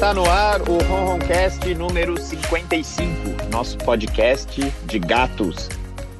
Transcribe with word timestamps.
Está 0.00 0.14
no 0.14 0.24
ar 0.24 0.62
o 0.62 0.78
Ronroncast 0.84 1.74
número 1.74 2.18
55, 2.18 3.50
nosso 3.52 3.76
podcast 3.76 4.58
de 4.86 4.98
gatos. 4.98 5.68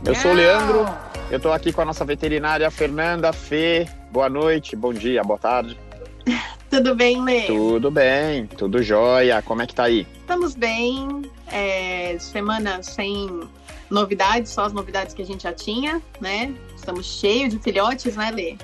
Eu 0.05 0.15
sou 0.15 0.33
o 0.33 0.35
Leandro, 0.35 0.87
eu 1.31 1.39
estou 1.39 1.51
aqui 1.51 1.73
com 1.73 1.81
a 1.81 1.87
nossa 1.87 2.05
veterinária 2.05 2.71
Fernanda 2.71 3.33
Fê. 3.33 3.89
Boa 4.13 4.29
noite, 4.29 4.77
bom 4.77 4.93
dia, 4.93 5.25
boa 5.25 5.39
tarde. 5.39 5.79
Tudo 6.69 6.95
bem, 6.95 7.25
Lê? 7.25 7.47
Tudo 7.47 7.91
bem, 7.91 8.47
tudo 8.49 8.83
jóia. 8.83 9.41
Como 9.41 9.63
é 9.63 9.67
que 9.67 9.75
tá 9.75 9.85
aí? 9.85 10.07
Estamos 10.21 10.55
bem. 10.55 11.23
É, 11.51 12.19
semana 12.19 12.83
sem 12.83 13.49
novidades, 13.89 14.53
só 14.53 14.67
as 14.67 14.75
novidades 14.75 15.15
que 15.15 15.23
a 15.23 15.27
gente 15.27 15.45
já 15.45 15.55
tinha, 15.55 16.03
né? 16.21 16.53
Estamos 16.77 17.07
cheios 17.07 17.55
de 17.55 17.59
filhotes, 17.59 18.15
né, 18.15 18.31
Lê? 18.31 18.59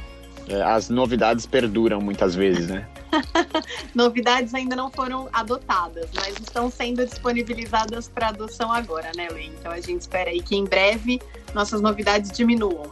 É, 0.47 0.61
as 0.63 0.91
novidades 0.91 1.47
perduram 1.47 2.03
muitas 2.03 2.35
vezes, 2.35 2.69
né? 2.69 2.87
novidades 3.95 4.55
ainda 4.55 4.77
não 4.77 4.91
foram 4.91 5.29
adotadas, 5.33 6.09
mas 6.15 6.39
estão 6.39 6.71
sendo 6.71 7.05
disponibilizadas 7.05 8.09
para 8.09 8.29
adoção 8.29 8.73
agora, 8.73 9.11
né, 9.17 9.29
Lê? 9.31 9.47
Então 9.47 9.73
a 9.73 9.81
gente 9.81 10.03
espera 10.03 10.31
aí 10.31 10.41
que 10.41 10.57
em 10.57 10.65
breve 10.65 11.21
nossas 11.55 11.81
novidades 11.81 12.31
diminuam. 12.31 12.91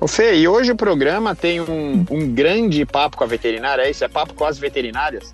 Ô 0.00 0.06
Fê, 0.06 0.36
e 0.36 0.46
hoje 0.46 0.70
o 0.70 0.76
programa 0.76 1.34
tem 1.34 1.60
um, 1.60 2.06
um 2.10 2.32
grande 2.32 2.86
papo 2.86 3.16
com 3.16 3.24
a 3.24 3.26
veterinária, 3.26 3.82
é 3.82 3.90
isso? 3.90 4.04
É 4.04 4.08
papo 4.08 4.32
com 4.32 4.44
as 4.44 4.56
veterinárias? 4.58 5.32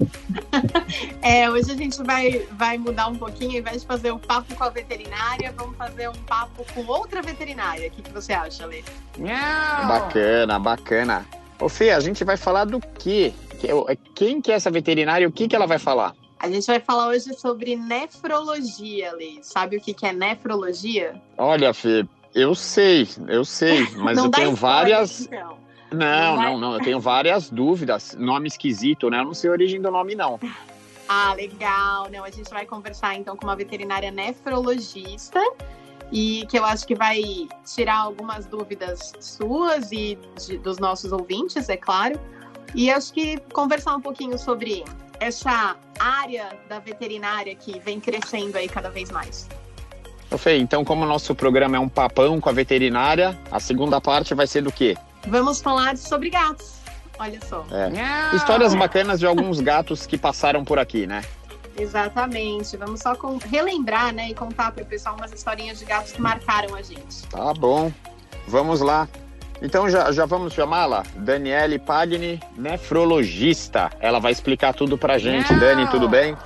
é, 1.21 1.51
hoje 1.51 1.71
a 1.71 1.77
gente 1.77 2.03
vai, 2.03 2.47
vai 2.53 2.79
mudar 2.79 3.09
um 3.09 3.15
pouquinho, 3.15 3.53
ao 3.53 3.59
invés 3.59 3.83
de 3.83 3.87
fazer 3.87 4.13
um 4.13 4.19
papo 4.19 4.55
com 4.55 4.65
a 4.65 4.71
veterinária, 4.71 5.53
vamos 5.55 5.77
fazer 5.77 6.09
um 6.09 6.15
papo 6.27 6.65
com 6.75 6.87
outra 6.87 7.21
veterinária. 7.21 7.89
O 7.89 7.91
que, 7.91 8.03
que 8.03 8.13
você 8.13 8.33
acha, 8.33 8.65
Lê? 8.65 8.83
Bacana, 9.87 10.59
bacana. 10.59 11.27
Ô 11.61 11.69
Fê, 11.69 11.91
a 11.91 12.01
gente 12.01 12.25
vai 12.25 12.37
falar 12.37 12.65
do 12.65 12.81
quê? 12.81 13.33
Quem 14.15 14.41
que 14.41 14.53
é 14.53 14.55
essa 14.55 14.71
veterinária 14.71 15.25
e 15.25 15.27
o 15.27 15.33
que, 15.33 15.49
que 15.49 15.57
ela 15.57 15.67
vai 15.67 15.79
falar? 15.79 16.15
A 16.39 16.51
gente 16.51 16.67
vai 16.67 16.81
falar 16.81 17.09
hoje 17.09 17.33
sobre 17.35 17.77
nefrologia, 17.77 19.13
Lê. 19.15 19.39
Sabe 19.41 19.77
o 19.77 19.81
que, 19.81 19.95
que 19.95 20.05
é 20.05 20.13
nefrologia? 20.13 21.21
Olha, 21.39 21.73
Fê, 21.73 22.07
eu 22.35 22.55
sei, 22.55 23.09
eu 23.29 23.45
sei, 23.45 23.87
mas 23.97 24.19
eu 24.19 24.31
tenho 24.31 24.55
várias. 24.55 25.23
Então. 25.23 25.57
Não, 25.93 26.37
não, 26.37 26.59
não, 26.59 26.75
eu 26.75 26.81
tenho 26.81 27.01
várias 27.01 27.49
dúvidas. 27.49 28.17
Nome 28.19 28.49
esquisito, 28.49 29.09
né? 29.09 29.21
Eu 29.21 29.25
não 29.25 29.35
sei 29.35 29.49
a 29.49 29.53
origem 29.53 29.81
do 29.81 29.91
nome, 29.91 30.15
não. 30.15 30.39
Ah, 31.07 31.35
legal. 31.35 32.09
Não, 32.11 32.25
a 32.25 32.31
gente 32.31 32.49
vai 32.49 32.65
conversar 32.65 33.15
então 33.15 33.37
com 33.37 33.45
uma 33.45 33.55
veterinária 33.55 34.11
nefrologista 34.11 35.39
e 36.13 36.47
que 36.49 36.59
eu 36.59 36.65
acho 36.65 36.87
que 36.87 36.95
vai 36.95 37.23
tirar 37.65 37.99
algumas 37.99 38.47
dúvidas 38.47 39.13
suas 39.21 39.91
e 39.93 40.19
de, 40.47 40.59
dos 40.59 40.79
nossos 40.79 41.13
ouvintes, 41.13 41.69
é 41.69 41.77
claro. 41.77 42.19
E 42.75 42.91
acho 42.91 43.13
que 43.13 43.39
conversar 43.53 43.97
um 43.97 44.01
pouquinho 44.01 44.39
sobre 44.39 44.85
essa 45.21 45.77
área 45.99 46.57
da 46.69 46.79
veterinária 46.79 47.55
que 47.55 47.79
vem 47.79 48.01
crescendo 48.01 48.57
aí 48.57 48.69
cada 48.69 48.91
vez 48.91 49.11
mais. 49.11 49.49
Fê, 50.37 50.59
então 50.59 50.85
como 50.85 51.05
o 51.05 51.07
nosso 51.07 51.33
programa 51.35 51.77
é 51.77 51.81
um 51.81 51.89
papão 51.89 52.41
com 52.41 52.49
a 52.49 52.53
veterinária, 52.53 53.39
a 53.53 53.61
segunda 53.61 54.01
parte 54.01 54.35
vai 54.35 54.49
ser 54.49 54.63
do 54.63 54.73
quê? 54.73 54.97
Vamos 55.29 55.61
falar 55.61 55.97
sobre 55.97 56.31
gatos. 56.31 56.75
Olha 57.19 57.39
só. 57.47 57.65
É. 57.71 58.37
Histórias 58.37 58.75
bacanas 58.75 59.21
de 59.21 59.27
alguns 59.27 59.61
gatos 59.61 60.07
que 60.07 60.19
passaram 60.19 60.65
por 60.65 60.79
aqui, 60.79 61.07
né? 61.07 61.23
Exatamente. 61.77 62.77
Vamos 62.77 63.01
só 63.01 63.15
com... 63.15 63.39
relembrar, 63.39 64.13
né, 64.15 64.31
e 64.31 64.35
contar 64.35 64.73
para 64.73 64.83
o 64.83 64.87
pessoal 64.87 65.17
umas 65.17 65.33
historinhas 65.33 65.79
de 65.79 65.85
gatos 65.85 66.13
que 66.13 66.21
marcaram 66.21 66.75
a 66.75 66.83
gente. 66.83 67.27
Tá 67.29 67.53
bom. 67.53 67.93
Vamos 68.47 68.81
lá. 68.81 69.09
Então 69.63 69.89
já, 69.89 70.13
já 70.13 70.27
vamos 70.27 70.53
chamá-la? 70.53 71.05
Daniele 71.17 71.79
Pagni, 71.79 72.41
nefrologista. 72.57 73.91
Ela 74.01 74.19
vai 74.19 74.33
explicar 74.33 74.75
tudo 74.75 74.99
pra 74.99 75.19
gente. 75.19 75.53
Não. 75.53 75.61
Dani, 75.61 75.89
tudo 75.89 76.09
bem? 76.09 76.37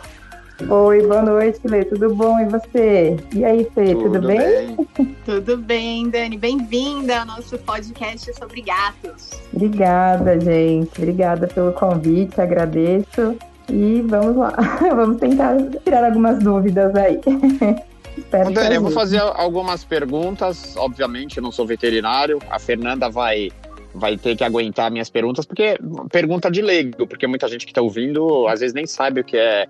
Oi, 0.68 1.06
boa 1.06 1.22
noite, 1.22 1.60
Lê. 1.64 1.84
Tudo 1.84 2.14
bom? 2.14 2.38
E 2.40 2.44
você? 2.46 3.16
E 3.32 3.44
aí, 3.44 3.64
Fê, 3.74 3.94
tudo, 3.94 4.12
tudo 4.12 4.26
bem? 4.26 4.38
bem? 4.38 5.16
tudo 5.24 5.56
bem, 5.56 6.10
Dani. 6.10 6.36
Bem-vinda 6.36 7.20
ao 7.20 7.26
nosso 7.26 7.56
podcast 7.58 8.32
sobre 8.34 8.62
gatos. 8.62 9.30
Obrigada, 9.52 10.38
gente. 10.38 10.90
Obrigada 10.98 11.46
pelo 11.46 11.72
convite, 11.72 12.40
agradeço. 12.40 13.36
E 13.70 14.02
vamos 14.02 14.36
lá, 14.36 14.54
vamos 14.94 15.18
tentar 15.18 15.56
tirar 15.84 16.04
algumas 16.04 16.42
dúvidas 16.42 16.94
aí. 16.94 17.20
Espero 18.16 18.50
Dani, 18.52 18.74
eu 18.74 18.82
vou 18.82 18.90
fazer 18.90 19.18
algumas 19.18 19.84
perguntas. 19.84 20.76
Obviamente, 20.76 21.36
eu 21.36 21.42
não 21.42 21.52
sou 21.52 21.66
veterinário. 21.66 22.40
A 22.50 22.58
Fernanda 22.58 23.08
vai 23.08 23.50
vai 23.94 24.16
ter 24.16 24.36
que 24.36 24.44
aguentar 24.44 24.90
minhas 24.90 25.08
perguntas, 25.08 25.46
porque 25.46 25.78
pergunta 26.12 26.50
de 26.50 26.60
leigo, 26.60 27.06
porque 27.06 27.26
muita 27.26 27.48
gente 27.48 27.64
que 27.64 27.72
está 27.72 27.80
ouvindo 27.80 28.46
às 28.46 28.60
vezes 28.60 28.74
nem 28.74 28.86
sabe 28.86 29.20
o 29.20 29.24
que 29.24 29.36
é 29.36 29.66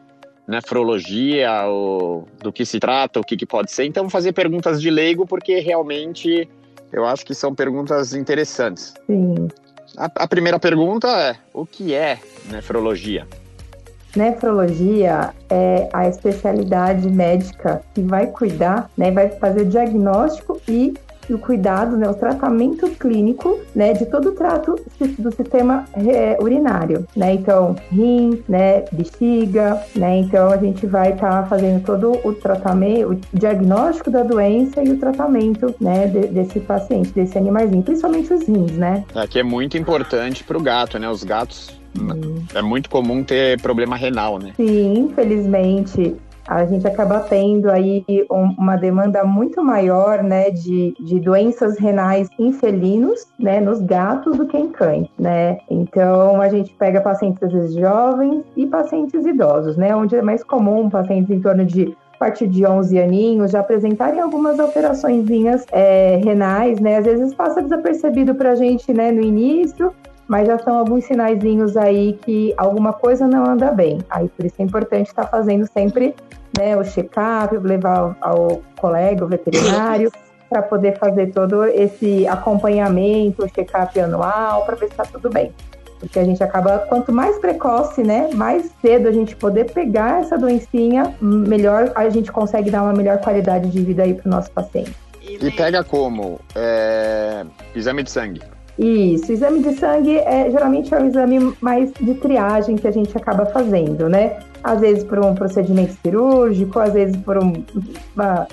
nefrologia, 0.46 1.66
ou 1.66 2.26
do 2.42 2.50
que 2.50 2.64
se 2.64 2.80
trata, 2.80 3.20
o 3.20 3.22
que, 3.22 3.36
que 3.36 3.44
pode 3.44 3.70
ser. 3.70 3.84
Então, 3.84 4.04
vou 4.04 4.10
fazer 4.10 4.32
perguntas 4.32 4.80
de 4.80 4.90
leigo, 4.90 5.26
porque 5.26 5.60
realmente 5.60 6.48
eu 6.90 7.04
acho 7.04 7.24
que 7.24 7.34
são 7.34 7.54
perguntas 7.54 8.14
interessantes. 8.14 8.94
Sim. 9.06 9.48
A, 9.96 10.10
a 10.14 10.26
primeira 10.26 10.58
pergunta 10.58 11.08
é: 11.08 11.36
o 11.52 11.66
que 11.66 11.94
é 11.94 12.18
nefrologia? 12.50 13.26
Nefrologia 14.16 15.30
é 15.50 15.88
a 15.92 16.08
especialidade 16.08 17.10
médica 17.10 17.82
que 17.94 18.02
vai 18.02 18.26
cuidar, 18.26 18.90
né, 18.96 19.10
vai 19.10 19.28
fazer 19.28 19.62
o 19.62 19.66
diagnóstico 19.66 20.60
e 20.68 20.94
o 21.34 21.38
cuidado, 21.38 21.96
né, 21.96 22.08
o 22.08 22.14
tratamento 22.14 22.88
clínico, 22.90 23.58
né, 23.74 23.92
de 23.92 24.06
todo 24.06 24.30
o 24.30 24.32
trato 24.32 24.80
do 25.18 25.30
sistema 25.32 25.84
é, 25.94 26.36
urinário, 26.40 27.06
né? 27.14 27.34
Então, 27.34 27.76
rim, 27.90 28.42
né, 28.48 28.84
bexiga, 28.92 29.82
né? 29.94 30.18
Então 30.18 30.50
a 30.50 30.56
gente 30.56 30.86
vai 30.86 31.12
estar 31.12 31.42
tá 31.42 31.46
fazendo 31.46 31.84
todo 31.84 32.18
o 32.24 32.32
tratamento, 32.32 33.12
o 33.12 33.20
diagnóstico 33.36 34.10
da 34.10 34.22
doença 34.22 34.82
e 34.82 34.90
o 34.90 34.98
tratamento, 34.98 35.74
né, 35.80 36.06
de, 36.06 36.28
desse 36.28 36.60
paciente, 36.60 37.12
desse 37.12 37.36
animalzinho, 37.36 37.82
principalmente 37.82 38.32
os 38.32 38.46
rins, 38.46 38.72
né? 38.72 39.04
É 39.14 39.38
é 39.38 39.42
muito 39.42 39.78
importante 39.78 40.42
para 40.42 40.58
o 40.58 40.62
gato, 40.62 40.98
né? 40.98 41.08
Os 41.08 41.22
gatos 41.22 41.77
É 42.54 42.62
muito 42.62 42.88
comum 42.88 43.22
ter 43.22 43.60
problema 43.60 43.96
renal, 43.96 44.38
né? 44.38 44.52
Sim, 44.56 44.98
infelizmente 44.98 46.16
a 46.48 46.64
gente 46.64 46.86
acaba 46.86 47.20
tendo 47.20 47.70
aí 47.70 48.02
uma 48.30 48.74
demanda 48.76 49.22
muito 49.22 49.62
maior, 49.62 50.22
né, 50.22 50.50
de, 50.50 50.94
de 50.98 51.20
doenças 51.20 51.78
renais 51.78 52.26
em 52.38 52.54
felinos, 52.54 53.26
né, 53.38 53.60
nos 53.60 53.82
gatos 53.82 54.38
do 54.38 54.46
que 54.46 54.56
em 54.56 54.68
cães, 54.68 55.08
né. 55.18 55.58
Então 55.68 56.40
a 56.40 56.48
gente 56.48 56.72
pega 56.72 57.02
pacientes 57.02 57.42
às 57.42 57.52
vezes 57.52 57.74
jovens 57.74 58.42
e 58.56 58.66
pacientes 58.66 59.26
idosos, 59.26 59.76
né, 59.76 59.94
onde 59.94 60.16
é 60.16 60.22
mais 60.22 60.42
comum 60.42 60.88
pacientes 60.88 61.30
em 61.30 61.40
torno 61.40 61.66
de 61.66 61.94
a 62.14 62.18
partir 62.18 62.48
de 62.48 62.66
11 62.66 62.98
aninhos 62.98 63.52
já 63.52 63.60
apresentarem 63.60 64.20
algumas 64.20 64.58
alterações 64.58 65.24
é, 65.70 66.16
renais, 66.16 66.80
né? 66.80 66.96
Às 66.96 67.04
vezes 67.04 67.32
passa 67.32 67.62
desapercebido 67.62 68.34
para 68.34 68.50
a 68.50 68.54
gente, 68.56 68.92
né, 68.92 69.12
no 69.12 69.22
início, 69.22 69.94
mas 70.28 70.46
já 70.46 70.58
são 70.58 70.78
alguns 70.78 71.04
sinaizinhos 71.06 71.76
aí 71.76 72.12
que 72.22 72.52
alguma 72.56 72.92
coisa 72.92 73.26
não 73.26 73.46
anda 73.46 73.72
bem. 73.72 73.98
Aí 74.10 74.28
por 74.28 74.44
isso 74.44 74.56
é 74.58 74.62
importante 74.62 75.06
estar 75.08 75.24
tá 75.24 75.30
fazendo 75.30 75.66
sempre 75.66 76.14
né, 76.56 76.76
o 76.76 76.84
check-up, 76.84 77.56
levar 77.56 78.16
ao 78.20 78.62
colega, 78.78 79.24
o 79.24 79.28
veterinário, 79.28 80.12
para 80.50 80.62
poder 80.62 80.98
fazer 80.98 81.28
todo 81.32 81.64
esse 81.64 82.26
acompanhamento, 82.26 83.44
o 83.44 83.48
check-up 83.48 83.98
anual, 83.98 84.64
para 84.64 84.76
ver 84.76 84.86
se 84.86 84.92
está 84.92 85.04
tudo 85.04 85.30
bem. 85.30 85.52
Porque 85.98 86.18
a 86.18 86.24
gente 86.24 86.42
acaba, 86.42 86.78
quanto 86.88 87.12
mais 87.12 87.38
precoce, 87.38 88.02
né, 88.02 88.30
mais 88.34 88.70
cedo 88.80 89.08
a 89.08 89.12
gente 89.12 89.34
poder 89.34 89.72
pegar 89.72 90.20
essa 90.20 90.38
doencinha, 90.38 91.14
melhor 91.20 91.90
a 91.94 92.08
gente 92.08 92.30
consegue 92.30 92.70
dar 92.70 92.82
uma 92.82 92.92
melhor 92.92 93.18
qualidade 93.18 93.68
de 93.68 93.82
vida 93.82 94.04
aí 94.04 94.14
para 94.14 94.28
o 94.28 94.30
nosso 94.30 94.50
paciente. 94.50 94.94
E 95.20 95.50
pega 95.50 95.82
como? 95.84 96.40
É... 96.54 97.44
Exame 97.74 98.02
de 98.02 98.10
sangue. 98.10 98.40
Isso, 98.78 99.32
exame 99.32 99.60
de 99.60 99.74
sangue 99.74 100.18
é, 100.18 100.48
geralmente 100.50 100.94
é 100.94 100.98
um 100.98 101.06
exame 101.06 101.52
mais 101.60 101.92
de 102.00 102.14
triagem 102.14 102.76
que 102.76 102.86
a 102.86 102.92
gente 102.92 103.16
acaba 103.16 103.44
fazendo, 103.46 104.08
né? 104.08 104.38
Às 104.62 104.80
vezes 104.80 105.02
por 105.02 105.18
um 105.18 105.34
procedimento 105.34 105.94
cirúrgico, 106.00 106.78
às 106.78 106.92
vezes 106.92 107.16
por 107.16 107.42
um, 107.42 107.64
uma, 108.14 108.46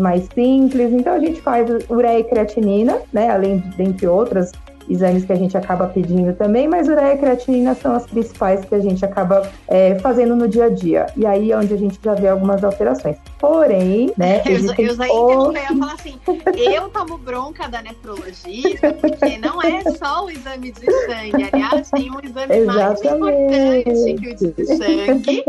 mais 0.00 0.26
simples. 0.34 0.90
Então 0.90 1.12
a 1.12 1.18
gente 1.18 1.42
faz 1.42 1.68
ureia 1.90 2.20
e 2.20 2.24
creatinina, 2.24 2.98
né? 3.12 3.30
Além 3.30 3.58
de, 3.58 3.76
dentre 3.76 4.06
outras 4.06 4.52
exames 4.88 5.24
que 5.24 5.32
a 5.32 5.36
gente 5.36 5.56
acaba 5.56 5.86
pedindo 5.86 6.32
também, 6.34 6.68
mas 6.68 6.88
ureia 6.88 7.14
e 7.14 7.18
creatinina 7.18 7.74
são 7.74 7.94
as 7.94 8.06
principais 8.06 8.64
que 8.64 8.74
a 8.74 8.80
gente 8.80 9.04
acaba 9.04 9.48
é, 9.68 9.98
fazendo 9.98 10.34
no 10.36 10.48
dia 10.48 10.66
a 10.66 10.68
dia. 10.68 11.06
E 11.16 11.26
aí 11.26 11.52
é 11.52 11.56
onde 11.56 11.74
a 11.74 11.76
gente 11.76 11.98
já 12.02 12.14
vê 12.14 12.28
algumas 12.28 12.62
alterações. 12.62 13.16
Porém, 13.38 14.12
né? 14.16 14.42
Eu, 14.46 14.56
eu 14.56 14.94
já 14.94 15.04
o... 15.12 15.52
ia 15.52 15.68
falar 15.68 15.94
assim: 15.94 16.18
eu 16.56 16.88
tomo 16.88 17.18
bronca 17.18 17.68
da 17.68 17.82
nefrologista, 17.82 18.92
porque 18.94 19.38
não 19.38 19.62
é 19.62 19.82
só 19.92 20.24
o 20.24 20.30
exame 20.30 20.72
de 20.72 20.86
sangue. 21.06 21.48
Aliás, 21.52 21.90
tem 21.90 22.10
um 22.10 22.20
exame 22.22 22.56
Exatamente. 22.56 23.18
mais 23.18 24.06
importante 24.06 24.14
que 24.14 24.28
o 24.28 24.54
de 24.54 24.76
sangue, 24.76 25.44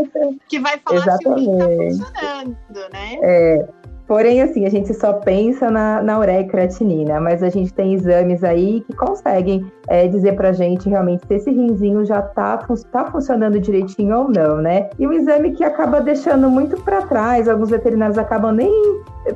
que 0.48 0.60
vai 0.60 0.78
falar 0.80 1.02
Exatamente. 1.02 1.44
se 1.44 1.50
o 1.50 1.68
rim 1.78 1.88
está 1.88 2.06
funcionando, 2.10 2.58
né? 2.92 3.18
É. 3.22 3.68
Porém, 4.08 4.42
assim, 4.42 4.66
a 4.66 4.70
gente 4.70 4.94
só 4.94 5.14
pensa 5.14 5.70
na, 5.70 6.02
na 6.02 6.18
ureia 6.18 6.40
e 6.40 6.48
creatinina, 6.48 7.20
mas 7.20 7.44
a 7.44 7.50
gente 7.50 7.74
tem 7.74 7.94
exames 7.94 8.42
aí 8.42 8.82
que 8.88 8.96
conseguem 8.96 9.70
é, 9.90 10.08
dizer 10.08 10.34
pra 10.34 10.54
gente 10.54 10.88
realmente 10.88 11.28
se 11.28 11.34
esse 11.34 11.52
rinzinho 11.52 12.06
já 12.06 12.22
tá, 12.22 12.58
tá 12.92 13.06
funcionando 13.12 13.60
direitinho 13.60 14.18
ou 14.18 14.30
não, 14.30 14.62
né? 14.62 14.90
E 14.98 15.06
um 15.06 15.12
exame 15.12 15.52
que 15.52 15.64
acaba 15.64 16.00
deixando 16.00 16.50
muito 16.50 16.82
para 16.84 17.02
trás, 17.02 17.50
alguns 17.50 17.70
veterinários 17.70 18.18
acabam 18.18 18.54
nem 18.54 18.72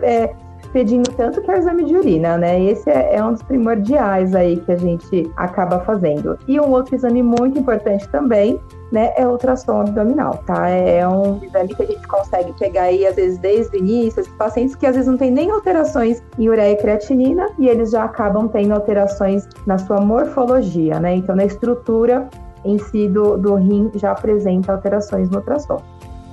é, 0.02 0.34
pedindo 0.72 1.10
tanto 1.12 1.42
que 1.42 1.52
é 1.52 1.56
o 1.56 1.58
exame 1.58 1.84
de 1.84 1.96
urina, 1.96 2.38
né? 2.38 2.62
Esse 2.64 2.90
é, 2.90 3.16
é, 3.16 3.24
um 3.24 3.34
dos 3.34 3.44
primordiais 3.44 4.34
aí 4.36 4.58
que 4.58 4.72
a 4.72 4.78
gente 4.78 5.32
acaba 5.36 5.80
fazendo. 5.80 6.38
E 6.48 6.60
um 6.60 6.72
outro 6.72 6.96
exame 6.96 7.22
muito 7.22 7.60
importante 7.60 8.08
também, 8.10 8.60
né, 8.92 9.14
é 9.16 9.26
ultrassom 9.26 9.82
abdominal, 9.82 10.44
tá? 10.46 10.70
É, 10.70 10.98
é 10.98 11.08
um 11.08 11.42
exame 11.44 11.74
que 11.74 11.82
a 11.82 11.86
gente 11.86 12.08
consegue 12.08 12.52
pegar 12.60 12.84
aí, 12.84 13.06
às 13.06 13.16
vezes, 13.16 13.38
desde 13.40 13.78
o 13.78 13.80
início, 13.80 14.24
pacientes 14.38 14.76
que 14.76 14.86
às 14.86 14.96
vezes 14.96 15.10
não 15.10 15.18
tem 15.18 15.32
nem 15.32 15.50
alterações 15.50 16.22
em 16.38 16.50
ureia 16.50 16.74
e 16.74 16.76
creatinina 16.76 17.50
e 17.58 17.68
eles 17.68 17.92
já 17.92 18.04
acabam 18.04 18.48
tendo 18.50 18.74
alterações 18.74 19.48
na 19.66 19.78
sua 19.78 20.02
morfologia, 20.02 21.00
né? 21.00 21.16
Então, 21.16 21.36
na 21.36 21.46
estrutura 21.46 22.30
em 22.64 22.78
si 22.78 23.08
do, 23.08 23.38
do 23.38 23.56
rim 23.56 23.90
já 23.96 24.12
apresenta 24.12 24.74
alterações 24.74 25.30
no 25.30 25.38
ultrassom. 25.38 25.82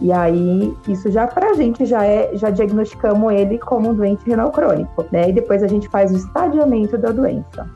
E 0.01 0.13
aí, 0.13 0.77
isso 0.87 1.11
já 1.11 1.27
pra 1.27 1.55
gente 1.55 1.85
já 1.85 2.05
é, 2.05 2.31
já 2.35 2.51
diagnosticamos 2.51 3.33
ele 3.33 3.59
como 3.59 3.91
um 3.91 3.95
doente 3.95 4.25
renal 4.27 4.51
crônico, 4.53 5.05
né? 5.11 5.31
E 5.31 5.33
depois 5.33 5.63
a 5.63 5.67
gente 5.67 5.89
faz 5.89 6.13
o 6.13 6.17
estadiamento 6.17 6.97
da 6.97 7.11
doença. 7.11 7.69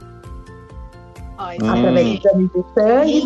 hum. 1.61 1.71
Através 1.71 2.07
de 2.07 2.19
exame 2.19 2.51
de 2.55 2.65
sangue 2.75 3.25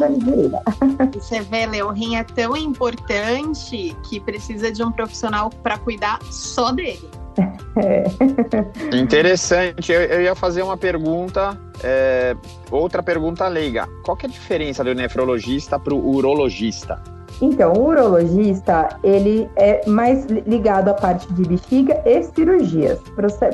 e. 1.13 1.19
Você 1.21 1.41
vê, 1.43 1.67
Leo, 1.67 1.89
o 1.89 1.93
rim 1.93 2.17
é 2.17 2.25
tão 2.25 2.57
importante 2.57 3.95
que 4.09 4.19
precisa 4.19 4.73
de 4.73 4.83
um 4.83 4.91
profissional 4.91 5.51
para 5.63 5.77
cuidar 5.77 6.19
só 6.31 6.73
dele. 6.73 7.09
É. 7.77 8.05
Interessante. 8.97 9.93
Eu, 9.93 10.01
eu, 10.01 10.23
ia 10.23 10.35
fazer 10.35 10.63
uma 10.63 10.79
pergunta, 10.79 11.61
é, 11.85 12.35
outra 12.71 13.03
pergunta 13.03 13.47
leiga. 13.49 13.87
Qual 14.03 14.17
que 14.17 14.25
é 14.25 14.29
a 14.31 14.33
diferença 14.33 14.83
do 14.83 14.95
nefrologista 14.95 15.79
para 15.79 15.95
o 15.95 16.17
urologista? 16.17 16.99
Então, 17.41 17.73
o 17.75 17.89
urologista, 17.89 18.89
ele 19.03 19.49
é 19.57 19.87
mais 19.87 20.25
ligado 20.27 20.89
à 20.89 20.95
parte 20.95 21.31
de 21.35 21.43
bexiga 21.47 22.01
e 22.05 22.23
cirurgias, 22.23 22.99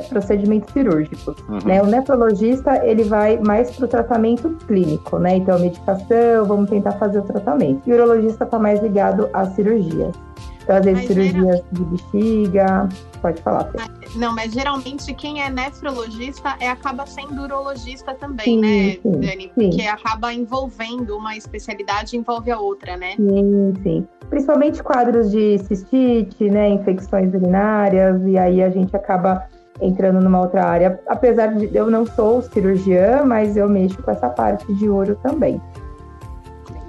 procedimentos 0.09 0.71
cirúrgicos, 0.71 1.35
uhum. 1.49 1.59
né? 1.65 1.81
O 1.81 1.85
nefrologista, 1.85 2.85
ele 2.85 3.03
vai 3.03 3.37
mais 3.39 3.71
para 3.71 3.85
o 3.85 3.87
tratamento 3.87 4.49
clínico, 4.67 5.17
né? 5.19 5.37
Então, 5.37 5.59
medicação, 5.59 6.45
vamos 6.45 6.69
tentar 6.69 6.93
fazer 6.93 7.19
o 7.19 7.23
tratamento. 7.23 7.81
E 7.85 7.91
o 7.91 7.95
urologista 7.95 8.45
está 8.45 8.57
mais 8.57 8.81
ligado 8.81 9.29
às 9.33 9.49
cirurgias. 9.49 10.15
Então, 10.63 10.77
às 10.77 10.85
vezes, 10.85 11.03
Mas 11.03 11.07
cirurgias 11.07 11.63
de 11.71 11.83
bexiga, 11.83 12.89
Pode 13.23 13.41
falar. 13.41 13.71
Não, 14.17 14.35
mas 14.35 14.51
geralmente 14.51 15.13
quem 15.13 15.41
é 15.41 15.49
nefrologista 15.49 16.57
é, 16.59 16.67
acaba 16.67 17.05
sendo 17.05 17.43
urologista 17.43 18.13
também, 18.13 18.43
sim, 18.43 18.59
né, 18.59 18.97
sim, 19.01 19.11
Dani? 19.11 19.51
Porque 19.55 19.81
sim. 19.81 19.87
acaba 19.87 20.33
envolvendo 20.33 21.17
uma 21.17 21.37
especialidade 21.37 22.17
envolve 22.17 22.51
a 22.51 22.59
outra, 22.59 22.97
né? 22.97 23.15
Sim, 23.15 23.73
sim. 23.81 24.07
Principalmente 24.29 24.83
quadros 24.83 25.31
de 25.31 25.57
cistite, 25.59 26.49
né, 26.49 26.67
infecções 26.67 27.33
urinárias, 27.33 28.21
e 28.25 28.37
aí 28.37 28.61
a 28.61 28.69
gente 28.69 28.93
acaba 28.93 29.47
entrando 29.81 30.19
numa 30.21 30.41
outra 30.41 30.65
área. 30.65 30.99
Apesar 31.07 31.47
de 31.55 31.73
eu 31.73 31.89
não 31.89 32.05
sou 32.05 32.41
cirurgiã, 32.41 33.23
mas 33.23 33.55
eu 33.55 33.69
mexo 33.69 34.03
com 34.03 34.11
essa 34.11 34.29
parte 34.29 34.71
de 34.73 34.89
ouro 34.89 35.17
também. 35.23 35.61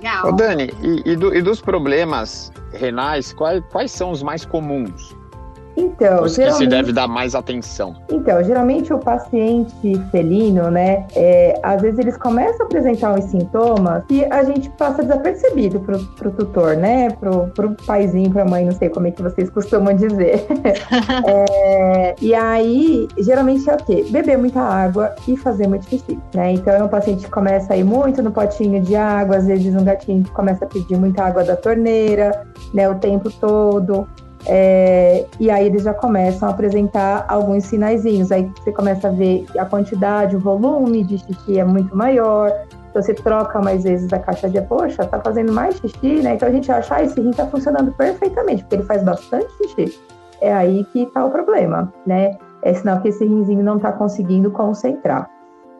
Legal. 0.04 0.26
Ô 0.26 0.32
Dani, 0.32 0.70
e, 0.82 1.12
e, 1.12 1.16
do, 1.16 1.34
e 1.34 1.40
dos 1.40 1.62
problemas 1.62 2.52
renais, 2.74 3.32
quais, 3.32 3.64
quais 3.72 3.90
são 3.90 4.10
os 4.10 4.22
mais 4.22 4.44
comuns? 4.44 5.16
Então, 5.76 6.24
Os 6.24 6.36
que 6.36 6.50
se 6.52 6.66
deve 6.66 6.92
dar 6.92 7.08
mais 7.08 7.34
atenção. 7.34 7.96
Então, 8.10 8.42
geralmente 8.44 8.92
o 8.92 8.98
paciente 8.98 10.00
felino, 10.10 10.70
né, 10.70 11.06
é, 11.14 11.58
às 11.62 11.82
vezes 11.82 11.98
eles 11.98 12.16
começam 12.16 12.62
a 12.62 12.64
apresentar 12.64 13.12
uns 13.12 13.24
sintomas 13.24 14.04
que 14.06 14.24
a 14.30 14.44
gente 14.44 14.70
passa 14.70 15.02
desapercebido 15.02 15.80
pro, 15.80 15.98
pro 16.14 16.30
tutor, 16.30 16.76
né, 16.76 17.10
pro, 17.10 17.48
pro 17.48 17.74
paizinho, 17.86 18.30
pra 18.30 18.44
mãe, 18.44 18.64
não 18.64 18.72
sei 18.72 18.88
como 18.88 19.06
é 19.06 19.10
que 19.10 19.22
vocês 19.22 19.50
costumam 19.50 19.94
dizer. 19.94 20.46
é, 21.26 22.14
e 22.20 22.34
aí, 22.34 23.08
geralmente 23.18 23.68
é 23.68 23.74
o 23.74 23.78
quê? 23.78 24.04
Beber 24.10 24.38
muita 24.38 24.60
água 24.60 25.14
e 25.26 25.36
fazer 25.36 25.66
muito 25.66 25.88
xixi, 25.88 26.18
né? 26.34 26.52
Então, 26.52 26.72
é 26.72 26.82
um 26.82 26.88
paciente 26.88 27.24
que 27.24 27.30
começa 27.30 27.72
a 27.72 27.76
ir 27.76 27.84
muito 27.84 28.22
no 28.22 28.30
potinho 28.30 28.80
de 28.80 28.94
água, 28.94 29.36
às 29.36 29.46
vezes 29.46 29.74
um 29.74 29.84
gatinho 29.84 30.22
que 30.22 30.30
começa 30.30 30.64
a 30.64 30.68
pedir 30.68 30.96
muita 30.96 31.24
água 31.24 31.42
da 31.42 31.56
torneira, 31.56 32.46
né, 32.72 32.88
o 32.88 32.94
tempo 32.96 33.30
todo. 33.30 34.06
É, 34.46 35.26
e 35.40 35.50
aí 35.50 35.66
eles 35.66 35.82
já 35.82 35.94
começam 35.94 36.48
a 36.48 36.52
apresentar 36.52 37.24
alguns 37.28 37.64
sinaizinhos. 37.64 38.30
Aí 38.30 38.50
você 38.56 38.72
começa 38.72 39.08
a 39.08 39.10
ver 39.10 39.46
a 39.58 39.64
quantidade, 39.64 40.36
o 40.36 40.40
volume 40.40 41.02
de 41.04 41.18
xixi 41.18 41.58
é 41.58 41.64
muito 41.64 41.96
maior. 41.96 42.52
Então 42.90 43.02
você 43.02 43.14
troca 43.14 43.60
mais 43.60 43.82
vezes 43.82 44.12
a 44.12 44.18
caixa 44.18 44.48
de, 44.48 44.60
poxa, 44.62 45.04
tá 45.04 45.20
fazendo 45.20 45.52
mais 45.52 45.76
xixi, 45.76 46.22
né? 46.22 46.34
Então 46.34 46.48
a 46.48 46.52
gente 46.52 46.70
acha, 46.70 46.94
ah, 46.94 47.02
esse 47.02 47.20
rim 47.20 47.32
tá 47.32 47.46
funcionando 47.46 47.92
perfeitamente, 47.92 48.62
porque 48.62 48.76
ele 48.76 48.84
faz 48.84 49.02
bastante 49.02 49.52
xixi. 49.56 49.98
É 50.40 50.52
aí 50.52 50.84
que 50.92 51.06
tá 51.06 51.24
o 51.24 51.30
problema, 51.30 51.92
né? 52.06 52.36
É 52.62 52.72
sinal 52.72 53.00
que 53.00 53.08
esse 53.08 53.24
rinzinho 53.24 53.64
não 53.64 53.78
tá 53.78 53.92
conseguindo 53.92 54.50
concentrar. 54.50 55.28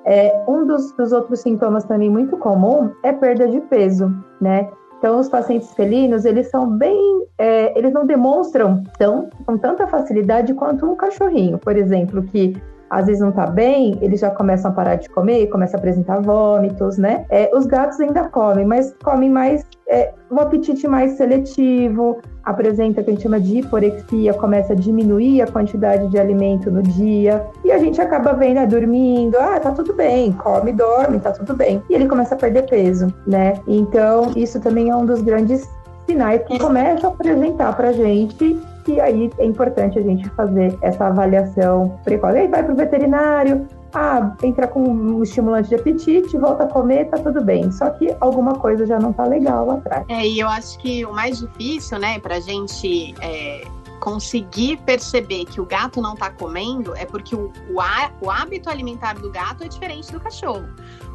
É, 0.07 0.45
um 0.47 0.67
dos, 0.67 0.93
dos 0.93 1.13
outros 1.13 1.41
sintomas 1.41 1.85
também 1.85 2.11
muito 2.11 2.37
comum 2.37 2.91
é 3.03 3.13
perda 3.13 3.49
de 3.49 3.61
peso, 3.63 4.13
né? 4.41 4.69
Então, 5.05 5.21
os 5.21 5.29
pacientes 5.29 5.71
felinos, 5.75 6.25
eles 6.25 6.49
são 6.49 6.67
bem, 6.67 7.27
é, 7.37 7.79
eles 7.79 7.93
não 7.93 8.07
demonstram 8.07 8.83
tão, 8.97 9.29
com 9.45 9.59
tanta 9.59 9.87
facilidade 9.87 10.55
quanto 10.55 10.91
um 10.91 10.97
cachorrinho, 10.97 11.59
por 11.59 11.77
exemplo, 11.77 12.23
que 12.23 12.57
às 12.95 13.07
vezes 13.07 13.21
não 13.21 13.31
está 13.31 13.47
bem, 13.47 13.99
eles 14.01 14.21
já 14.21 14.31
começam 14.31 14.71
a 14.71 14.75
parar 14.75 14.95
de 14.95 15.09
comer, 15.11 15.49
começam 15.49 15.77
a 15.77 15.81
apresentar 15.81 16.21
vômitos, 16.21 16.97
né? 16.97 17.27
É, 17.29 17.51
os 17.53 17.67
gatos 17.67 17.99
ainda 17.99 18.29
comem, 18.29 18.65
mas 18.65 18.95
comem 19.03 19.29
mais, 19.29 19.65
é, 19.89 20.13
um 20.31 20.39
apetite 20.39 20.87
mais 20.87 21.13
seletivo, 21.13 22.19
apresenta 22.45 23.01
o 23.01 23.05
que 23.05 23.11
a 23.11 23.13
gente 23.13 23.23
chama 23.25 23.41
de 23.41 23.59
hiporexia, 23.59 24.33
começa 24.35 24.75
a 24.75 24.77
diminuir 24.77 25.43
a 25.43 25.47
quantidade 25.49 26.07
de 26.07 26.19
alimento 26.19 26.71
no 26.71 26.83
dia, 26.83 27.45
e 27.65 27.73
a 27.73 27.79
gente 27.79 28.01
acaba 28.01 28.33
vendo, 28.33 28.55
né, 28.55 28.67
dormindo, 28.67 29.37
ah, 29.41 29.59
tá 29.59 29.73
tudo 29.73 29.93
bem, 29.93 30.31
come, 30.33 30.73
dorme, 30.73 31.19
tá 31.19 31.33
tudo 31.33 31.53
bem. 31.53 31.83
E 31.91 31.95
ele 31.95 32.07
começa 32.07 32.37
a 32.37 32.39
perder 32.39 32.63
peso, 32.69 33.13
né? 33.27 33.55
Então, 33.67 34.31
isso 34.37 34.61
também 34.61 34.91
é 34.91 34.95
um 34.95 35.05
dos 35.05 35.21
grandes 35.21 35.69
sinais 36.07 36.43
que 36.45 36.61
começam 36.61 37.11
a 37.11 37.13
apresentar 37.13 37.77
pra 37.77 37.91
gente 37.91 38.57
e 38.93 39.01
aí 39.01 39.31
é 39.39 39.45
importante 39.45 39.99
a 39.99 40.03
gente 40.03 40.29
fazer 40.31 40.77
essa 40.83 41.07
avaliação 41.07 41.99
precoce. 42.05 42.39
Aí 42.39 42.49
vai 42.49 42.63
para 42.63 42.73
o 42.73 42.77
veterinário, 42.77 43.67
ah, 43.95 44.35
entra 44.43 44.67
com 44.67 44.83
um 44.83 45.23
estimulante 45.23 45.69
de 45.69 45.77
apetite, 45.77 46.37
volta 46.37 46.65
a 46.65 46.67
comer, 46.67 47.07
tá 47.07 47.19
tudo 47.19 47.43
bem. 47.43 47.71
Só 47.71 47.91
que 47.91 48.15
alguma 48.21 48.55
coisa 48.55 48.85
já 48.85 48.99
não 48.99 49.13
tá 49.13 49.25
legal 49.25 49.67
lá 49.67 49.75
atrás. 49.75 50.05
É, 50.09 50.27
e 50.27 50.41
eu 50.41 50.49
acho 50.49 50.79
que 50.81 51.05
o 51.05 51.13
mais 51.13 51.39
difícil, 51.39 51.99
né, 51.99 52.19
pra 52.19 52.41
gente 52.41 53.15
é, 53.21 53.65
conseguir 54.01 54.77
perceber 54.79 55.45
que 55.47 55.61
o 55.61 55.65
gato 55.65 56.03
não 56.03 56.15
tá 56.15 56.31
comendo 56.31 56.95
é 56.97 57.07
porque 57.07 57.35
o, 57.35 57.53
o, 57.71 58.25
o 58.27 58.31
hábito 58.31 58.69
alimentar 58.69 59.15
do 59.15 59.31
gato 59.31 59.65
é 59.65 59.69
diferente 59.69 60.13
do 60.13 60.21
cachorro. 60.21 60.69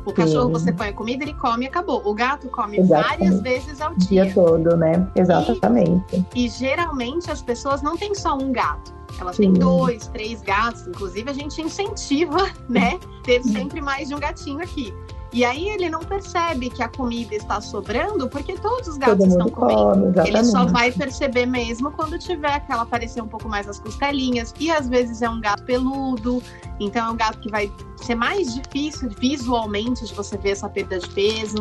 O 0.06 0.13
cachorro 0.13 0.48
Sim. 0.48 0.53
você 0.53 0.72
põe 0.72 0.89
a 0.89 0.94
comida, 0.94 1.24
ele 1.24 1.34
come 1.34 1.65
e 1.65 1.68
acabou. 1.68 2.01
O 2.06 2.13
gato 2.13 2.48
come 2.50 2.79
Exatamente. 2.79 3.20
várias 3.20 3.41
vezes 3.41 3.82
ao 3.82 3.94
dia. 3.96 4.24
O 4.24 4.25
dia 4.25 4.34
todo, 4.34 4.77
né? 4.77 5.08
Exatamente. 5.15 6.25
E, 6.36 6.46
e, 6.46 6.50
geralmente 6.50 7.29
as 7.29 7.41
pessoas 7.41 7.82
não 7.82 7.96
têm 7.98 8.15
só 8.15 8.36
um 8.36 8.51
gato. 8.51 8.94
Elas 9.20 9.36
Sim. 9.36 9.44
têm 9.44 9.53
dois, 9.53 10.08
três 10.08 10.41
gatos. 10.41 10.88
Inclusive, 10.88 11.29
a 11.29 11.34
gente 11.34 11.62
incentiva, 11.62 12.50
né? 12.70 13.00
Ter 13.24 13.44
sempre 13.44 13.82
mais 13.82 14.08
de 14.08 14.15
um 14.15 14.20
gatinho 14.20 14.62
aqui. 14.62 14.94
E 15.31 15.45
aí 15.45 15.69
ele 15.69 15.89
não 15.89 16.00
percebe 16.00 16.69
que 16.69 16.81
a 16.81 16.88
comida 16.88 17.36
está 17.36 17.62
sobrando 17.62 18.27
porque 18.27 18.55
todos 18.55 18.88
os 18.88 18.98
gatos 18.98 19.27
estão 19.27 19.48
comendo. 19.48 20.13
Come, 20.13 20.27
ele 20.27 20.43
só 20.43 20.65
vai 20.65 20.91
perceber 20.91 21.45
mesmo 21.45 21.91
quando 21.91 22.17
tiver 22.17 22.51
aquela 22.51 22.81
aparecer 22.81 23.21
um 23.21 23.27
pouco 23.27 23.48
mais 23.48 23.67
as 23.67 23.79
costelinhas. 23.79 24.53
E 24.59 24.71
às 24.71 24.89
vezes 24.89 25.21
é 25.21 25.29
um 25.29 25.39
gato 25.39 25.63
peludo, 25.63 26.41
então 26.79 27.09
é 27.09 27.12
um 27.12 27.15
gato 27.15 27.39
que 27.39 27.51
vai 27.51 27.71
ser 27.98 28.15
mais 28.15 28.55
difícil 28.55 29.09
visualmente 29.19 30.03
de 30.05 30.13
você 30.15 30.36
ver 30.38 30.51
essa 30.51 30.67
perda 30.67 30.98
de 30.98 31.09
peso. 31.09 31.57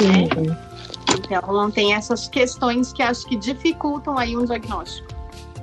Né? 0.00 0.56
Então 1.16 1.52
não 1.52 1.70
tem 1.70 1.94
essas 1.94 2.26
questões 2.26 2.92
que 2.92 3.02
acho 3.02 3.26
que 3.26 3.36
dificultam 3.36 4.18
aí 4.18 4.36
um 4.36 4.44
diagnóstico. 4.44 5.14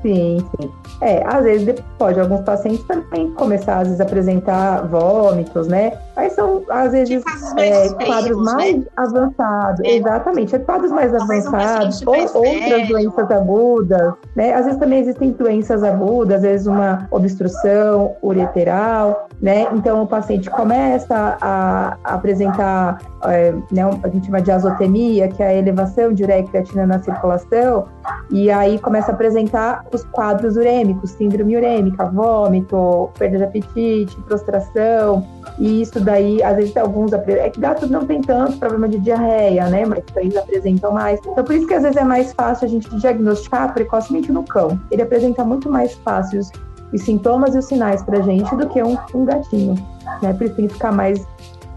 Sim, 0.01 0.39
sim. 0.39 0.72
É, 1.01 1.24
às 1.27 1.43
vezes 1.43 1.75
pode 1.98 2.20
alguns 2.20 2.41
pacientes 2.41 2.84
também 2.86 3.31
começar 3.34 3.79
às 3.79 3.88
vezes 3.88 4.01
a 4.01 4.03
apresentar 4.03 4.88
vômitos, 4.88 5.67
né? 5.67 5.91
Aí 6.22 6.30
são, 6.30 6.62
às 6.70 6.92
vezes, 6.92 7.24
é, 7.58 7.90
quadros 8.06 8.38
mais 8.38 8.78
né? 8.78 8.84
avançados. 8.96 9.82
É. 9.84 9.96
Exatamente, 9.96 10.56
é 10.56 10.60
quadros 10.60 10.92
mais 10.92 11.12
Talvez 11.12 11.48
avançados, 11.48 12.01
ou 12.06 12.16
outras 12.16 12.88
doenças 12.88 13.32
agudas, 13.32 14.13
né? 14.36 14.54
Às 14.54 14.66
vezes 14.66 14.80
também 14.80 15.00
existem 15.00 15.32
doenças 15.32 15.84
agudas, 15.84 16.36
às 16.36 16.42
vezes 16.44 16.68
uma 16.68 17.08
obstrução 17.10 18.16
ureteral, 18.22 19.30
né? 19.42 19.68
Então 19.74 20.04
o 20.04 20.08
paciente 20.08 20.48
começa 20.51 21.38
a, 21.42 21.98
apresentar, 22.04 23.00
é, 23.24 23.51
né, 23.72 23.82
a 24.04 24.08
gente 24.08 24.28
chama 24.28 24.42
de 24.44 24.51
azotemia, 24.51 25.28
que 25.28 25.42
é 25.42 25.48
a 25.48 25.54
elevação 25.56 26.13
de 26.13 26.24
creatina 26.51 26.86
na 26.86 27.00
circulação, 27.00 27.86
e 28.30 28.51
aí 28.51 28.78
começa 28.78 29.12
a 29.12 29.16
apresentar 29.16 29.84
os 29.92 30.04
quadros 30.04 30.56
urêmicos, 30.56 31.12
síndrome 31.12 31.58
urêmica, 31.58 32.06
vômito, 32.06 33.10
perda 33.18 33.40
de 33.40 33.44
apetite, 33.44 34.16
prostração, 34.22 35.25
e 35.58 35.82
isso 35.82 36.00
daí, 36.12 36.44
às 36.44 36.56
vezes, 36.56 36.75
alguns. 36.77 37.13
É 37.13 37.50
que 37.50 37.60
gatos 37.60 37.89
não 37.89 38.06
tem 38.06 38.22
tanto 38.22 38.58
problema 38.58 38.88
de 38.88 39.00
diarreia, 39.00 39.70
né? 39.70 39.86
Mas 39.86 40.03
eles 40.15 40.36
apresentam 40.36 40.91
mais. 40.91 41.20
Então, 41.25 41.44
por 41.44 41.56
isso 41.56 41.68
que 41.68 41.74
às 41.74 41.84
vezes 41.84 41.98
é 41.98 42.03
mais 42.03 42.34
fácil 42.34 42.65
a 42.65 42.70
gente 42.70 42.94
diagnosticar 42.98 43.74
precocemente 43.74 44.32
no 44.32 44.44
cão. 44.44 44.80
Ele 44.91 45.01
apresenta 45.01 45.44
muito 45.44 45.70
mais 45.70 45.94
fácil 45.94 46.39
os, 46.39 46.51
os 46.94 47.01
sintomas 47.01 47.56
e 47.56 47.60
os 47.60 47.65
sinais 47.65 48.03
pra 48.03 48.22
gente 48.22 48.53
do 48.56 48.68
que 48.68 48.84
um, 48.84 48.98
um 49.13 49.25
gatinho, 49.25 49.75
né? 50.22 50.34
Por 50.34 50.46
isso 50.46 50.56
tem 50.56 50.68
que 50.68 50.74
ficar 50.74 50.91
mais 50.91 51.25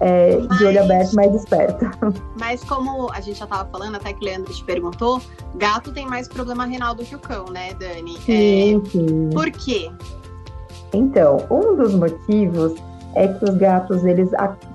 é, 0.00 0.36
mas, 0.36 0.58
de 0.58 0.64
olho 0.64 0.82
aberto, 0.82 1.14
mais 1.14 1.34
esperto. 1.34 1.86
Mas 2.38 2.62
como 2.64 3.10
a 3.12 3.20
gente 3.20 3.38
já 3.38 3.44
estava 3.44 3.68
falando, 3.70 3.94
até 3.94 4.12
que 4.12 4.20
o 4.22 4.24
Leandro 4.24 4.52
te 4.52 4.64
perguntou, 4.64 5.22
gato 5.54 5.92
tem 5.92 6.04
mais 6.06 6.28
problema 6.28 6.66
renal 6.66 6.94
do 6.94 7.04
que 7.04 7.14
o 7.14 7.18
cão, 7.18 7.46
né, 7.46 7.72
Dani? 7.74 8.18
Sim, 8.18 8.82
é, 8.84 8.90
sim. 8.90 9.30
Por 9.32 9.50
quê? 9.50 9.90
Então, 10.92 11.46
um 11.50 11.76
dos 11.76 11.94
motivos 11.94 12.74
é 13.14 13.28
que 13.28 13.44
os 13.44 13.56
gatos 13.56 14.04
eles 14.04 14.30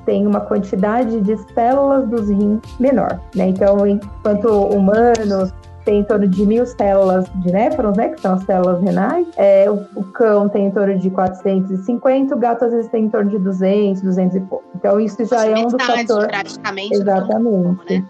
têm 0.05 0.25
uma 0.25 0.41
quantidade 0.41 1.19
de 1.22 1.38
células 1.53 2.08
dos 2.08 2.29
rins 2.29 2.62
menor, 2.79 3.19
né? 3.36 3.48
Então, 3.48 3.86
enquanto 3.86 4.48
humanos 4.48 5.53
tem 5.89 6.00
em 6.00 6.03
torno 6.03 6.27
de 6.27 6.46
mil 6.46 6.65
células 6.67 7.25
de 7.36 7.51
néfrons, 7.51 7.98
né, 7.98 8.10
que 8.10 8.22
são 8.22 8.34
as 8.34 8.43
células 8.43 8.79
renais. 8.81 9.27
É, 9.36 9.69
o, 9.69 9.86
o, 9.96 10.03
cão 10.03 10.48
tem 10.48 10.67
em 10.67 10.72
torno 10.72 10.98
de 10.98 11.10
450, 11.10 12.36
o 12.36 12.38
gato 12.38 12.65
às 12.65 12.72
vezes 12.72 12.91
tem 12.91 13.05
em 13.05 13.10
torno 13.10 13.31
de 13.31 13.39
200, 13.39 14.01
200 14.01 14.36
e 14.36 14.39
pouco. 14.41 14.65
Então 14.75 15.00
isso 15.00 15.25
já 15.25 15.46
é 15.46 15.58
um 15.58 15.67
dos 15.67 15.84
fatores. 15.84 16.27
praticamente. 16.27 16.93
Exatamente. 16.93 17.93
né? 17.93 18.05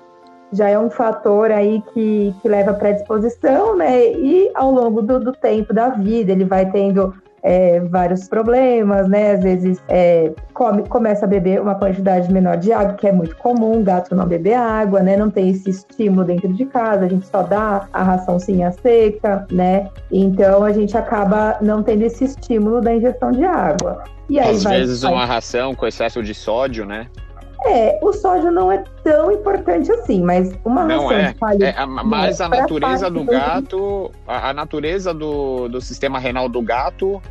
Já 0.51 0.67
é 0.67 0.79
um 0.79 0.89
fator 0.89 1.51
aí 1.51 1.81
que, 1.93 2.35
que 2.41 2.49
leva 2.49 2.71
à 2.71 2.73
predisposição, 2.73 3.77
né? 3.77 4.11
E 4.11 4.51
ao 4.55 4.71
longo 4.71 5.01
do, 5.01 5.19
do 5.19 5.31
tempo 5.31 5.73
da 5.73 5.89
vida, 5.89 6.31
ele 6.31 6.43
vai 6.43 6.69
tendo 6.71 7.13
é, 7.43 7.79
vários 7.81 8.27
problemas, 8.27 9.07
né? 9.07 9.33
Às 9.33 9.43
vezes 9.43 9.81
é, 9.87 10.31
come, 10.53 10.87
começa 10.87 11.25
a 11.25 11.27
beber 11.27 11.61
uma 11.61 11.75
quantidade 11.75 12.31
menor 12.31 12.57
de 12.57 12.71
água, 12.71 12.93
que 12.93 13.07
é 13.07 13.11
muito 13.11 13.35
comum, 13.37 13.83
gato 13.83 14.15
não 14.15 14.25
beber 14.25 14.55
água, 14.55 15.01
né? 15.01 15.17
Não 15.17 15.29
tem 15.29 15.49
esse 15.49 15.69
estímulo 15.69 16.25
dentro 16.25 16.53
de 16.53 16.65
casa, 16.65 17.05
a 17.05 17.09
gente 17.09 17.27
só 17.27 17.43
dá 17.43 17.87
a 17.93 18.03
raçãozinha 18.03 18.71
seca, 18.71 19.45
né? 19.51 19.89
Então 20.11 20.63
a 20.63 20.71
gente 20.71 20.97
acaba 20.97 21.57
não 21.61 21.83
tendo 21.83 22.03
esse 22.03 22.25
estímulo 22.25 22.81
da 22.81 22.93
ingestão 22.93 23.31
de 23.31 23.43
água. 23.43 24.03
E 24.29 24.39
aí 24.39 24.55
Às 24.55 24.63
vai, 24.63 24.77
vezes 24.77 25.01
vai... 25.01 25.11
uma 25.11 25.25
ração 25.25 25.73
com 25.73 25.87
excesso 25.87 26.21
de 26.21 26.33
sódio, 26.33 26.85
né? 26.85 27.07
É, 27.65 27.99
o 28.01 28.13
sódio 28.13 28.51
não 28.51 28.71
é 28.71 28.83
tão 29.03 29.31
importante 29.31 29.91
assim, 29.91 30.21
mas 30.21 30.57
uma 30.63 30.85
não 30.85 31.07
ração 31.07 31.17
é. 31.17 31.33
Palha, 31.33 31.65
é 31.65 31.85
mas 31.85 32.39
a 32.39 32.47
natureza 32.47 33.09
do 33.09 33.23
gato, 33.25 34.11
a, 34.25 34.49
a 34.49 34.53
natureza 34.53 35.13
do, 35.13 35.67
do 35.67 35.81
sistema 35.81 36.19
renal 36.19 36.47
do 36.47 36.61
gato 36.61 37.21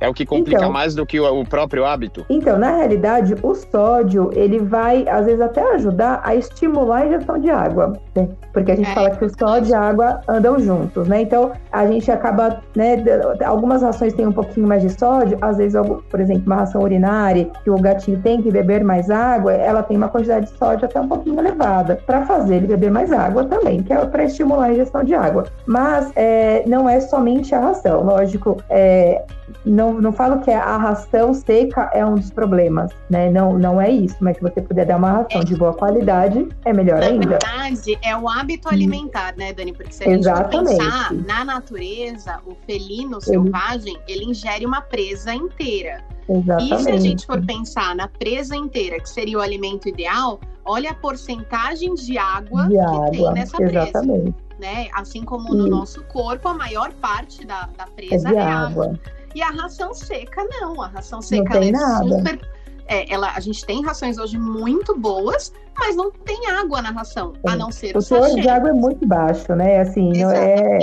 é 0.00 0.08
o 0.08 0.14
que 0.14 0.24
complica 0.24 0.60
então, 0.60 0.72
mais 0.72 0.94
do 0.94 1.04
que 1.04 1.18
o, 1.20 1.44
próprio 1.44 1.84
hábito? 1.84 2.24
Então, 2.28 2.58
na 2.58 2.76
realidade, 2.76 3.34
o 3.42 3.54
sódio, 3.54 4.30
ele 4.34 4.58
vai, 4.58 5.08
às 5.08 5.26
vezes, 5.26 5.40
até 5.40 5.62
ajudar 5.74 6.20
a 6.22 6.34
estimular 6.34 7.02
a 7.02 7.06
ingestão 7.06 7.38
de 7.38 7.50
água, 7.50 7.94
né? 8.14 8.28
Porque 8.52 8.72
a 8.72 8.76
gente 8.76 8.90
é. 8.90 8.94
fala 8.94 9.10
que 9.10 9.24
o 9.24 9.38
sódio 9.38 9.70
e 9.70 9.74
a 9.74 9.80
água 9.80 10.20
andam 10.28 10.58
juntos, 10.58 11.08
né? 11.08 11.22
Então, 11.22 11.52
a 11.72 11.86
gente 11.86 12.10
acaba, 12.10 12.60
né, 12.76 12.96
algumas 13.44 13.82
rações 13.82 14.12
têm 14.14 14.26
um 14.26 14.32
pouquinho 14.32 14.66
mais 14.66 14.82
de 14.82 14.90
sódio, 14.90 15.38
às 15.40 15.56
vezes, 15.56 15.80
por 16.10 16.20
exemplo, 16.20 16.44
uma 16.46 16.56
ração 16.56 16.82
urinária, 16.82 17.50
que 17.64 17.70
o 17.70 17.76
gatinho 17.76 18.20
tem 18.22 18.40
que 18.40 18.50
beber 18.50 18.84
mais 18.84 19.10
água, 19.10 19.52
ela 19.52 19.82
tem 19.82 19.96
uma 19.96 20.08
quantidade 20.08 20.46
de 20.46 20.58
sódio 20.58 20.84
até 20.84 21.00
um 21.00 21.08
pouquinho 21.08 21.38
elevada, 21.38 22.00
para 22.06 22.24
fazer 22.24 22.56
ele 22.56 22.66
beber 22.66 22.90
mais 22.90 23.12
água 23.12 23.44
também, 23.44 23.82
que 23.82 23.92
é 23.92 24.04
para 24.04 24.24
estimular 24.24 24.66
a 24.66 24.72
ingestão 24.72 25.02
de 25.02 25.14
água. 25.14 25.44
Mas 25.66 26.10
é, 26.16 26.62
não 26.66 26.88
é 26.88 27.00
somente 27.00 27.54
a 27.54 27.60
ração, 27.60 28.04
lógico, 28.04 28.56
é, 28.70 29.22
não, 29.64 29.87
não 29.94 30.12
falo 30.12 30.40
que 30.40 30.50
a 30.50 30.76
ração 30.76 31.34
seca 31.34 31.90
é 31.92 32.04
um 32.04 32.14
dos 32.14 32.30
problemas, 32.30 32.92
né? 33.10 33.30
Não, 33.30 33.58
não 33.58 33.80
é 33.80 33.90
isso, 33.90 34.16
mas 34.20 34.36
se 34.36 34.42
você 34.42 34.60
puder 34.60 34.86
dar 34.86 34.96
uma 34.96 35.12
ração 35.12 35.40
é. 35.40 35.44
de 35.44 35.56
boa 35.56 35.74
qualidade, 35.74 36.48
é 36.64 36.72
melhor 36.72 37.00
na 37.00 37.06
ainda. 37.06 37.26
Na 37.26 37.38
verdade, 37.38 37.98
é 38.02 38.16
o 38.16 38.28
hábito 38.28 38.68
alimentar, 38.68 39.34
né, 39.36 39.52
Dani? 39.52 39.72
Porque 39.72 39.92
se 39.92 40.04
a 40.04 40.06
gente 40.06 40.20
Exatamente. 40.20 40.78
pensar 40.78 41.12
na 41.12 41.44
natureza, 41.44 42.40
o 42.46 42.54
felino 42.66 43.20
selvagem, 43.20 43.98
ele 44.06 44.24
ingere 44.24 44.64
uma 44.64 44.80
presa 44.80 45.34
inteira. 45.34 46.02
Exatamente. 46.28 46.74
E 46.74 46.78
se 46.82 46.90
a 46.90 46.98
gente 46.98 47.26
for 47.26 47.44
pensar 47.44 47.94
na 47.96 48.06
presa 48.06 48.54
inteira, 48.54 49.00
que 49.00 49.08
seria 49.08 49.38
o 49.38 49.40
alimento 49.40 49.88
ideal, 49.88 50.38
olha 50.64 50.90
a 50.90 50.94
porcentagem 50.94 51.94
de 51.94 52.18
água 52.18 52.64
de 52.64 52.74
que 52.74 52.78
água. 52.78 53.10
tem 53.10 53.32
nessa 53.32 53.62
Exatamente. 53.62 54.32
presa. 54.32 54.48
Né? 54.58 54.88
Assim 54.92 55.24
como 55.24 55.54
no 55.54 55.68
nosso 55.68 56.02
corpo, 56.04 56.48
a 56.48 56.54
maior 56.54 56.92
parte 56.94 57.46
da, 57.46 57.68
da 57.76 57.86
presa 57.86 58.30
é, 58.30 58.34
é 58.34 58.40
água. 58.40 58.86
água. 58.86 59.00
E 59.34 59.42
a 59.42 59.50
ração 59.50 59.94
seca, 59.94 60.44
não. 60.60 60.80
A 60.82 60.88
ração 60.88 61.20
seca 61.20 61.56
ela 61.56 61.64
é 61.64 61.70
nada. 61.70 62.08
super. 62.08 62.40
É, 62.86 63.12
ela, 63.12 63.32
a 63.34 63.40
gente 63.40 63.64
tem 63.66 63.84
rações 63.84 64.16
hoje 64.16 64.38
muito 64.38 64.98
boas, 64.98 65.52
mas 65.78 65.94
não 65.94 66.10
tem 66.10 66.46
água 66.50 66.80
na 66.80 66.90
ração, 66.90 67.34
a 67.46 67.54
não 67.54 67.70
ser 67.70 67.94
o, 67.94 67.98
o 67.98 68.02
teor 68.02 68.30
de 68.30 68.48
água 68.48 68.70
é 68.70 68.72
muito 68.72 69.06
baixo, 69.06 69.54
né? 69.54 69.80
Assim, 69.80 70.10
é, 70.24 70.78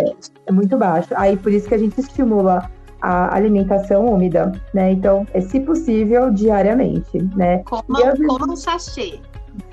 é 0.46 0.52
muito 0.52 0.78
baixo. 0.78 1.10
Aí 1.16 1.36
por 1.36 1.52
isso 1.52 1.68
que 1.68 1.74
a 1.74 1.80
gente 1.80 2.00
estimula 2.00 2.70
a 3.02 3.36
alimentação 3.36 4.06
úmida, 4.06 4.52
né? 4.74 4.92
Então, 4.92 5.28
é 5.34 5.42
se 5.42 5.60
possível 5.60 6.32
diariamente, 6.32 7.18
né? 7.36 7.60
Coma, 7.64 8.00
vezes... 8.04 8.28
coma 8.28 8.54
um 8.54 8.56
sachê. 8.56 9.20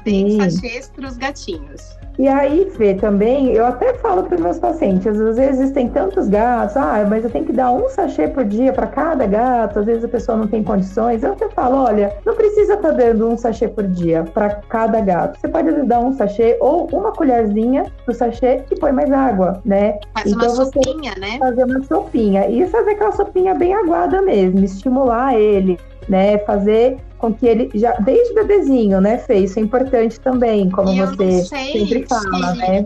Tem 0.05 0.51
sachês 0.51 0.91
para 0.95 1.09
os 1.09 1.17
gatinhos. 1.17 1.97
E 2.19 2.29
aí, 2.29 2.71
Fê, 2.77 2.95
também, 2.95 3.53
eu 3.53 3.65
até 3.65 3.95
falo 3.95 4.23
para 4.25 4.35
os 4.35 4.41
meus 4.41 4.59
pacientes, 4.59 5.07
às 5.07 5.37
vezes 5.37 5.71
tem 5.71 5.89
tantos 5.89 6.29
gatos, 6.29 6.77
ah, 6.77 7.07
mas 7.09 7.25
eu 7.25 7.31
tenho 7.31 7.47
que 7.47 7.53
dar 7.53 7.73
um 7.73 7.89
sachê 7.89 8.29
por 8.29 8.45
dia 8.45 8.73
para 8.73 8.87
cada 8.87 9.27
gato, 9.27 9.79
às 9.79 9.87
vezes 9.87 10.05
a 10.05 10.09
pessoa 10.09 10.37
não 10.37 10.47
tem 10.47 10.63
condições. 10.63 11.23
Eu 11.23 11.33
até 11.33 11.49
falo, 11.49 11.85
olha, 11.85 12.15
não 12.27 12.35
precisa 12.35 12.75
estar 12.75 12.91
tá 12.91 12.95
dando 12.95 13.29
um 13.29 13.37
sachê 13.37 13.67
por 13.67 13.85
dia 13.85 14.25
para 14.35 14.51
cada 14.69 15.01
gato. 15.01 15.39
Você 15.41 15.49
pode 15.49 15.71
dar 15.87 16.01
um 16.01 16.13
sachê 16.13 16.57
ou 16.61 16.87
uma 16.93 17.13
colherzinha 17.13 17.91
do 18.07 18.13
sachê 18.13 18.63
e 18.71 18.79
põe 18.79 18.93
mais 18.93 19.11
água, 19.11 19.61
né? 19.65 19.99
Faz 20.15 20.31
então, 20.31 20.55
uma 20.55 20.65
sopinha, 20.65 21.15
né? 21.19 21.39
Fazer 21.39 21.65
uma 21.65 21.83
sopinha. 21.85 22.49
E 22.49 22.67
fazer 22.69 22.91
aquela 22.91 23.13
sopinha 23.13 23.55
bem 23.55 23.75
aguada 23.75 24.21
mesmo, 24.21 24.61
estimular 24.61 25.35
ele, 25.35 25.79
né? 26.09 26.39
Fazer 26.39 26.99
com 27.23 27.33
que 27.33 27.47
ele 27.47 27.71
já 27.73 27.93
desde 28.01 28.35
bebezinho, 28.35 29.01
né, 29.01 29.17
fez. 29.17 29.51
Isso 29.51 29.61
é 29.61 29.63
importante 29.63 30.19
também, 30.21 30.69
como 30.69 30.93
e 30.93 31.01
você 31.01 31.45
sempre 31.45 32.05
fala, 32.09 32.55
né? 32.57 32.85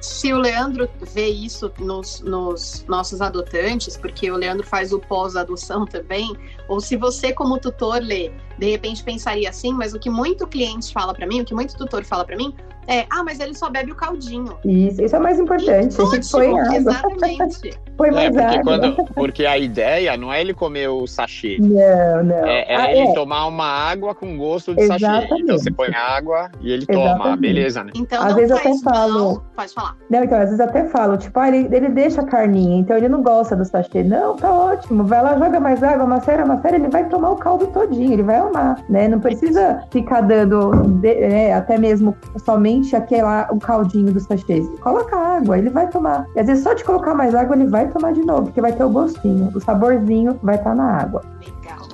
Se 0.00 0.32
o 0.32 0.38
Leandro 0.38 0.88
vê 1.14 1.28
isso 1.28 1.72
nos, 1.78 2.20
nos, 2.20 2.84
nossos 2.88 3.20
adotantes, 3.20 3.96
porque 3.96 4.30
o 4.30 4.36
Leandro 4.36 4.66
faz 4.66 4.92
o 4.92 4.98
pós-adoção 4.98 5.86
também, 5.86 6.36
ou 6.68 6.80
se 6.80 6.96
você, 6.96 7.32
como 7.32 7.58
tutor, 7.58 8.02
lê, 8.02 8.30
de 8.58 8.70
repente 8.70 9.02
pensaria 9.02 9.48
assim, 9.48 9.72
mas 9.72 9.94
o 9.94 9.98
que 9.98 10.10
muito 10.10 10.46
cliente 10.46 10.92
fala 10.92 11.14
para 11.14 11.26
mim, 11.26 11.40
o 11.40 11.44
que 11.44 11.54
muito 11.54 11.76
tutor 11.76 12.04
fala 12.04 12.24
para 12.24 12.36
mim, 12.36 12.54
é, 12.88 13.04
ah, 13.10 13.22
mas 13.24 13.40
ele 13.40 13.54
só 13.54 13.68
bebe 13.68 13.90
o 13.90 13.94
caldinho. 13.94 14.56
Isso, 14.64 15.02
isso 15.02 15.16
é 15.16 15.18
mais 15.18 15.40
importante. 15.40 16.00
Ótimo, 16.00 16.24
foi 16.24 16.76
exatamente. 16.76 17.78
foi 17.96 18.10
mais 18.12 18.36
é, 18.36 18.46
porque, 18.46 18.62
quando, 18.62 19.04
porque 19.14 19.46
a 19.46 19.58
ideia 19.58 20.16
não 20.16 20.32
é 20.32 20.40
ele 20.40 20.54
comer 20.54 20.88
o 20.88 21.04
sachê. 21.06 21.58
Não, 21.58 22.22
não. 22.22 22.46
É, 22.46 22.72
é 22.72 22.76
ah, 22.76 22.92
ele 22.92 23.08
é. 23.08 23.14
tomar 23.14 23.46
uma 23.46 23.66
água 23.66 24.14
com 24.14 24.36
gosto 24.36 24.72
de 24.72 24.82
exatamente. 24.82 25.28
sachê. 25.28 25.42
Então 25.42 25.58
você 25.58 25.70
põe 25.70 25.88
água 25.94 26.48
e 26.60 26.70
ele 26.70 26.86
exatamente. 26.88 27.18
toma, 27.18 27.36
beleza, 27.36 27.82
né? 27.82 27.92
Então 27.96 28.22
às 28.22 28.34
vezes 28.34 28.52
até 28.52 28.78
falo. 28.78 29.42
Pode 29.56 29.74
falar. 29.74 29.96
Não, 30.08 30.22
então, 30.22 30.38
às 30.38 30.50
vezes 30.50 30.60
até 30.60 30.84
falo, 30.84 31.16
tipo, 31.16 31.38
ah, 31.40 31.48
ele, 31.48 31.74
ele 31.74 31.88
deixa 31.88 32.20
a 32.20 32.24
carninha, 32.24 32.78
então 32.78 32.96
ele 32.96 33.08
não 33.08 33.20
gosta 33.20 33.56
do 33.56 33.64
sachê. 33.64 34.04
Não, 34.04 34.36
tá 34.36 34.52
ótimo. 34.52 35.04
Vai 35.04 35.22
lá, 35.22 35.36
joga 35.36 35.58
mais 35.58 35.82
água, 35.82 36.06
macera, 36.06 36.46
macera, 36.46 36.76
ele 36.76 36.88
vai 36.88 37.08
tomar 37.08 37.30
o 37.30 37.36
caldo 37.36 37.66
todinho, 37.68 38.12
ele 38.12 38.22
vai 38.22 38.40
amar, 38.46 38.82
né? 38.88 39.08
Não 39.08 39.20
precisa 39.20 39.82
ficar 39.90 40.22
dando 40.22 40.70
de, 41.00 41.14
né, 41.14 41.52
até 41.52 41.78
mesmo 41.78 42.16
somente 42.44 42.94
aquela, 42.94 43.48
o 43.50 43.58
caldinho 43.58 44.12
dos 44.12 44.24
sachês. 44.24 44.66
Coloca 44.80 45.16
água, 45.16 45.58
ele 45.58 45.70
vai 45.70 45.88
tomar. 45.88 46.26
E 46.34 46.40
às 46.40 46.46
vezes 46.46 46.64
só 46.64 46.74
de 46.74 46.84
colocar 46.84 47.14
mais 47.14 47.34
água, 47.34 47.56
ele 47.56 47.66
vai 47.66 47.88
tomar 47.88 48.12
de 48.12 48.22
novo, 48.22 48.44
porque 48.44 48.60
vai 48.60 48.72
ter 48.72 48.84
o 48.84 48.90
gostinho. 48.90 49.50
O 49.54 49.60
saborzinho 49.60 50.38
vai 50.42 50.56
estar 50.56 50.70
tá 50.70 50.76
na 50.76 50.98
água. 50.98 51.22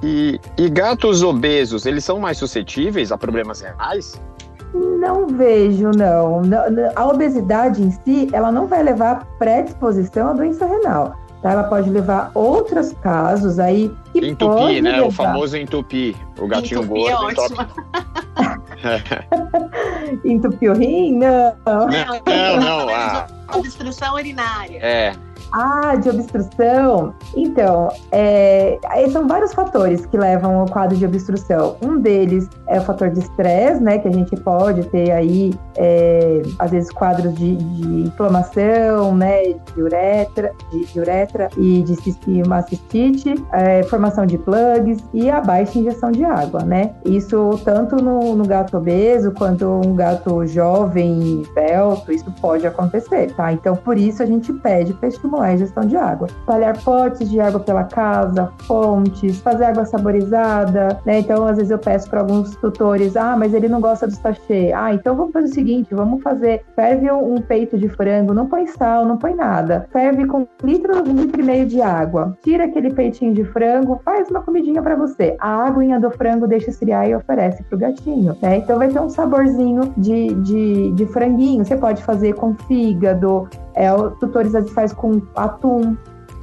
E, 0.03 0.41
e 0.59 0.69
gatos 0.69 1.23
obesos, 1.23 1.87
eles 1.87 2.05
são 2.05 2.19
mais 2.19 2.39
suscetíveis 2.39 3.13
a 3.13 3.19
problemas 3.19 3.61
renais? 3.61 4.21
Não 4.75 5.27
vejo, 5.27 5.91
não. 5.97 6.41
A 6.97 7.07
obesidade 7.07 7.83
em 7.83 7.91
si, 7.91 8.29
ela 8.33 8.51
não 8.51 8.67
vai 8.67 8.83
levar 8.83 9.27
predisposição 9.39 10.29
à 10.29 10.33
doença 10.33 10.67
renal. 10.67 11.15
Tá? 11.43 11.53
Ela 11.53 11.65
pode 11.65 11.91
levar 11.91 12.31
outros 12.35 12.93
casos 13.03 13.59
aí 13.59 13.93
que 14.13 14.25
entupir, 14.25 14.81
né? 14.81 14.93
Levar... 14.93 15.07
O 15.09 15.11
famoso 15.11 15.57
entupir. 15.57 16.15
O 16.39 16.47
gatinho 16.47 16.83
entupir 16.83 17.17
gordo. 17.17 17.67
É 20.25 20.25
entupir 20.25 20.71
o 20.71 20.75
rim? 20.75 21.19
Não. 21.19 21.57
Não, 21.67 21.87
não. 22.27 22.87
não. 22.87 22.89
Ah. 22.91 23.27
Obstrução 23.55 24.15
urinária. 24.15 24.79
É. 24.81 25.13
Ah, 25.53 25.97
de 25.97 26.09
obstrução. 26.09 27.15
Então, 27.37 27.89
é, 28.11 28.79
são 29.13 29.29
vários 29.29 29.53
fatores 29.53 30.07
que 30.07 30.17
levam 30.17 30.61
ao 30.61 30.67
quadro 30.67 30.97
de 30.97 31.05
obstrução. 31.05 31.77
Um 31.83 31.99
deles 31.99 32.49
é 32.69 32.79
o 32.79 32.83
fator 32.83 33.11
de 33.11 33.21
estresse, 33.21 33.83
né? 33.83 33.99
Que 33.99 34.09
a 34.09 34.13
gente 34.13 34.35
pode 34.37 34.83
ter 34.89 35.11
aí, 35.11 35.53
é, 35.77 36.41
às 36.59 36.71
vezes, 36.71 36.91
quadros 36.91 37.35
de, 37.35 37.57
de, 37.57 37.87
inflamação, 38.07 39.15
né? 39.15 39.43
De 39.75 39.83
uretra, 39.83 40.53
de, 40.71 40.87
de 40.87 41.01
uretra 41.01 41.51
e 41.59 41.83
de 41.83 41.97
cistite, 41.97 43.35
é, 43.53 43.83
formação 43.83 44.25
de 44.25 44.39
plugs 44.39 45.05
e 45.13 45.31
a 45.31 45.41
baixa 45.41 45.79
injeção 45.79 46.11
de 46.11 46.25
água, 46.25 46.63
né? 46.65 46.95
Isso 47.05 47.61
tanto 47.63 47.97
no, 47.97 48.35
no 48.35 48.47
gato 48.47 48.79
obeso 48.79 49.33
quanto 49.33 49.67
um 49.67 49.95
gato 49.95 50.47
jovem, 50.47 51.43
esbelto, 51.43 52.11
isso 52.11 52.33
pode 52.41 52.67
acontecer, 52.67 53.35
tá? 53.35 53.53
Então, 53.53 53.77
por 53.77 53.99
isso 53.99 54.23
a 54.23 54.27
gente 54.27 54.51
pede 54.55 54.95
para 54.95 55.09
estimular 55.09 55.42
a 55.43 55.55
ingestão 55.55 55.85
de 55.85 55.97
água. 55.97 56.29
Espalhar 56.29 56.77
potes 56.83 57.31
de 57.31 57.41
água 57.41 57.61
pela 57.61 57.85
casa, 57.85 58.51
fontes, 58.67 59.41
fazer 59.41 59.65
água 59.65 59.85
saborizada, 59.85 61.01
né? 61.05 61.21
Então, 61.21 61.47
às 61.47 61.57
vezes 61.57 61.71
eu 61.71 61.79
peço 61.79 62.09
para 62.09 62.21
alguns 62.21 62.57
tutores, 62.57 63.17
ah, 63.17 63.37
mas 63.37 63.55
ele 63.55 63.69
não 63.69 63.81
gosta 63.81 64.07
do 64.07 64.15
sachê. 64.15 64.73
Ah, 64.75 64.93
então 64.93 65.15
vamos 65.15 65.33
fazer 65.33 65.47
o 65.47 65.55
seguinte, 65.55 65.95
vamos 65.95 66.23
fazer, 66.23 66.65
ferve 66.75 67.11
um 67.11 67.41
peito 67.41 67.79
de 67.79 67.89
frango, 67.89 68.35
não 68.35 68.47
põe 68.47 68.67
sal, 68.67 69.05
não 69.05 69.17
põe 69.17 69.35
nada. 69.35 69.87
Ferve 69.93 70.27
com 70.27 70.41
um 70.41 70.47
litro, 70.65 70.93
um 71.09 71.15
litro 71.15 71.41
e 71.41 71.45
meio 71.45 71.67
de 71.67 71.81
água. 71.81 72.37
Tira 72.43 72.65
aquele 72.65 72.93
peitinho 72.93 73.35
de 73.35 73.45
frango, 73.45 74.01
faz 74.05 74.31
uma 74.31 74.43
comidinha 74.43 74.83
para 74.83 74.97
você. 74.97 75.37
A 75.39 75.67
aguinha 75.67 75.99
do 76.01 76.11
frango 76.11 76.47
deixa 76.47 76.71
esfriar 76.71 77.09
e 77.09 77.15
oferece 77.15 77.63
pro 77.65 77.79
gatinho, 77.79 78.37
né? 78.41 78.59
Então 78.59 78.79
vai 78.79 78.89
ter 78.89 79.01
um 79.01 79.09
saborzinho 79.09 79.93
de, 79.97 80.35
de, 80.35 80.93
de 80.93 81.07
franguinho. 81.07 81.65
Você 81.65 81.77
pode 81.77 82.03
fazer 82.03 82.35
com 82.35 82.55
fígado, 82.55 83.49
é, 83.75 83.93
o 83.93 84.11
tutores 84.13 84.53
faz 84.73 84.93
com 84.93 85.23
atum, 85.35 85.97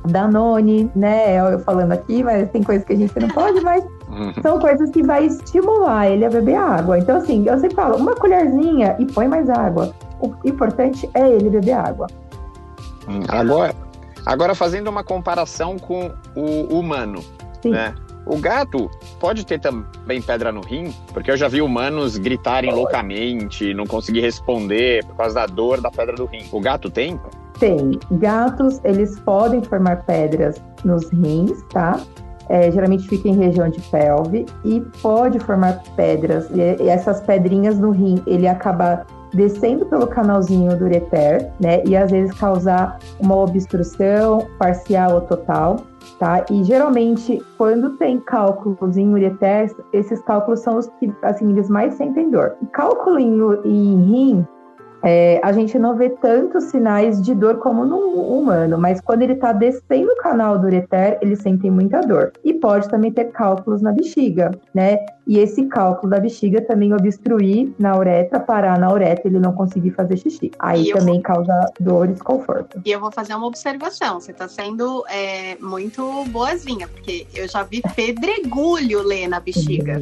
Danone, 0.05 0.89
né? 0.95 1.39
Eu 1.39 1.59
falando 1.59 1.91
aqui, 1.91 2.23
mas 2.23 2.49
tem 2.51 2.63
coisas 2.63 2.85
que 2.85 2.93
a 2.93 2.95
gente 2.95 3.17
não 3.19 3.27
pode, 3.29 3.59
mas 3.61 3.83
uhum. 4.07 4.33
são 4.41 4.59
coisas 4.59 4.89
que 4.91 5.03
vai 5.03 5.25
estimular 5.25 6.09
ele 6.09 6.25
a 6.25 6.29
beber 6.29 6.55
água. 6.55 6.97
Então, 6.97 7.17
assim, 7.17 7.45
eu 7.47 7.59
sempre 7.59 7.75
falo, 7.75 7.97
uma 7.97 8.15
colherzinha 8.15 8.95
e 8.99 9.05
põe 9.05 9.27
mais 9.27 9.49
água. 9.49 9.93
O 10.21 10.33
importante 10.45 11.09
é 11.13 11.29
ele 11.29 11.49
beber 11.49 11.73
água. 11.73 12.07
Hum, 13.07 13.21
agora, 13.27 13.75
agora 14.25 14.55
fazendo 14.55 14.87
uma 14.87 15.03
comparação 15.03 15.77
com 15.77 16.11
o 16.35 16.79
humano, 16.79 17.19
Sim. 17.61 17.71
né? 17.71 17.93
O 18.29 18.37
gato 18.37 18.91
pode 19.19 19.43
ter 19.43 19.59
também 19.59 20.21
pedra 20.21 20.51
no 20.51 20.61
rim, 20.61 20.93
porque 21.11 21.31
eu 21.31 21.35
já 21.35 21.47
vi 21.47 21.63
humanos 21.63 22.15
gritarem 22.15 22.71
loucamente, 22.71 23.73
não 23.73 23.87
conseguir 23.87 24.21
responder 24.21 25.03
por 25.03 25.15
causa 25.15 25.33
da 25.33 25.45
dor 25.47 25.81
da 25.81 25.89
pedra 25.89 26.15
do 26.15 26.25
rim. 26.25 26.45
O 26.51 26.61
gato 26.61 26.91
tem? 26.91 27.19
Tem. 27.59 27.99
Gatos, 28.11 28.79
eles 28.83 29.19
podem 29.21 29.63
formar 29.63 30.05
pedras 30.05 30.61
nos 30.85 31.09
rins, 31.09 31.63
tá? 31.73 31.99
É, 32.49 32.71
geralmente 32.71 33.07
fica 33.07 33.27
em 33.27 33.35
região 33.35 33.67
de 33.67 33.81
pelve 33.81 34.45
e 34.63 34.79
pode 35.01 35.39
formar 35.39 35.81
pedras. 35.95 36.47
E, 36.51 36.83
e 36.83 36.87
essas 36.87 37.21
pedrinhas 37.21 37.79
no 37.79 37.89
rim, 37.89 38.21
ele 38.27 38.47
acaba 38.47 39.07
descendo 39.33 39.87
pelo 39.87 40.05
canalzinho 40.05 40.77
do 40.77 40.85
ureter, 40.85 41.51
né? 41.59 41.83
E 41.83 41.97
às 41.97 42.11
vezes 42.11 42.31
causar 42.37 42.99
uma 43.19 43.35
obstrução 43.35 44.47
parcial 44.59 45.15
ou 45.15 45.21
total 45.21 45.77
tá? 46.17 46.45
E 46.49 46.63
geralmente, 46.63 47.43
quando 47.57 47.97
tem 47.97 48.19
cálculos 48.19 48.97
em 48.97 49.13
ureter, 49.13 49.75
esses 49.93 50.21
cálculos 50.21 50.61
são 50.61 50.77
os 50.77 50.87
que, 50.99 51.11
assim, 51.21 51.49
eles 51.51 51.69
mais 51.69 51.93
sentem 51.95 52.29
dor. 52.29 52.55
cálculo 52.71 53.19
em, 53.19 53.37
em 53.65 54.05
rim, 54.05 54.47
é, 55.03 55.39
a 55.43 55.51
gente 55.51 55.77
não 55.79 55.95
vê 55.95 56.09
tantos 56.09 56.65
sinais 56.65 57.21
de 57.21 57.33
dor 57.33 57.57
como 57.57 57.85
no 57.85 57.97
humano, 57.97 58.77
mas 58.77 58.99
quando 59.01 59.21
ele 59.21 59.33
está 59.33 59.53
descendo 59.53 60.11
o 60.11 60.17
canal 60.17 60.57
do 60.59 60.67
ureter, 60.67 61.17
ele 61.21 61.35
sente 61.35 61.69
muita 61.69 62.01
dor. 62.01 62.33
E 62.43 62.53
pode 62.53 62.89
também 62.89 63.11
ter 63.11 63.25
cálculos 63.25 63.81
na 63.81 63.91
bexiga, 63.91 64.51
né? 64.73 64.99
E 65.25 65.37
esse 65.37 65.65
cálculo 65.67 66.09
da 66.09 66.19
bexiga 66.19 66.59
também 66.61 66.91
obstruir 66.91 67.71
na 67.77 67.95
uretra, 67.95 68.39
parar 68.39 68.79
na 68.79 68.91
uretra, 68.91 69.27
ele 69.27 69.39
não 69.39 69.53
conseguir 69.53 69.91
fazer 69.91 70.17
xixi. 70.17 70.51
Aí 70.57 70.91
também 70.91 71.15
vou... 71.15 71.21
causa 71.21 71.71
dor 71.79 72.09
e 72.09 72.13
desconforto. 72.13 72.81
E 72.83 72.91
eu 72.91 72.99
vou 72.99 73.11
fazer 73.11 73.35
uma 73.35 73.45
observação, 73.45 74.19
você 74.19 74.31
está 74.31 74.47
sendo 74.47 75.05
é, 75.07 75.55
muito 75.57 76.25
boazinha, 76.29 76.87
porque 76.87 77.27
eu 77.33 77.47
já 77.47 77.63
vi 77.63 77.81
pedregulho 77.95 79.03
ler 79.03 79.27
na 79.27 79.39
bexiga. 79.39 80.01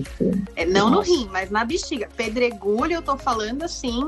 É, 0.56 0.66
não 0.66 0.90
no 0.90 1.02
rim, 1.02 1.28
mas 1.32 1.52
na 1.52 1.66
bexiga. 1.66 2.08
Pedregulho, 2.16 2.94
eu 2.94 3.02
tô 3.02 3.18
falando 3.18 3.64
assim, 3.64 4.02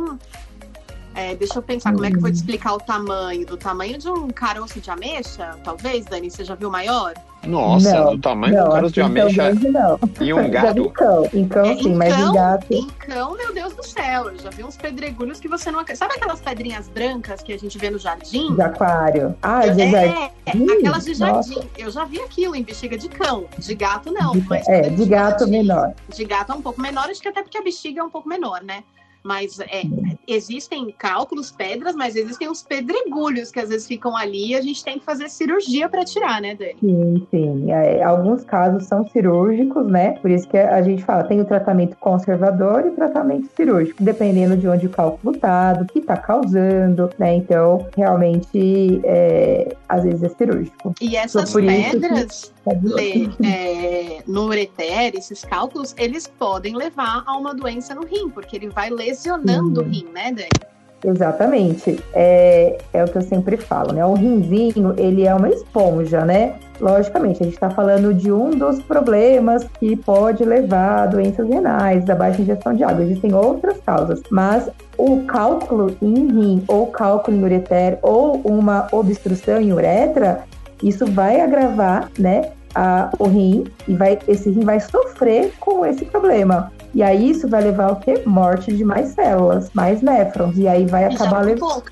é, 1.19 1.35
deixa 1.35 1.59
eu 1.59 1.61
pensar 1.61 1.91
como 1.91 2.05
é 2.05 2.09
que 2.09 2.15
eu 2.15 2.21
vou 2.21 2.31
te 2.31 2.35
explicar 2.35 2.73
o 2.73 2.79
tamanho. 2.79 3.45
Do 3.45 3.57
tamanho 3.57 3.97
de 3.97 4.09
um 4.09 4.29
caroço 4.29 4.79
de 4.79 4.89
ameixa, 4.89 5.57
talvez, 5.65 6.05
Dani? 6.05 6.31
Você 6.31 6.45
já 6.45 6.55
viu 6.55 6.71
maior? 6.71 7.13
Nossa, 7.45 7.93
não, 7.93 8.15
do 8.15 8.21
tamanho 8.21 8.53
não, 8.53 8.63
do 8.65 8.71
caroço 8.71 8.93
de 8.93 9.01
ameixa. 9.01 9.53
Não. 9.53 9.99
E 10.21 10.33
um 10.33 10.49
gato. 10.49 10.79
Em 10.79 10.89
cão, 10.89 11.29
em 11.33 11.47
cão 11.47 11.65
é, 11.65 11.75
sim, 11.75 11.89
em 11.89 11.95
mas 11.95 12.15
cão, 12.15 12.29
em 12.29 12.33
gato. 12.33 12.73
Em 12.73 12.87
cão, 12.87 13.37
meu 13.37 13.53
Deus 13.53 13.73
do 13.73 13.83
céu. 13.83 14.29
Eu 14.29 14.39
já 14.39 14.49
vi 14.49 14.63
uns 14.63 14.77
pedregulhos 14.77 15.39
que 15.39 15.49
você 15.49 15.69
não. 15.71 15.83
Sabe 15.93 16.15
aquelas 16.15 16.39
pedrinhas 16.39 16.87
brancas 16.87 17.41
que 17.41 17.51
a 17.51 17.59
gente 17.59 17.77
vê 17.77 17.89
no 17.89 17.97
jardim? 17.97 18.55
De 18.55 18.61
aquário. 18.61 19.35
Ah, 19.41 19.67
de 19.67 19.81
é, 19.81 19.91
jardim. 19.91 20.71
aquelas 20.71 21.05
de 21.05 21.13
jardim. 21.13 21.55
Nossa. 21.55 21.67
Eu 21.77 21.91
já 21.91 22.05
vi 22.05 22.21
aquilo 22.21 22.55
em 22.55 22.63
bexiga 22.63 22.97
de 22.97 23.09
cão. 23.09 23.45
De 23.57 23.75
gato, 23.75 24.11
não. 24.11 24.31
De, 24.31 24.45
é, 24.67 24.89
de 24.89 25.05
gato 25.05 25.39
jardim, 25.39 25.51
menor. 25.51 25.93
De 26.07 26.23
gato 26.23 26.51
é 26.53 26.55
um 26.55 26.61
pouco 26.61 26.81
menor, 26.81 27.09
acho 27.09 27.21
que 27.21 27.27
até 27.27 27.41
porque 27.41 27.57
a 27.57 27.61
bexiga 27.61 28.01
é 28.01 28.03
um 28.03 28.09
pouco 28.09 28.27
menor, 28.27 28.61
né? 28.63 28.83
Mas 29.23 29.59
é, 29.59 29.83
existem 30.27 30.93
cálculos, 30.97 31.51
pedras, 31.51 31.95
mas 31.95 32.15
existem 32.15 32.49
os 32.49 32.61
pedregulhos 32.61 33.51
que 33.51 33.59
às 33.59 33.69
vezes 33.69 33.87
ficam 33.87 34.15
ali 34.15 34.49
e 34.49 34.55
a 34.55 34.61
gente 34.61 34.83
tem 34.83 34.99
que 34.99 35.05
fazer 35.05 35.29
cirurgia 35.29 35.89
para 35.89 36.05
tirar, 36.05 36.41
né, 36.41 36.55
Dani? 36.55 36.75
Sim, 36.79 37.27
sim. 37.29 37.71
É, 37.71 38.03
alguns 38.03 38.43
casos 38.43 38.85
são 38.85 39.07
cirúrgicos, 39.09 39.85
né? 39.87 40.11
Por 40.19 40.31
isso 40.31 40.47
que 40.47 40.57
a 40.57 40.81
gente 40.81 41.03
fala, 41.03 41.23
tem 41.23 41.41
o 41.41 41.45
tratamento 41.45 41.95
conservador 41.97 42.87
e 42.87 42.91
tratamento 42.91 43.49
cirúrgico, 43.55 44.03
dependendo 44.03 44.55
de 44.55 44.67
onde 44.67 44.85
o 44.85 44.89
cálculo 44.89 45.35
está, 45.35 45.73
do 45.73 45.85
que 45.85 45.99
está 45.99 46.15
causando, 46.15 47.09
né? 47.17 47.35
Então, 47.35 47.87
realmente, 47.95 49.01
é, 49.03 49.75
às 49.87 50.03
vezes 50.03 50.23
é 50.23 50.29
cirúrgico. 50.29 50.93
E 51.01 51.15
essas 51.15 51.53
pedras, 51.53 52.53
Lê, 52.83 53.29
é, 53.43 54.23
no 54.27 54.45
ureter, 54.45 55.15
esses 55.15 55.43
cálculos, 55.43 55.95
eles 55.97 56.27
podem 56.27 56.75
levar 56.75 57.23
a 57.25 57.37
uma 57.37 57.53
doença 57.53 57.95
no 57.95 58.05
rim, 58.05 58.29
porque 58.29 58.55
ele 58.55 58.69
vai 58.69 58.89
lesionando 59.09 59.81
o 59.81 59.83
rim, 59.83 60.05
né, 60.13 60.31
Dani? 60.31 60.69
Exatamente. 61.03 61.97
É, 62.13 62.77
é 62.93 63.03
o 63.03 63.07
que 63.07 63.17
eu 63.17 63.21
sempre 63.21 63.55
falo, 63.55 63.93
né? 63.93 64.05
O 64.05 64.13
rinzinho, 64.13 64.93
ele 64.97 65.25
é 65.25 65.33
uma 65.33 65.49
esponja, 65.49 66.25
né? 66.25 66.55
Logicamente, 66.79 67.41
a 67.41 67.45
gente 67.45 67.53
está 67.53 67.69
falando 67.69 68.13
de 68.13 68.31
um 68.31 68.51
dos 68.51 68.81
problemas 68.81 69.65
que 69.79 69.95
pode 69.95 70.43
levar 70.43 71.03
a 71.03 71.05
doenças 71.05 71.47
renais, 71.47 72.03
da 72.05 72.15
baixa 72.15 72.41
ingestão 72.41 72.73
de 72.73 72.83
água. 72.83 73.03
Existem 73.03 73.33
outras 73.33 73.77
causas, 73.85 74.21
mas 74.29 74.69
o 74.97 75.21
cálculo 75.23 75.95
em 76.01 76.27
rim, 76.27 76.63
ou 76.67 76.87
cálculo 76.87 77.35
em 77.37 77.43
ureter, 77.43 77.97
ou 78.01 78.41
uma 78.43 78.87
obstrução 78.91 79.61
em 79.61 79.71
uretra, 79.71 80.43
isso 80.83 81.05
vai 81.05 81.41
agravar, 81.41 82.09
né, 82.17 82.51
a, 82.75 83.09
o 83.19 83.27
rim 83.27 83.65
e 83.87 83.95
vai, 83.95 84.19
esse 84.27 84.49
rim 84.49 84.61
vai 84.61 84.79
sofrer 84.79 85.53
com 85.59 85.85
esse 85.85 86.05
problema. 86.05 86.71
E 86.93 87.03
aí 87.03 87.29
isso 87.29 87.47
vai 87.47 87.61
levar 87.61 87.89
ao 87.89 87.95
quê? 87.97 88.21
Morte 88.25 88.75
de 88.75 88.83
mais 88.83 89.09
células, 89.09 89.69
mais 89.73 90.01
néfrons. 90.01 90.57
E 90.57 90.67
aí 90.67 90.85
vai 90.85 91.05
acabar 91.05 91.41
levando 91.45 91.83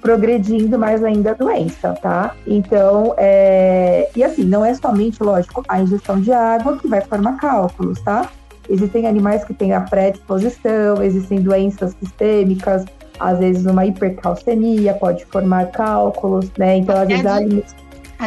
progredindo 0.00 0.76
mais 0.76 1.02
ainda 1.04 1.30
a 1.30 1.34
doença, 1.34 1.94
tá? 2.02 2.34
Então, 2.44 3.14
é... 3.16 4.10
e 4.16 4.24
assim, 4.24 4.42
não 4.42 4.64
é 4.64 4.74
somente, 4.74 5.22
lógico, 5.22 5.62
a 5.68 5.80
ingestão 5.80 6.20
de 6.20 6.32
água 6.32 6.76
que 6.76 6.88
vai 6.88 7.00
formar 7.00 7.36
cálculos, 7.36 8.00
tá? 8.00 8.28
Existem 8.68 9.06
animais 9.06 9.44
que 9.44 9.54
têm 9.54 9.72
a 9.72 9.80
predisposição, 9.80 11.00
existem 11.02 11.40
doenças 11.40 11.94
sistêmicas, 12.00 12.84
às 13.18 13.38
vezes 13.38 13.64
uma 13.64 13.86
hipercalcemia 13.86 14.94
pode 14.94 15.24
formar 15.26 15.66
cálculos, 15.70 16.50
né? 16.58 16.78
Então, 16.78 16.96
às 16.96 17.06
vezes, 17.06 17.26
a 17.26 17.38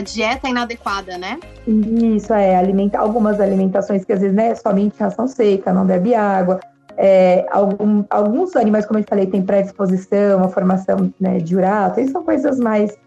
dieta 0.02 0.48
inadequada, 0.48 1.18
né? 1.18 1.38
Isso, 1.68 2.34
é. 2.34 2.56
Alimenta, 2.56 3.00
algumas 3.00 3.40
alimentações 3.40 4.06
que 4.06 4.14
às 4.14 4.22
vezes 4.22 4.36
né, 4.36 4.56
somente 4.56 5.00
ração 5.00 5.28
seca, 5.28 5.74
não 5.74 5.86
bebe 5.86 6.16
água. 6.16 6.60
É, 6.98 7.46
algum, 7.52 8.06
alguns 8.10 8.56
animais, 8.56 8.86
como 8.86 9.00
eu 9.00 9.04
falei, 9.08 9.28
têm 9.28 9.42
predisposição 9.42 10.44
a 10.44 10.50
formação 10.50 11.14
né, 11.20 11.40
de 11.40 11.56
urato. 11.56 12.00
Isso 12.00 12.14
são 12.14 12.24
coisas 12.24 12.60
mais 12.60 12.98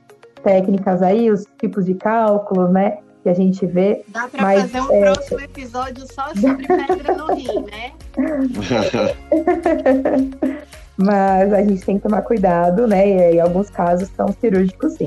técnicas 0.43 1.03
aí, 1.03 1.31
os 1.31 1.47
tipos 1.59 1.87
de 1.87 1.95
cálculos, 1.95 2.71
né? 2.71 2.99
Que 3.23 3.29
a 3.29 3.35
gente 3.35 3.65
vê. 3.67 4.05
Dá 4.09 4.29
para 4.29 4.61
fazer 4.61 4.81
um 4.81 4.93
é... 4.93 5.01
próximo 5.01 5.41
episódio 5.41 6.07
só 6.13 6.29
sobre 6.35 6.67
pedra 6.87 7.17
no 7.17 7.27
rim, 7.35 7.65
né? 7.67 7.93
mas 10.99 11.53
a 11.53 11.63
gente 11.63 11.85
tem 11.85 11.97
que 11.97 12.03
tomar 12.03 12.23
cuidado, 12.23 12.87
né? 12.89 13.35
E 13.35 13.41
alguns 13.41 13.71
casos 13.71 14.11
são 14.17 14.35
cirúrgicos, 14.41 14.95
sim. 14.95 15.07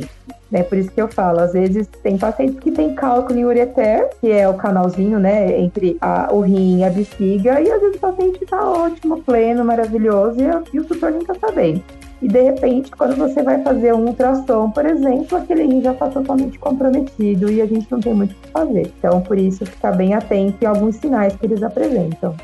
né? 0.49 0.63
Por 0.63 0.77
isso 0.77 0.89
que 0.89 1.01
eu 1.01 1.09
falo, 1.09 1.41
às 1.41 1.51
vezes 1.51 1.85
tem 2.01 2.17
pacientes 2.17 2.59
que 2.59 2.71
tem 2.71 2.95
cálculo 2.95 3.37
em 3.37 3.43
ureter, 3.43 4.09
que 4.21 4.31
é 4.31 4.47
o 4.47 4.53
canalzinho, 4.53 5.19
né, 5.19 5.59
entre 5.59 5.97
a, 5.99 6.29
o 6.31 6.39
rim 6.39 6.79
e 6.79 6.83
a 6.85 6.89
bexiga, 6.89 7.59
e 7.59 7.69
às 7.69 7.81
vezes 7.81 7.97
o 7.97 7.99
paciente 7.99 8.45
tá 8.45 8.69
ótimo, 8.69 9.21
pleno, 9.21 9.65
maravilhoso, 9.65 10.37
e, 10.39 10.75
e 10.75 10.79
o 10.79 10.85
tutor 10.85 11.11
nem 11.11 11.25
tá 11.25 11.35
sabendo. 11.35 11.83
E 12.21 12.27
de 12.27 12.41
repente, 12.41 12.91
quando 12.91 13.15
você 13.15 13.41
vai 13.41 13.61
fazer 13.63 13.93
um 13.93 14.05
ultrassom, 14.05 14.69
por 14.69 14.85
exemplo, 14.85 15.37
aquele 15.37 15.63
rim 15.63 15.81
já 15.81 15.91
está 15.91 16.07
totalmente 16.07 16.57
comprometido 16.59 17.51
e 17.51 17.61
a 17.61 17.65
gente 17.65 17.91
não 17.91 17.99
tem 17.99 18.13
muito 18.13 18.31
o 18.31 18.35
que 18.35 18.49
fazer. 18.49 18.91
Então, 18.97 19.21
por 19.21 19.37
isso, 19.37 19.65
ficar 19.65 19.91
bem 19.93 20.13
atento 20.13 20.57
em 20.61 20.67
alguns 20.67 20.97
sinais 20.97 21.35
que 21.35 21.45
eles 21.45 21.63
apresentam. 21.63 22.35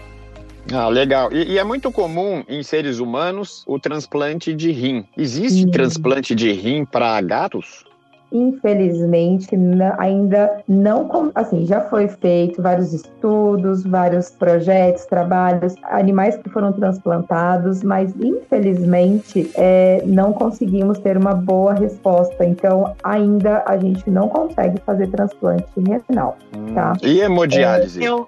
Ah, 0.74 0.90
legal. 0.90 1.32
E, 1.32 1.54
e, 1.54 1.58
é 1.58 1.64
muito 1.64 1.92
comum 1.92 2.44
em 2.48 2.62
seres 2.62 3.00
humanos 3.00 3.64
o 3.66 3.80
transplante 3.80 4.54
de 4.54 4.72
rim. 4.72 5.06
Existe 5.18 5.62
Sim. 5.62 5.72
transplante 5.72 6.36
de 6.36 6.52
rim 6.52 6.86
para 6.86 7.20
gatos? 7.22 7.87
Infelizmente, 8.32 9.50
ainda 9.98 10.64
não, 10.68 11.32
assim, 11.36 11.66
já 11.66 11.82
foi 11.82 12.08
feito 12.08 12.62
vários 12.62 12.94
estudos, 12.94 13.84
vários 13.84 14.30
projetos, 14.30 15.06
trabalhos, 15.06 15.76
animais 15.84 16.38
que 16.38 16.50
foram 16.50 16.74
transplantados, 16.74 17.84
mas 17.84 18.14
infelizmente 18.20 19.52
é, 19.56 20.02
não 20.06 20.34
conseguimos 20.34 21.00
ter 21.00 21.18
uma 21.18 21.34
boa 21.34 21.74
resposta. 21.74 22.46
Então, 22.46 22.96
ainda 23.04 23.64
a 23.66 23.78
gente 23.78 24.10
não 24.10 24.30
consegue 24.30 24.80
fazer 24.86 25.08
transplante 25.08 25.68
renal, 26.08 26.38
hum. 26.56 26.74
tá? 26.74 26.94
E 27.02 27.22
hemodiálise? 27.22 28.04
É, 28.04 28.08
eu, 28.08 28.28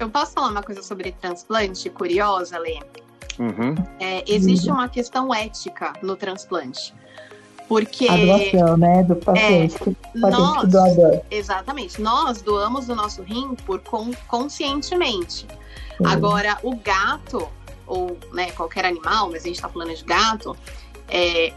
eu 0.00 0.08
posso 0.08 0.32
falar 0.32 0.48
uma 0.48 0.62
coisa 0.62 0.82
sobre 0.82 1.12
transplante 1.12 1.88
curiosa, 1.90 2.58
Lê? 2.58 2.78
Uhum. 3.38 3.74
É, 4.00 4.24
existe 4.26 4.70
uma 4.70 4.88
questão 4.88 5.34
ética 5.34 5.92
no 6.02 6.16
transplante. 6.16 6.94
Porque. 7.68 8.08
A 8.08 8.16
doação, 8.16 8.76
né? 8.76 9.02
Do 9.02 9.16
paciente, 9.16 9.74
é, 9.74 10.20
paciente 10.20 10.40
nós, 10.40 10.68
doador. 10.68 11.20
Exatamente. 11.30 12.00
Nós 12.00 12.42
doamos 12.42 12.88
o 12.88 12.94
nosso 12.94 13.22
rim 13.22 13.54
por 13.66 13.80
conscientemente. 14.26 15.46
Sim. 15.96 16.06
Agora, 16.06 16.58
o 16.62 16.76
gato, 16.76 17.48
ou 17.86 18.16
né, 18.32 18.50
qualquer 18.52 18.84
animal, 18.84 19.30
mas 19.30 19.42
a 19.42 19.46
gente 19.46 19.56
está 19.56 19.68
falando 19.68 19.94
de 19.94 20.04
gato, 20.04 20.56
é, 21.08 21.52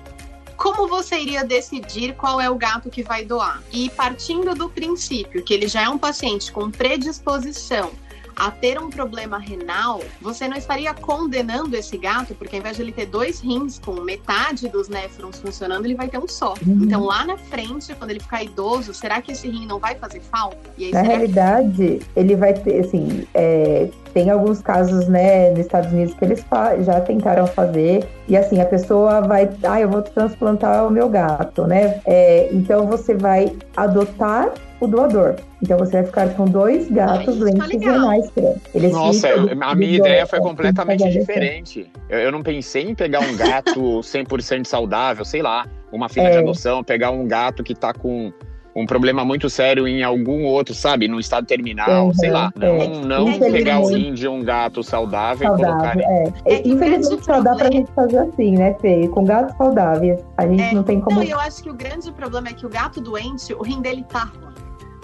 como 0.56 0.88
você 0.88 1.18
iria 1.20 1.44
decidir 1.44 2.16
qual 2.16 2.40
é 2.42 2.50
o 2.50 2.56
gato 2.56 2.90
que 2.90 3.04
vai 3.04 3.24
doar? 3.24 3.62
E 3.72 3.90
partindo 3.92 4.54
do 4.56 4.70
princípio 4.70 5.44
que 5.44 5.54
ele 5.54 5.68
já 5.68 5.84
é 5.84 5.90
um 5.90 5.98
paciente 5.98 6.52
com 6.52 6.70
predisposição 6.70 7.92
a 8.40 8.50
ter 8.50 8.80
um 8.80 8.90
problema 8.90 9.38
renal, 9.38 10.02
você 10.22 10.48
não 10.48 10.58
estaria 10.58 10.94
condenando 10.94 11.76
esse 11.76 11.98
gato, 11.98 12.34
porque 12.34 12.56
ao 12.56 12.62
invés 12.62 12.78
de 12.78 12.84
ele 12.84 12.94
ter 12.94 13.06
dois 13.06 13.42
rins 13.42 13.78
com 13.78 13.94
metade 14.02 14.70
dos 14.70 14.88
néfrons 14.88 15.40
funcionando, 15.40 15.86
ele 15.86 15.96
vai 15.96 16.08
ter 16.08 16.18
um 16.18 16.28
só. 16.28 16.54
Uhum. 16.66 16.84
Então 16.84 17.04
lá 17.04 17.26
na 17.26 17.38
frente, 17.38 17.94
quando 17.96 18.12
ele 18.12 18.22
ficar 18.22 18.42
idoso, 18.44 18.94
será 18.94 19.22
que 19.22 19.34
esse 19.34 19.48
rim 19.50 19.66
não 19.66 19.78
vai 19.78 19.96
fazer 19.96 20.22
falta? 20.22 20.58
Aí, 20.78 20.92
na 20.92 21.02
realidade, 21.02 22.00
que... 22.00 22.02
ele 22.16 22.36
vai 22.36 22.54
ter, 22.54 22.80
assim, 22.80 23.28
é, 23.34 23.90
tem 24.14 24.30
alguns 24.30 24.62
casos, 24.62 25.08
né, 25.08 25.50
nos 25.52 25.60
Estados 25.60 25.92
Unidos 25.92 26.14
que 26.14 26.26
eles 26.26 26.46
já 26.82 27.02
tentaram 27.02 27.48
fazer 27.48 28.08
e 28.28 28.38
assim 28.38 28.62
a 28.62 28.66
pessoa 28.66 29.22
vai, 29.22 29.50
ah, 29.64 29.82
eu 29.82 29.90
vou 29.90 30.02
transplantar 30.02 30.88
o 30.88 30.92
meu 30.92 31.10
gato, 31.10 31.66
né? 31.66 32.00
É, 32.06 32.50
então 32.52 32.88
você 32.88 33.14
vai 33.16 33.52
adotar 33.76 34.52
o 34.80 34.88
doador. 34.88 35.36
Então 35.62 35.78
você 35.78 35.94
vai 35.94 36.06
ficar 36.06 36.30
com 36.36 36.46
dois 36.46 36.90
gatos 36.90 37.34
Ai, 37.34 37.40
doentes 37.40 37.82
renais 37.82 38.32
Eles 38.74 38.92
Nossa, 38.92 39.28
a 39.62 39.76
minha 39.76 39.98
ideia 39.98 40.26
foi 40.26 40.40
completamente 40.40 41.10
diferente. 41.10 41.90
Eu, 42.08 42.20
eu, 42.20 42.32
não 42.32 42.42
pensei 42.42 42.84
em 42.84 42.96
pegar 42.96 43.20
um 43.20 43.36
gato 43.36 43.80
100% 44.00 44.66
saudável, 44.66 45.26
sei 45.26 45.42
lá, 45.42 45.68
uma 45.92 46.08
filha 46.08 46.28
é. 46.28 46.32
de 46.32 46.38
adoção, 46.38 46.84
pegar 46.84 47.12
um 47.12 47.28
gato 47.28 47.64
que 47.64 47.76
tá 47.76 47.94
com 47.94 48.32
um 48.76 48.86
problema 48.86 49.26
muito 49.26 49.50
sério 49.50 49.88
em 49.88 50.04
algum 50.04 50.44
outro, 50.46 50.74
sabe, 50.74 51.08
no 51.08 51.20
estado 51.20 51.46
terminal, 51.46 52.08
uhum, 52.08 52.14
sei 52.14 52.30
lá. 52.30 52.52
É. 52.60 52.88
Não, 52.88 53.26
não 53.26 53.40
pegar 53.40 53.80
o 53.80 53.88
rim 53.88 54.14
de 54.14 54.28
um 54.28 54.44
gato 54.44 54.84
saudável, 54.84 55.48
saudável 55.48 55.70
e 55.70 55.74
colocar. 55.74 56.00
É. 56.00 56.54
é 56.54 56.68
Infelizmente 56.68 57.26
só 57.26 57.42
dá 57.42 57.56
pra 57.56 57.72
gente 57.72 57.92
fazer 57.92 58.20
assim, 58.20 58.52
né, 58.52 58.76
Fê? 58.80 59.08
Com 59.08 59.24
gatos 59.26 59.56
saudáveis. 59.58 60.20
A 60.38 60.48
gente 60.48 60.62
é, 60.62 60.74
não 60.74 60.84
tem 60.84 61.00
como. 61.00 61.20
Não, 61.20 61.24
eu 61.24 61.40
acho 61.40 61.64
que 61.64 61.70
o 61.70 61.74
grande 61.74 62.12
problema 62.12 62.50
é 62.50 62.54
que 62.54 62.66
o 62.66 62.70
gato 62.70 63.02
doente, 63.02 63.54
o 63.54 63.64
rim 63.64 63.82
dele 63.82 64.06
tá. 64.08 64.32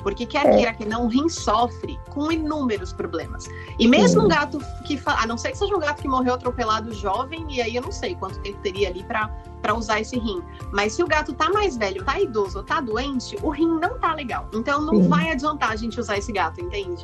Porque 0.05 0.23
quer 0.23 0.45
é. 0.45 0.55
queira 0.55 0.71
que 0.71 0.85
não, 0.85 1.05
o 1.05 1.07
rim 1.07 1.27
sofre 1.27 1.99
com 2.11 2.31
inúmeros 2.31 2.93
problemas. 2.93 3.49
E 3.79 3.87
mesmo 3.87 4.21
Sim. 4.21 4.27
um 4.27 4.29
gato 4.29 4.59
que, 4.85 5.01
a 5.03 5.25
não 5.25 5.35
ser 5.35 5.49
que 5.49 5.57
seja 5.57 5.75
um 5.75 5.79
gato 5.79 5.99
que 5.99 6.07
morreu 6.07 6.35
atropelado 6.35 6.93
jovem, 6.93 7.43
e 7.49 7.59
aí 7.59 7.75
eu 7.75 7.81
não 7.81 7.91
sei 7.91 8.13
quanto 8.13 8.39
tempo 8.41 8.59
teria 8.61 8.89
ali 8.89 9.03
para 9.03 9.73
usar 9.73 10.01
esse 10.01 10.19
rim. 10.19 10.43
Mas 10.71 10.93
se 10.93 11.01
o 11.01 11.07
gato 11.07 11.33
tá 11.33 11.49
mais 11.49 11.75
velho, 11.75 12.05
tá 12.05 12.19
idoso 12.19 12.59
ou 12.59 12.63
tá 12.63 12.79
doente, 12.79 13.35
o 13.41 13.49
rim 13.49 13.79
não 13.79 13.97
tá 13.97 14.13
legal. 14.13 14.47
Então 14.53 14.79
não 14.79 15.01
Sim. 15.01 15.09
vai 15.09 15.31
adiantar 15.31 15.71
a 15.71 15.75
gente 15.75 15.99
usar 15.99 16.19
esse 16.19 16.31
gato, 16.31 16.61
entende? 16.61 17.03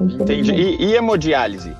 Entendi. 0.00 0.50
E, 0.50 0.84
e 0.84 0.96
hemodiálise? 0.96 1.76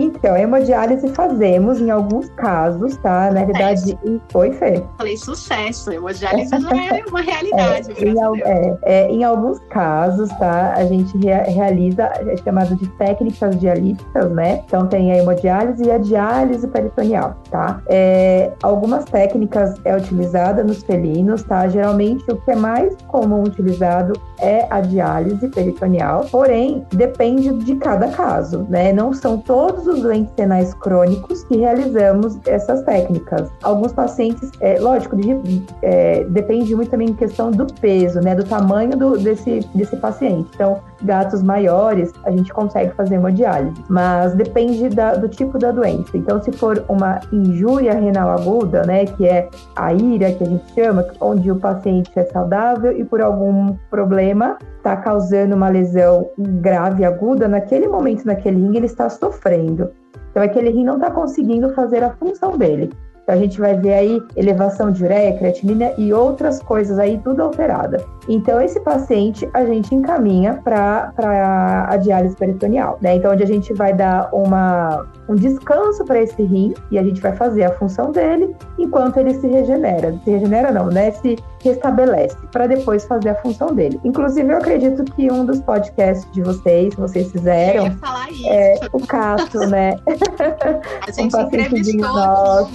Então, 0.00 0.34
hemodiálise 0.34 1.08
fazemos 1.10 1.78
em 1.78 1.90
alguns 1.90 2.30
casos, 2.30 2.96
tá? 2.96 3.30
Na 3.30 3.44
verdade, 3.44 3.98
foi 4.30 4.50
Fê. 4.52 4.82
Falei 4.96 5.16
sucesso, 5.16 5.92
hemodiálise 5.92 6.50
já 6.50 6.70
é 6.70 7.04
uma 7.08 7.20
realidade. 7.20 7.92
É, 7.92 8.08
em, 8.08 8.42
é, 8.42 8.78
é, 8.82 9.10
em, 9.10 9.24
alguns 9.24 9.58
casos, 9.68 10.30
tá? 10.38 10.72
A 10.74 10.84
gente 10.86 11.16
rea 11.18 11.42
realiza 11.42 12.04
é 12.04 12.36
chamado 12.38 12.74
de 12.76 12.88
técnicas 12.90 13.58
dialíticas, 13.58 14.30
né? 14.30 14.62
Então 14.64 14.86
tem 14.86 15.12
a 15.12 15.18
hemodiálise 15.18 15.84
e 15.84 15.90
a 15.90 15.98
diálise 15.98 16.66
peritoneal, 16.66 17.36
tá? 17.50 17.82
É, 17.88 18.52
algumas 18.62 19.04
técnicas 19.04 19.74
é 19.84 19.94
utilizada 19.94 20.64
nos 20.64 20.82
felinos, 20.82 21.42
tá? 21.42 21.68
Geralmente 21.68 22.24
o 22.30 22.36
que 22.36 22.52
é 22.52 22.56
mais 22.56 22.96
comum 23.08 23.42
utilizado 23.42 24.18
é 24.38 24.66
a 24.70 24.80
diálise 24.80 25.46
peritoneal, 25.48 26.26
porém 26.30 26.86
depende 26.90 27.52
de 27.52 27.74
cada 27.76 28.08
caso, 28.08 28.66
né? 28.68 28.92
Não 28.92 29.12
são 29.12 29.36
todos 29.38 29.89
os 29.90 30.00
doentes 30.00 30.32
renais 30.36 30.74
crônicos 30.74 31.44
que 31.44 31.56
realizamos 31.56 32.38
essas 32.46 32.82
técnicas. 32.82 33.50
Alguns 33.62 33.92
pacientes, 33.92 34.50
é, 34.60 34.78
lógico, 34.78 35.16
de, 35.16 35.64
é, 35.82 36.24
depende 36.24 36.74
muito 36.74 36.90
também 36.90 37.10
em 37.10 37.14
questão 37.14 37.50
do 37.50 37.66
peso, 37.80 38.20
né? 38.20 38.34
Do 38.34 38.44
tamanho 38.44 38.96
do, 38.96 39.18
desse, 39.18 39.60
desse 39.74 39.96
paciente. 39.96 40.50
Então, 40.54 40.80
gatos 41.02 41.42
maiores, 41.42 42.12
a 42.24 42.30
gente 42.30 42.52
consegue 42.52 42.92
fazer 42.94 43.18
uma 43.18 43.32
diálise, 43.32 43.82
mas 43.88 44.34
depende 44.34 44.88
da, 44.88 45.14
do 45.14 45.28
tipo 45.28 45.58
da 45.58 45.70
doença. 45.70 46.16
Então, 46.16 46.42
se 46.42 46.52
for 46.52 46.84
uma 46.88 47.20
injúria 47.32 47.94
renal 47.94 48.30
aguda, 48.30 48.82
né, 48.82 49.06
que 49.06 49.26
é 49.26 49.48
a 49.76 49.92
ira 49.92 50.32
que 50.32 50.44
a 50.44 50.46
gente 50.46 50.72
chama, 50.74 51.06
onde 51.20 51.50
o 51.50 51.56
paciente 51.56 52.10
é 52.16 52.24
saudável 52.24 52.92
e 52.92 53.04
por 53.04 53.20
algum 53.20 53.74
problema 53.90 54.58
está 54.80 54.96
causando 54.96 55.54
uma 55.54 55.68
lesão 55.68 56.30
grave 56.38 57.04
aguda, 57.04 57.46
naquele 57.46 57.86
momento, 57.86 58.24
naquele 58.24 58.56
rim, 58.56 58.76
ele 58.76 58.86
está 58.86 59.08
sofrendo. 59.08 59.69
Então, 59.72 60.42
aquele 60.42 60.70
rim 60.70 60.84
não 60.84 60.94
está 60.94 61.10
conseguindo 61.10 61.72
fazer 61.74 62.02
a 62.02 62.10
função 62.10 62.56
dele. 62.56 62.90
Então, 63.30 63.38
a 63.38 63.42
gente 63.42 63.60
vai 63.60 63.76
ver 63.76 63.94
aí 63.94 64.22
elevação 64.34 64.90
de 64.90 65.04
ureia, 65.04 65.36
creatinina 65.38 65.92
e 65.96 66.12
outras 66.12 66.60
coisas 66.60 66.98
aí, 66.98 67.16
tudo 67.18 67.42
alterada. 67.42 68.04
Então, 68.28 68.60
esse 68.60 68.80
paciente 68.80 69.48
a 69.54 69.64
gente 69.64 69.94
encaminha 69.94 70.60
para 70.64 71.12
a 71.88 71.96
diálise 71.96 72.34
peritoneal, 72.34 72.98
né? 73.00 73.16
Então, 73.16 73.32
onde 73.32 73.42
a 73.42 73.46
gente 73.46 73.72
vai 73.72 73.92
dar 73.92 74.28
uma, 74.32 75.06
um 75.28 75.36
descanso 75.36 76.04
para 76.04 76.20
esse 76.20 76.42
rim 76.42 76.74
e 76.90 76.98
a 76.98 77.04
gente 77.04 77.20
vai 77.20 77.34
fazer 77.36 77.64
a 77.64 77.72
função 77.78 78.10
dele 78.10 78.54
enquanto 78.78 79.18
ele 79.18 79.34
se 79.34 79.46
regenera. 79.46 80.12
Se 80.24 80.30
regenera, 80.30 80.72
não, 80.72 80.86
né? 80.86 81.12
Se 81.12 81.36
restabelece, 81.62 82.36
para 82.50 82.66
depois 82.66 83.04
fazer 83.04 83.30
a 83.30 83.34
função 83.36 83.74
dele. 83.74 84.00
Inclusive, 84.02 84.50
eu 84.50 84.56
acredito 84.56 85.04
que 85.04 85.30
um 85.30 85.44
dos 85.44 85.60
podcasts 85.60 86.30
de 86.32 86.42
vocês, 86.42 86.94
vocês 86.94 87.30
fizeram, 87.30 87.86
eu 87.86 87.92
ia 87.92 87.98
falar 87.98 88.30
isso. 88.30 88.48
é 88.48 88.74
o 88.92 89.06
Cato, 89.06 89.58
né? 89.68 89.96
A 91.06 91.12
gente 91.12 91.36
um 91.36 91.40
entrevistou 91.40 92.00
nosso. 92.00 92.70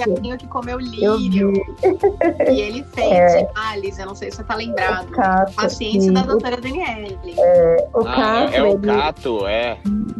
Que 0.45 0.51
comeu 0.51 0.77
lírio. 0.79 1.51
e 2.49 2.62
ele 2.62 2.84
fez 2.93 3.12
é. 3.12 4.01
eu 4.01 4.05
não 4.05 4.15
sei 4.15 4.31
se 4.31 4.38
você 4.38 4.43
tá 4.43 4.55
lembrado. 4.55 5.08
O 5.10 5.12
Cato, 5.12 5.53
paciente 5.53 6.12
da 6.12 6.21
doutora 6.21 6.58
Daniele. 6.58 7.17
É, 7.38 7.88
o 7.93 7.99
ah, 7.99 8.15
Cato, 8.15 8.53
é, 8.53 8.58
é 8.58 8.63
o 8.63 8.79
Cato, 8.79 9.47
é. 9.47 9.77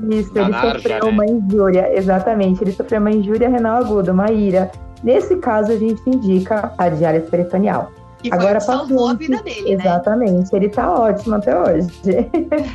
Isso, 0.10 0.32
ele 0.38 0.50
Narja, 0.50 0.74
sofreu 0.74 1.06
né? 1.06 1.12
uma 1.12 1.26
injúria, 1.26 1.98
exatamente. 1.98 2.64
Ele 2.64 2.72
sofreu 2.72 3.00
uma 3.00 3.12
injúria 3.12 3.50
renal 3.50 3.78
aguda, 3.78 4.12
uma 4.12 4.32
ira. 4.32 4.72
Nesse 5.04 5.36
caso, 5.38 5.72
a 5.72 5.78
gente 5.78 6.02
indica 6.08 6.74
a 6.78 6.90
diálise 6.90 7.30
peritoneal. 7.30 7.92
E 8.24 8.34
Agora 8.34 8.60
salvou 8.60 9.10
a 9.10 9.14
vida 9.14 9.42
dele, 9.44 9.76
né? 9.76 9.84
Exatamente. 9.84 10.52
Né? 10.52 10.60
Ele 10.60 10.70
tá 10.70 10.92
ótimo 10.92 11.36
até 11.36 11.56
hoje. 11.58 11.90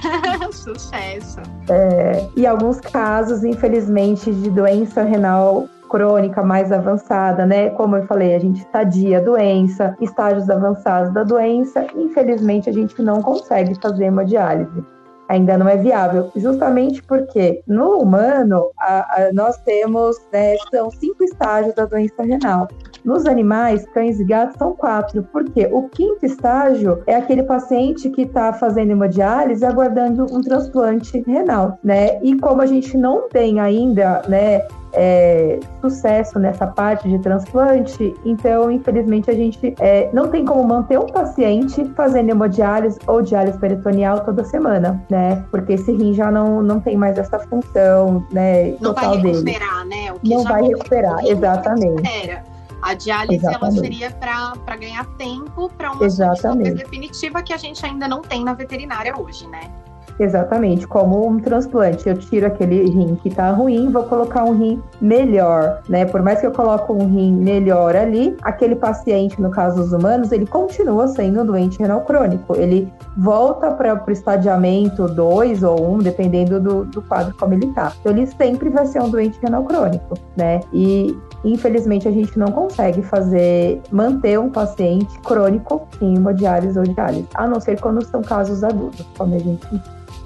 Sucesso. 0.53 1.41
É, 1.69 2.29
e 2.37 2.47
alguns 2.47 2.81
casos, 2.81 3.43
infelizmente, 3.43 4.33
de 4.33 4.49
doença 4.49 5.03
renal 5.03 5.69
crônica 5.90 6.42
mais 6.42 6.70
avançada, 6.70 7.44
né? 7.44 7.70
Como 7.70 7.96
eu 7.96 8.07
falei, 8.07 8.35
a 8.35 8.38
gente 8.38 8.61
estadia 8.61 9.18
a 9.18 9.20
doença, 9.20 9.96
estágios 10.00 10.48
avançados 10.48 11.12
da 11.12 11.24
doença, 11.24 11.87
infelizmente 11.96 12.70
a 12.70 12.72
gente 12.72 13.03
não 13.03 13.20
consegue 13.20 13.74
fazer 13.81 14.05
hemodiálise 14.05 14.85
ainda 15.31 15.57
não 15.57 15.68
é 15.68 15.76
viável, 15.76 16.29
justamente 16.35 17.00
porque 17.05 17.62
no 17.64 17.98
humano 17.98 18.70
a, 18.76 18.98
a, 18.98 19.33
nós 19.33 19.57
temos, 19.59 20.16
né, 20.33 20.57
são 20.72 20.90
cinco 20.90 21.22
estágios 21.22 21.72
da 21.76 21.87
doença 21.87 22.24
renal. 22.24 22.66
Nos 23.05 23.24
animais, 23.26 23.87
cães 23.94 24.18
e 24.18 24.24
gatos, 24.24 24.57
são 24.59 24.74
quatro. 24.74 25.22
Por 25.22 25.44
quê? 25.44 25.68
O 25.70 25.88
quinto 25.88 26.26
estágio 26.26 27.00
é 27.07 27.14
aquele 27.14 27.44
paciente 27.44 28.11
que 28.11 28.22
está 28.22 28.53
fazendo 28.53 28.90
hemodiálise 28.90 29.64
aguardando 29.64 30.26
um 30.35 30.42
transplante 30.42 31.22
renal, 31.26 31.79
né? 31.83 32.20
E 32.22 32.37
como 32.37 32.61
a 32.61 32.66
gente 32.66 32.98
não 32.98 33.29
tem 33.29 33.61
ainda, 33.61 34.22
né, 34.29 34.66
é, 34.92 35.61
sucesso 35.81 36.38
nessa 36.38 36.66
parte 36.66 37.09
de 37.09 37.18
transplante, 37.18 38.14
então, 38.24 38.70
infelizmente, 38.70 39.31
a 39.31 39.35
gente 39.35 39.74
é, 39.79 40.11
não 40.12 40.29
tem 40.29 40.44
como 40.44 40.64
manter 40.64 40.98
um 40.98 41.07
paciente 41.07 41.85
fazendo 41.96 42.31
hemodiálise 42.31 42.98
ou 43.07 43.22
diálise 43.22 43.59
peritoneal 43.59 44.20
toda 44.24 44.44
semana, 44.44 45.03
né? 45.11 45.44
Porque 45.50 45.74
esse 45.74 45.92
rim 45.92 46.14
já 46.14 46.31
não, 46.31 46.62
não 46.62 46.81
tem 46.81 46.96
mais 46.96 47.18
essa 47.18 47.38
função, 47.38 48.26
né? 48.31 48.74
Não 48.81 48.94
vai 48.94 49.11
dele. 49.18 49.33
recuperar, 49.33 49.85
né? 49.87 50.12
O 50.12 50.18
Não 50.22 50.42
vai 50.44 50.62
recuperar, 50.62 51.24
exatamente. 51.24 52.03
Recupera. 52.03 52.50
A 52.83 52.94
diálise 52.94 53.44
ela 53.44 53.57
Exatamente. 53.57 53.81
seria 53.81 54.11
para 54.11 54.76
ganhar 54.76 55.05
tempo 55.16 55.70
para 55.76 55.92
uma 55.92 56.05
Exatamente. 56.05 56.74
definitiva 56.74 57.42
que 57.42 57.53
a 57.53 57.57
gente 57.57 57.85
ainda 57.85 58.09
não 58.09 58.22
tem 58.22 58.42
na 58.42 58.55
veterinária 58.55 59.14
hoje, 59.18 59.46
né? 59.48 59.70
Exatamente, 60.19 60.87
como 60.87 61.27
um 61.27 61.39
transplante. 61.39 62.07
Eu 62.09 62.17
tiro 62.19 62.47
aquele 62.47 62.85
rim 62.91 63.15
que 63.23 63.31
tá 63.31 63.51
ruim, 63.51 63.91
vou 63.91 64.03
colocar 64.05 64.45
um 64.45 64.53
rim 64.53 64.83
melhor, 65.01 65.81
né? 65.89 66.05
Por 66.05 66.23
mais 66.23 66.41
que 66.41 66.47
eu 66.47 66.53
coloque 66.53 66.93
um 66.93 67.07
rim 67.07 67.33
melhor 67.33 67.97
ali, 67.97 68.37
aquele 68.43 68.77
paciente, 68.77 69.41
no 69.41 69.51
caso 69.51 69.77
dos 69.77 69.93
humanos, 69.93 70.31
ele 70.31 70.47
continua 70.47 71.09
sendo 71.09 71.41
um 71.41 71.47
doente 71.47 71.79
renal 71.79 72.03
crônico. 72.03 72.55
Ele 72.57 72.93
volta 73.17 73.71
para 73.71 74.05
o 74.07 74.11
estadiamento 74.11 75.07
2 75.09 75.63
ou 75.63 75.81
1, 75.81 75.95
um, 75.95 75.99
dependendo 75.99 76.61
do, 76.61 76.85
do 76.85 77.01
quadro 77.03 77.35
como 77.39 77.55
ele 77.55 77.69
tá. 77.69 77.93
Então, 78.01 78.13
ele 78.13 78.27
sempre 78.27 78.69
vai 78.69 78.87
ser 78.87 79.01
um 79.01 79.09
doente 79.09 79.39
renal 79.43 79.65
crônico, 79.65 80.15
né? 80.37 80.61
E 80.73 81.17
infelizmente 81.45 82.07
a 82.07 82.11
gente 82.11 82.39
não 82.39 82.49
consegue 82.49 83.03
fazer 83.03 83.81
manter 83.91 84.39
um 84.39 84.51
paciente 84.51 85.19
crônico 85.21 85.89
em 86.03 86.17
hemodiálise 86.17 86.79
ou 86.79 86.85
diálise, 86.85 87.27
a 87.35 87.47
não 87.47 87.59
ser 87.59 87.81
quando 87.81 88.05
são 88.05 88.21
casos 88.21 88.63
agudos, 88.63 89.07
como 89.17 89.35
a 89.35 89.39
gente 89.39 89.67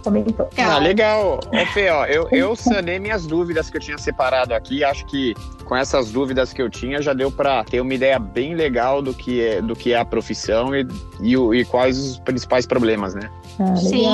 comentou. 0.04 0.48
Ah, 0.58 0.78
legal. 0.78 1.40
Ô, 1.50 1.66
Fê, 1.72 1.90
ó, 1.90 2.04
eu, 2.04 2.28
eu 2.30 2.54
sanei 2.54 2.98
minhas 2.98 3.26
dúvidas 3.26 3.70
que 3.70 3.76
eu 3.78 3.80
tinha 3.80 3.98
separado 3.98 4.54
aqui. 4.54 4.84
Acho 4.84 5.04
que 5.06 5.34
com 5.64 5.74
essas 5.74 6.12
dúvidas 6.12 6.52
que 6.52 6.60
eu 6.60 6.68
tinha 6.68 7.00
já 7.00 7.14
deu 7.14 7.32
para 7.32 7.64
ter 7.64 7.80
uma 7.80 7.94
ideia 7.94 8.18
bem 8.18 8.54
legal 8.54 9.00
do 9.00 9.14
que 9.14 9.40
é, 9.40 9.62
do 9.62 9.74
que 9.74 9.92
é 9.92 9.98
a 9.98 10.04
profissão 10.04 10.74
e, 10.74 10.86
e, 11.20 11.34
e 11.34 11.64
quais 11.64 11.98
os 11.98 12.18
principais 12.18 12.66
problemas, 12.66 13.14
né? 13.14 13.30
Ah. 13.58 13.76
Sim, 13.76 14.06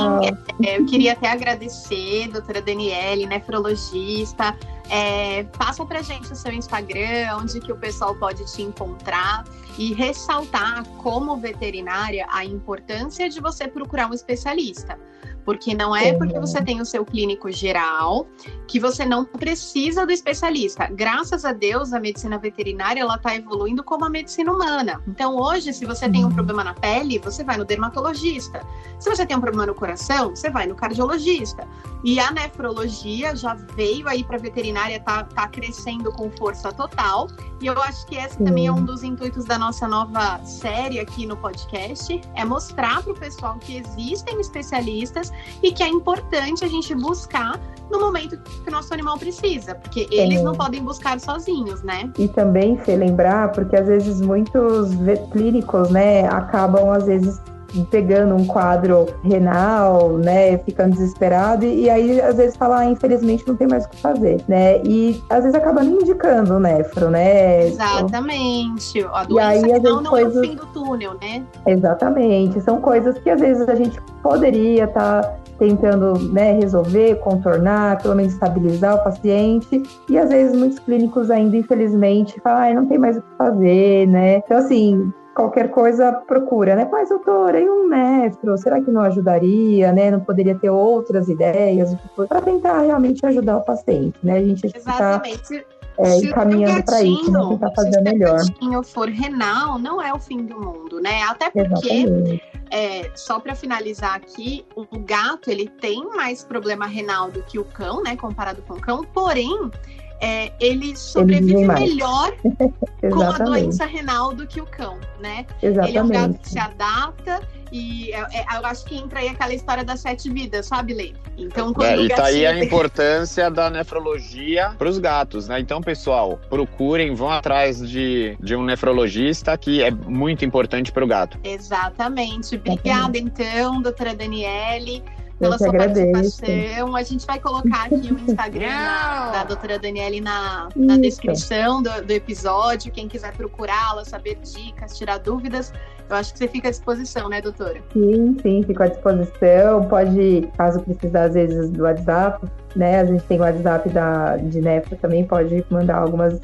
é, 0.63 0.79
eu 0.79 0.85
queria 0.85 1.11
até 1.13 1.29
agradecer, 1.29 2.29
doutora 2.29 2.61
Daniele, 2.61 3.25
nefrologista. 3.25 4.55
É, 4.89 5.43
passa 5.57 5.85
pra 5.85 6.01
gente 6.01 6.31
o 6.31 6.35
seu 6.35 6.51
Instagram, 6.51 7.37
onde 7.39 7.59
que 7.59 7.71
o 7.71 7.77
pessoal 7.77 8.13
pode 8.15 8.43
te 8.53 8.61
encontrar 8.61 9.45
e 9.77 9.93
ressaltar 9.93 10.85
como 10.97 11.37
veterinária 11.37 12.25
a 12.29 12.43
importância 12.43 13.29
de 13.29 13.39
você 13.39 13.67
procurar 13.67 14.09
um 14.09 14.13
especialista. 14.13 14.99
Porque 15.45 15.73
não 15.73 15.95
é 15.95 16.13
porque 16.13 16.39
você 16.39 16.61
tem 16.63 16.81
o 16.81 16.85
seu 16.85 17.05
clínico 17.05 17.51
geral 17.51 18.27
que 18.67 18.79
você 18.79 19.05
não 19.05 19.25
precisa 19.25 20.05
do 20.05 20.11
especialista. 20.11 20.87
Graças 20.87 21.43
a 21.43 21.51
Deus, 21.53 21.91
a 21.93 21.99
medicina 21.99 22.37
veterinária 22.37 23.01
ela 23.01 23.15
está 23.15 23.35
evoluindo 23.35 23.83
como 23.83 24.05
a 24.05 24.09
medicina 24.09 24.51
humana. 24.51 25.01
Então, 25.07 25.35
hoje, 25.35 25.73
se 25.73 25.85
você 25.85 26.07
tem 26.09 26.23
um 26.23 26.27
Uhum. 26.29 26.35
problema 26.35 26.63
na 26.63 26.73
pele, 26.73 27.19
você 27.19 27.43
vai 27.43 27.57
no 27.57 27.65
dermatologista. 27.65 28.65
Se 28.99 29.09
você 29.09 29.25
tem 29.25 29.35
um 29.35 29.41
problema 29.41 29.65
no 29.65 29.75
coração, 29.75 30.29
você 30.29 30.49
vai 30.49 30.65
no 30.67 30.75
cardiologista. 30.75 31.67
E 32.03 32.19
a 32.19 32.31
nefrologia 32.31 33.35
já 33.35 33.53
veio 33.75 34.07
aí 34.07 34.23
para 34.23 34.37
veterinária, 34.37 34.99
tá, 35.01 35.23
tá 35.23 35.47
crescendo 35.47 36.11
com 36.13 36.31
força 36.31 36.71
total. 36.71 37.27
E 37.61 37.67
eu 37.67 37.79
acho 37.83 38.05
que 38.07 38.15
esse 38.15 38.37
também 38.43 38.67
é 38.67 38.71
um 38.71 38.83
dos 38.85 39.03
intuitos 39.03 39.45
da 39.45 39.57
nossa 39.59 39.87
nova 39.87 40.39
série 40.45 40.99
aqui 40.99 41.25
no 41.25 41.35
podcast, 41.37 42.21
é 42.35 42.45
mostrar 42.45 43.03
para 43.03 43.11
o 43.11 43.15
pessoal 43.19 43.57
que 43.59 43.77
existem 43.77 44.39
especialistas 44.39 45.30
e 45.61 45.71
que 45.71 45.83
é 45.83 45.87
importante 45.87 46.63
a 46.63 46.67
gente 46.67 46.93
buscar 46.95 47.59
no 47.91 47.99
momento 47.99 48.37
que 48.37 48.69
o 48.69 48.71
nosso 48.71 48.93
animal 48.93 49.17
precisa, 49.17 49.75
porque 49.75 50.07
eles 50.09 50.39
Sim. 50.39 50.45
não 50.45 50.55
podem 50.55 50.81
buscar 50.81 51.19
sozinhos, 51.19 51.83
né? 51.83 52.09
E 52.17 52.27
também, 52.27 52.77
Fê, 52.77 52.95
lembrar, 52.95 53.51
porque 53.51 53.75
às 53.75 53.87
vezes 53.87 54.21
muitos 54.21 54.89
clínicos, 55.31 55.89
né, 55.89 56.25
acabam 56.27 56.89
às 56.91 57.05
vezes 57.05 57.41
pegando 57.89 58.35
um 58.35 58.45
quadro 58.45 59.07
renal, 59.23 60.17
né, 60.17 60.57
ficando 60.59 60.91
desesperado 60.91 61.65
e, 61.65 61.83
e 61.83 61.89
aí 61.89 62.21
às 62.21 62.35
vezes 62.37 62.55
fala, 62.55 62.79
ah, 62.79 62.85
infelizmente 62.85 63.47
não 63.47 63.55
tem 63.55 63.67
mais 63.67 63.85
o 63.85 63.89
que 63.89 63.97
fazer, 63.97 64.41
né? 64.47 64.81
E 64.83 65.21
às 65.29 65.43
vezes 65.43 65.55
acaba 65.55 65.83
nem 65.83 65.93
indicando 65.95 66.55
o 66.55 66.59
nefro, 66.59 67.09
né? 67.09 67.67
Exatamente. 67.67 69.05
A 69.13 69.23
E 69.23 69.27
doença 69.27 69.47
aí, 69.49 69.57
às 69.57 69.63
vezes, 69.63 69.83
não 69.83 69.99
é 69.99 70.01
o 70.01 70.09
coisas- 70.09 70.45
fim 70.47 70.55
do 70.55 70.65
túnel, 70.67 71.11
né? 71.21 71.43
Exatamente. 71.65 72.61
São 72.61 72.79
coisas 72.81 73.17
que 73.19 73.29
às 73.29 73.39
vezes 73.39 73.67
a 73.67 73.75
gente 73.75 73.99
poderia 74.21 74.85
estar 74.85 75.37
tentando 75.57 76.13
né, 76.33 76.53
resolver, 76.53 77.15
contornar, 77.19 78.01
pelo 78.01 78.15
menos 78.15 78.33
estabilizar 78.33 78.95
o 78.95 79.03
paciente. 79.03 79.83
E 80.09 80.17
às 80.17 80.29
vezes 80.29 80.55
muitos 80.57 80.79
clínicos 80.79 81.29
ainda, 81.29 81.55
infelizmente, 81.55 82.39
falam, 82.41 82.61
"Ai, 82.61 82.73
não 82.73 82.85
tem 82.87 82.97
mais 82.97 83.17
o 83.17 83.21
que 83.21 83.37
fazer, 83.37 84.07
né? 84.07 84.37
Então, 84.37 84.57
assim, 84.57 85.11
qualquer 85.35 85.69
coisa 85.71 86.11
procura, 86.11 86.75
né? 86.75 86.87
Mas, 86.91 87.09
doutora, 87.09 87.59
e 87.59 87.69
um 87.69 87.87
nefro? 87.87 88.57
Será 88.57 88.81
que 88.81 88.91
não 88.91 89.01
ajudaria, 89.01 89.91
né? 89.91 90.11
Não 90.11 90.19
poderia 90.19 90.55
ter 90.55 90.69
outras 90.69 91.29
ideias 91.29 91.95
para 92.15 92.41
tentar 92.41 92.81
realmente 92.81 93.25
ajudar 93.25 93.57
o 93.57 93.65
paciente, 93.65 94.17
né? 94.23 94.37
A 94.37 94.43
gente 94.43 94.65
está 94.67 94.79
Exatamente. 94.79 95.65
é, 95.97 96.05
Se 96.05 96.25
o 96.25 96.29
encaminhando 96.29 96.83
para 96.83 97.01
isso, 97.01 97.31
né? 97.31 97.39
Tentar 97.49 97.69
se 97.69 97.75
fazer 97.75 97.97
o 97.97 98.01
o 98.01 98.03
melhor. 98.03 98.37
gatinho 98.37 98.83
for 98.83 99.09
renal, 99.09 99.79
não 99.79 100.01
é 100.01 100.13
o 100.13 100.19
fim 100.19 100.45
do 100.45 100.59
mundo, 100.59 100.99
né? 100.99 101.23
Até 101.23 101.49
porque 101.49 102.41
é, 102.69 103.11
só 103.15 103.39
para 103.39 103.55
finalizar 103.55 104.15
aqui, 104.15 104.65
o 104.75 104.85
gato 104.99 105.49
ele 105.49 105.67
tem 105.67 106.05
mais 106.15 106.43
problema 106.43 106.85
renal 106.85 107.29
do 107.31 107.41
que 107.43 107.59
o 107.59 107.65
cão, 107.65 108.01
né? 108.03 108.15
Comparado 108.15 108.61
com 108.63 108.75
o 108.75 108.81
cão, 108.81 109.03
porém 109.13 109.71
é, 110.21 110.51
ele 110.59 110.95
sobrevive 110.95 111.65
melhor 111.65 112.31
com 112.45 112.63
a 113.03 113.07
Exatamente. 113.07 113.43
doença 113.43 113.85
renal 113.85 114.33
do 114.33 114.45
que 114.45 114.61
o 114.61 114.65
cão, 114.65 114.97
né? 115.19 115.45
Ele 115.61 115.77
é 115.79 115.81
um 115.81 116.07
gato 116.07 116.07
Exatamente. 116.07 116.39
que 116.39 116.49
se 116.49 116.59
adapta 116.59 117.41
e 117.71 118.11
é- 118.11 118.19
é- 118.39 118.45
eu 118.57 118.65
acho 118.65 118.85
que 118.85 118.95
entra 118.95 119.19
aí 119.19 119.29
aquela 119.29 119.53
história 119.53 119.83
das 119.83 119.99
sete 120.01 120.29
vidas, 120.29 120.67
sabe, 120.67 120.93
Lê? 120.93 121.13
Então, 121.37 121.73
quando 121.73 121.87
É, 121.87 121.97
e 121.97 122.09
tá 122.09 122.25
aí 122.25 122.45
a 122.45 122.53
importância 122.63 123.49
da 123.49 123.69
nefrologia 123.69 124.75
para 124.77 124.87
os 124.87 124.99
gatos, 124.99 125.47
né? 125.47 125.59
Então, 125.59 125.81
pessoal, 125.81 126.39
procurem, 126.49 127.15
vão 127.15 127.31
atrás 127.31 127.79
de, 127.89 128.37
de 128.39 128.55
um 128.55 128.63
nefrologista 128.63 129.57
que 129.57 129.81
é 129.81 129.89
muito 129.89 130.45
importante 130.45 130.91
para 130.91 131.03
o 131.03 131.07
gato. 131.07 131.39
Exatamente. 131.43 132.55
Obrigada, 132.55 133.17
então, 133.17 133.81
doutora 133.81 134.13
Daniele, 134.13 135.03
pela 135.41 135.57
sua 135.57 135.67
agradeço. 135.67 136.11
participação. 136.11 136.95
A 136.95 137.03
gente 137.03 137.25
vai 137.25 137.39
colocar 137.39 137.85
aqui 137.85 138.13
o 138.13 138.19
Instagram 138.19 138.69
da, 138.69 139.31
da 139.31 139.43
doutora 139.43 139.79
Daniele 139.79 140.21
na, 140.21 140.69
na 140.75 140.97
descrição 140.97 141.81
do, 141.81 142.01
do 142.05 142.11
episódio. 142.11 142.91
Quem 142.91 143.07
quiser 143.07 143.33
procurá-la, 143.33 144.05
saber 144.05 144.37
dicas, 144.41 144.97
tirar 144.97 145.17
dúvidas, 145.17 145.73
eu 146.09 146.15
acho 146.17 146.33
que 146.33 146.39
você 146.39 146.47
fica 146.47 146.67
à 146.67 146.71
disposição, 146.71 147.29
né, 147.29 147.41
doutora? 147.41 147.81
Sim, 147.93 148.37
sim, 148.41 148.63
fico 148.63 148.83
à 148.83 148.87
disposição. 148.87 149.85
Pode, 149.85 150.47
caso 150.57 150.81
precisar, 150.81 151.23
às 151.23 151.33
vezes, 151.33 151.69
do 151.69 151.83
WhatsApp, 151.83 152.45
né? 152.75 152.99
A 152.99 153.05
gente 153.05 153.23
tem 153.23 153.39
o 153.39 153.41
WhatsApp 153.41 153.89
da, 153.89 154.35
de 154.35 154.59
Nefra 154.59 154.97
também, 154.97 155.23
pode 155.23 155.65
mandar 155.69 155.99
algumas 155.99 156.39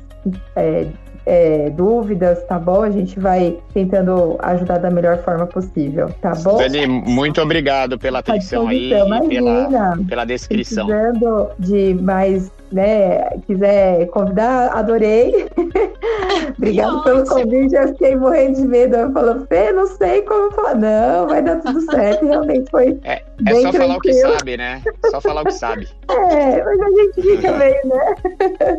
é, 0.55 0.88
é, 1.27 1.69
dúvidas, 1.71 2.41
tá 2.45 2.57
bom? 2.57 2.81
A 2.81 2.89
gente 2.89 3.19
vai 3.19 3.57
tentando 3.73 4.37
ajudar 4.39 4.77
da 4.77 4.89
melhor 4.89 5.17
forma 5.23 5.45
possível, 5.45 6.09
tá 6.21 6.33
bom? 6.35 6.57
Dani, 6.57 6.87
muito 6.87 7.41
obrigado 7.41 7.99
pela 7.99 8.19
atenção 8.19 8.65
aí 8.69 8.89
disposição, 8.89 9.25
e 9.25 9.29
pela, 9.29 9.97
pela 10.07 10.25
descrição. 10.25 10.87
Precisando 10.87 11.49
de 11.59 11.93
mais, 11.95 12.49
né? 12.71 13.30
Quiser 13.45 14.08
convidar, 14.08 14.71
adorei. 14.77 15.47
Obrigada 16.58 17.01
pelo 17.03 17.25
convite. 17.25 17.75
Eu 17.75 17.88
fiquei 17.89 18.15
morrendo 18.15 18.56
de 18.62 18.67
medo. 18.67 18.95
Eu 18.95 19.12
falo, 19.12 19.45
Fê, 19.47 19.71
não 19.71 19.88
sei 19.88 20.21
como 20.23 20.51
falar. 20.51 20.75
Não, 20.75 21.27
vai 21.27 21.41
dar 21.41 21.58
tudo 21.58 21.82
certo. 21.82 22.25
Realmente 22.25 22.69
foi. 22.69 22.99
É 23.03 23.21
bem 23.41 23.62
só 23.62 23.73
falar 23.73 23.97
o 23.97 23.99
que 23.99 24.10
tranquilo. 24.12 24.38
sabe, 24.38 24.58
né? 24.58 24.82
Só 25.12 25.21
falar 25.21 25.41
o 25.41 25.45
que 25.45 25.51
sabe. 25.51 25.88
É, 26.10 26.63
mas 26.63 26.80
a 26.80 26.89
gente 26.89 27.21
fica 27.21 27.51
meio, 27.51 27.86
né? 27.86 28.15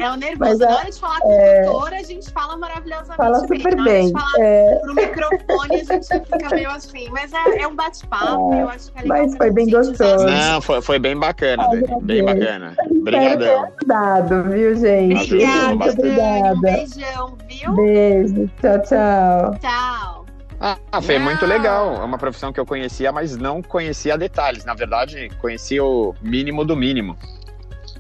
É 0.01 0.11
o 0.11 0.17
nervoso. 0.17 0.39
Mas, 0.39 0.59
Na 0.59 0.77
hora 0.77 0.91
de 0.91 0.99
falar 0.99 1.21
com 1.21 1.33
é, 1.33 1.61
a 1.61 1.65
doutora, 1.65 1.97
a 1.97 2.03
gente 2.03 2.31
fala 2.33 2.57
maravilhosamente 2.57 3.17
Fala 3.17 3.47
bem. 3.47 3.59
super 3.59 3.77
Na 3.77 3.83
hora 3.83 3.93
bem. 3.93 4.07
de 4.07 4.13
falar 4.13 4.33
É, 4.39 4.75
pro 4.77 4.95
microfone, 4.95 5.75
a 5.75 5.79
gente 5.79 6.07
fica 6.27 6.55
meio 6.55 6.71
assim. 6.71 7.09
Mas 7.11 7.33
é, 7.33 7.63
é 7.63 7.69
um 7.69 7.77
bate-papo, 7.77 8.55
eu 8.55 8.69
acho 8.71 8.91
que 8.93 8.99
é 8.99 9.03
legal 9.03 9.19
Mas 9.19 9.37
foi 9.37 9.51
bem 9.51 9.71
gostoso. 9.71 10.25
Não, 10.27 10.61
foi, 10.61 10.81
foi 10.83 10.99
bem 10.99 11.17
bacana, 11.17 11.69
Dani. 11.69 11.87
Bem 12.03 12.25
bacana. 12.25 12.75
Ter 13.11 13.49
ajudado, 13.49 14.45
viu, 14.45 14.77
gente? 14.77 15.35
Obrigada, 15.35 15.75
Muito 15.75 15.97
Dani. 15.97 16.09
Um 16.09 16.53
obrigada. 16.53 16.61
beijão, 16.61 17.39
viu? 17.49 17.73
Beijo. 17.75 18.51
Tchau, 18.61 18.83
tchau. 18.83 19.59
Tchau. 19.61 20.19
Ah, 20.61 20.77
muito 21.21 21.43
Não. 21.43 21.49
legal. 21.49 21.95
É 21.95 22.05
uma 22.05 22.19
profissão 22.19 22.53
que 22.53 22.59
eu 22.59 22.67
conhecia, 22.67 23.13
mas 23.13 23.37
não 23.37 23.63
conhecia 23.63 24.19
detalhes. 24.19 24.65
Na 24.65 24.75
verdade, 24.75 25.31
conhecia 25.41 25.85
o 25.85 26.15
mínimo 26.21 26.65
do 26.65 26.77
mínimo. 26.77 27.17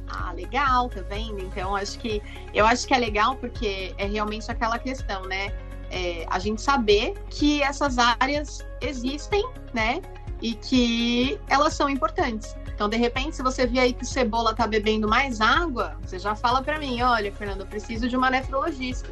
Ah, 0.08 0.32
legal, 0.32 0.88
tá 0.88 1.00
vendo? 1.08 1.40
Então, 1.40 1.76
acho 1.76 1.98
que 1.98 2.20
eu 2.52 2.66
acho 2.66 2.86
que 2.86 2.94
é 2.94 2.98
legal 2.98 3.36
porque 3.36 3.94
é 3.96 4.06
realmente 4.06 4.50
aquela 4.50 4.78
questão, 4.78 5.22
né? 5.26 5.52
É, 5.90 6.26
a 6.28 6.38
gente 6.38 6.60
saber 6.60 7.14
que 7.30 7.62
essas 7.62 7.96
áreas 7.98 8.66
existem, 8.80 9.46
né? 9.72 10.02
E 10.42 10.54
que 10.54 11.40
elas 11.48 11.74
são 11.74 11.88
importantes. 11.88 12.56
Então, 12.78 12.88
de 12.88 12.96
repente, 12.96 13.34
se 13.34 13.42
você 13.42 13.66
vê 13.66 13.80
aí 13.80 13.92
que 13.92 14.04
o 14.04 14.06
cebola 14.06 14.54
tá 14.54 14.64
bebendo 14.64 15.08
mais 15.08 15.40
água, 15.40 15.96
você 16.00 16.16
já 16.16 16.36
fala 16.36 16.62
para 16.62 16.78
mim, 16.78 17.02
olha, 17.02 17.32
Fernando, 17.32 17.62
eu 17.62 17.66
preciso 17.66 18.08
de 18.08 18.16
uma 18.16 18.30
nefrologista. 18.30 19.08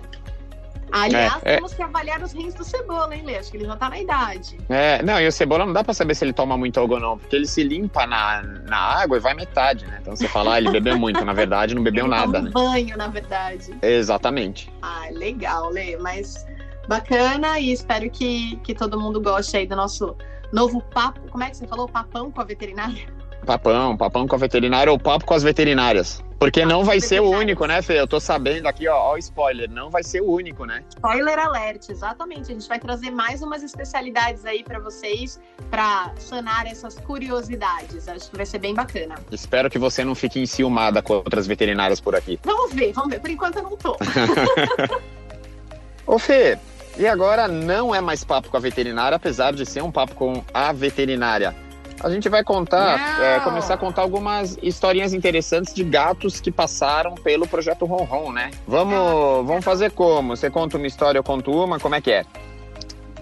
Aliás, 0.93 1.43
é, 1.43 1.55
é. 1.55 1.57
temos 1.57 1.73
é... 1.73 1.75
que 1.75 1.83
avaliar 1.83 2.23
os 2.23 2.31
rins 2.31 2.55
do 2.55 2.63
Cebola, 2.63 3.13
hein, 3.13 3.25
Lê? 3.27 3.37
Acho 3.37 3.51
que 3.51 3.57
ele 3.57 3.67
já 3.67 3.75
tá 3.75 3.89
na 3.89 3.99
idade. 3.99 4.57
É, 4.69 5.03
não, 5.03 5.21
e 5.21 5.27
o 5.27 5.33
Cebola 5.33 5.67
não 5.67 5.73
dá 5.73 5.83
pra 5.83 5.93
saber 5.93 6.15
se 6.15 6.25
ele 6.25 6.33
toma 6.33 6.57
muito 6.57 6.79
água 6.79 6.95
ou 6.95 7.03
não, 7.03 7.19
porque 7.19 7.35
ele 7.35 7.49
se 7.49 7.65
limpa 7.65 8.07
na, 8.07 8.41
na 8.69 8.77
água 8.77 9.17
e 9.17 9.21
vai 9.21 9.35
metade, 9.35 9.85
né? 9.85 9.99
Então 10.01 10.15
você 10.15 10.29
fala, 10.29 10.55
ah, 10.55 10.59
ele 10.59 10.71
bebeu 10.71 10.97
muito, 10.97 11.25
na 11.25 11.33
verdade 11.33 11.75
não 11.75 11.83
bebeu 11.83 12.05
ele 12.05 12.15
nada, 12.15 12.39
um 12.39 12.43
né? 12.43 12.51
banho, 12.53 12.97
na 12.97 13.09
verdade. 13.09 13.77
Exatamente. 13.83 14.73
Ah, 14.81 15.09
legal, 15.11 15.71
Lê, 15.71 15.97
mas 15.97 16.47
bacana 16.87 17.59
e 17.59 17.73
espero 17.73 18.09
que, 18.11 18.55
que 18.63 18.77
todo 18.77 18.97
mundo 19.01 19.21
goste 19.21 19.57
aí 19.57 19.67
do 19.67 19.75
nosso 19.75 20.17
novo 20.53 20.81
papo. 20.95 21.19
Como 21.33 21.43
é 21.43 21.51
que 21.51 21.57
você 21.57 21.67
falou? 21.67 21.89
Papão 21.89 22.31
com 22.31 22.41
a 22.41 22.45
veterinária? 22.45 23.16
Papão, 23.47 23.97
papão 23.97 24.27
com 24.27 24.35
a 24.35 24.39
veterinária 24.39 24.91
ou 24.91 24.99
papo 24.99 25.25
com 25.25 25.33
as 25.33 25.45
veterinárias. 25.45 26.21
Porque 26.37 26.65
não 26.67 26.83
vai 26.83 27.01
ser 27.01 27.21
o 27.21 27.31
único, 27.31 27.65
né, 27.65 27.81
Fê? 27.81 28.01
Eu 28.01 28.07
tô 28.07 28.19
sabendo 28.19 28.67
aqui, 28.67 28.89
ó, 28.89 28.97
ó, 28.97 29.15
o 29.15 29.19
spoiler, 29.19 29.71
não 29.71 29.89
vai 29.89 30.03
ser 30.03 30.21
o 30.21 30.29
único, 30.29 30.65
né? 30.67 30.83
Spoiler 30.97 31.39
alert, 31.39 31.89
exatamente. 31.89 32.51
A 32.51 32.55
gente 32.55 32.69
vai 32.69 32.81
trazer 32.81 33.13
mais 33.13 33.43
umas 33.43 33.63
especialidades 33.63 34.45
aí 34.45 34.65
para 34.65 34.81
vocês, 34.81 35.41
para 35.71 36.13
sanar 36.19 36.67
essas 36.67 36.99
curiosidades. 36.99 38.09
Acho 38.09 38.29
que 38.29 38.37
vai 38.37 38.45
ser 38.45 38.59
bem 38.59 38.75
bacana. 38.75 39.15
Espero 39.31 39.71
que 39.71 39.79
você 39.79 40.05
não 40.05 40.17
fique 40.17 40.41
enciumada 40.41 41.01
com 41.01 41.15
outras 41.15 41.47
veterinárias 41.47 42.01
por 42.01 42.17
aqui. 42.17 42.41
Vamos 42.43 42.75
ver, 42.75 42.93
vamos 42.93 43.11
ver. 43.11 43.21
Por 43.21 43.31
enquanto 43.31 43.59
eu 43.59 43.63
não 43.63 43.77
tô. 43.77 43.97
Ô, 46.05 46.19
Fê, 46.19 46.59
e 46.99 47.07
agora 47.07 47.47
não 47.47 47.95
é 47.95 48.01
mais 48.01 48.25
papo 48.25 48.51
com 48.51 48.57
a 48.57 48.61
veterinária, 48.61 49.15
apesar 49.15 49.53
de 49.53 49.65
ser 49.65 49.85
um 49.85 49.93
papo 49.93 50.17
com 50.17 50.43
a 50.53 50.73
veterinária 50.73 51.55
a 52.03 52.11
gente 52.11 52.29
vai 52.29 52.45
contar, 52.45 53.23
é, 53.23 53.41
começar 53.41 53.75
a 53.75 53.77
contar 53.77 54.03
algumas 54.03 54.59
historinhas 54.63 55.15
interessantes 55.15 55.75
de 55.75 55.83
gatos 55.83 56.41
que 56.41 56.51
passaram 56.51 57.15
pelo 57.15 57.47
projeto 57.47 57.85
Ronron, 57.85 58.33
né? 58.33 58.51
Vamos, 58.67 59.47
vamos 59.47 59.65
fazer 59.65 59.91
como? 59.93 60.37
Você 60.37 60.51
conta 60.51 60.77
uma 60.77 60.87
história, 60.87 61.19
eu 61.19 61.25
conto 61.25 61.51
uma, 61.51 61.79
como 61.79 61.95
é 61.95 62.01
que 62.01 62.11
é? 62.11 62.25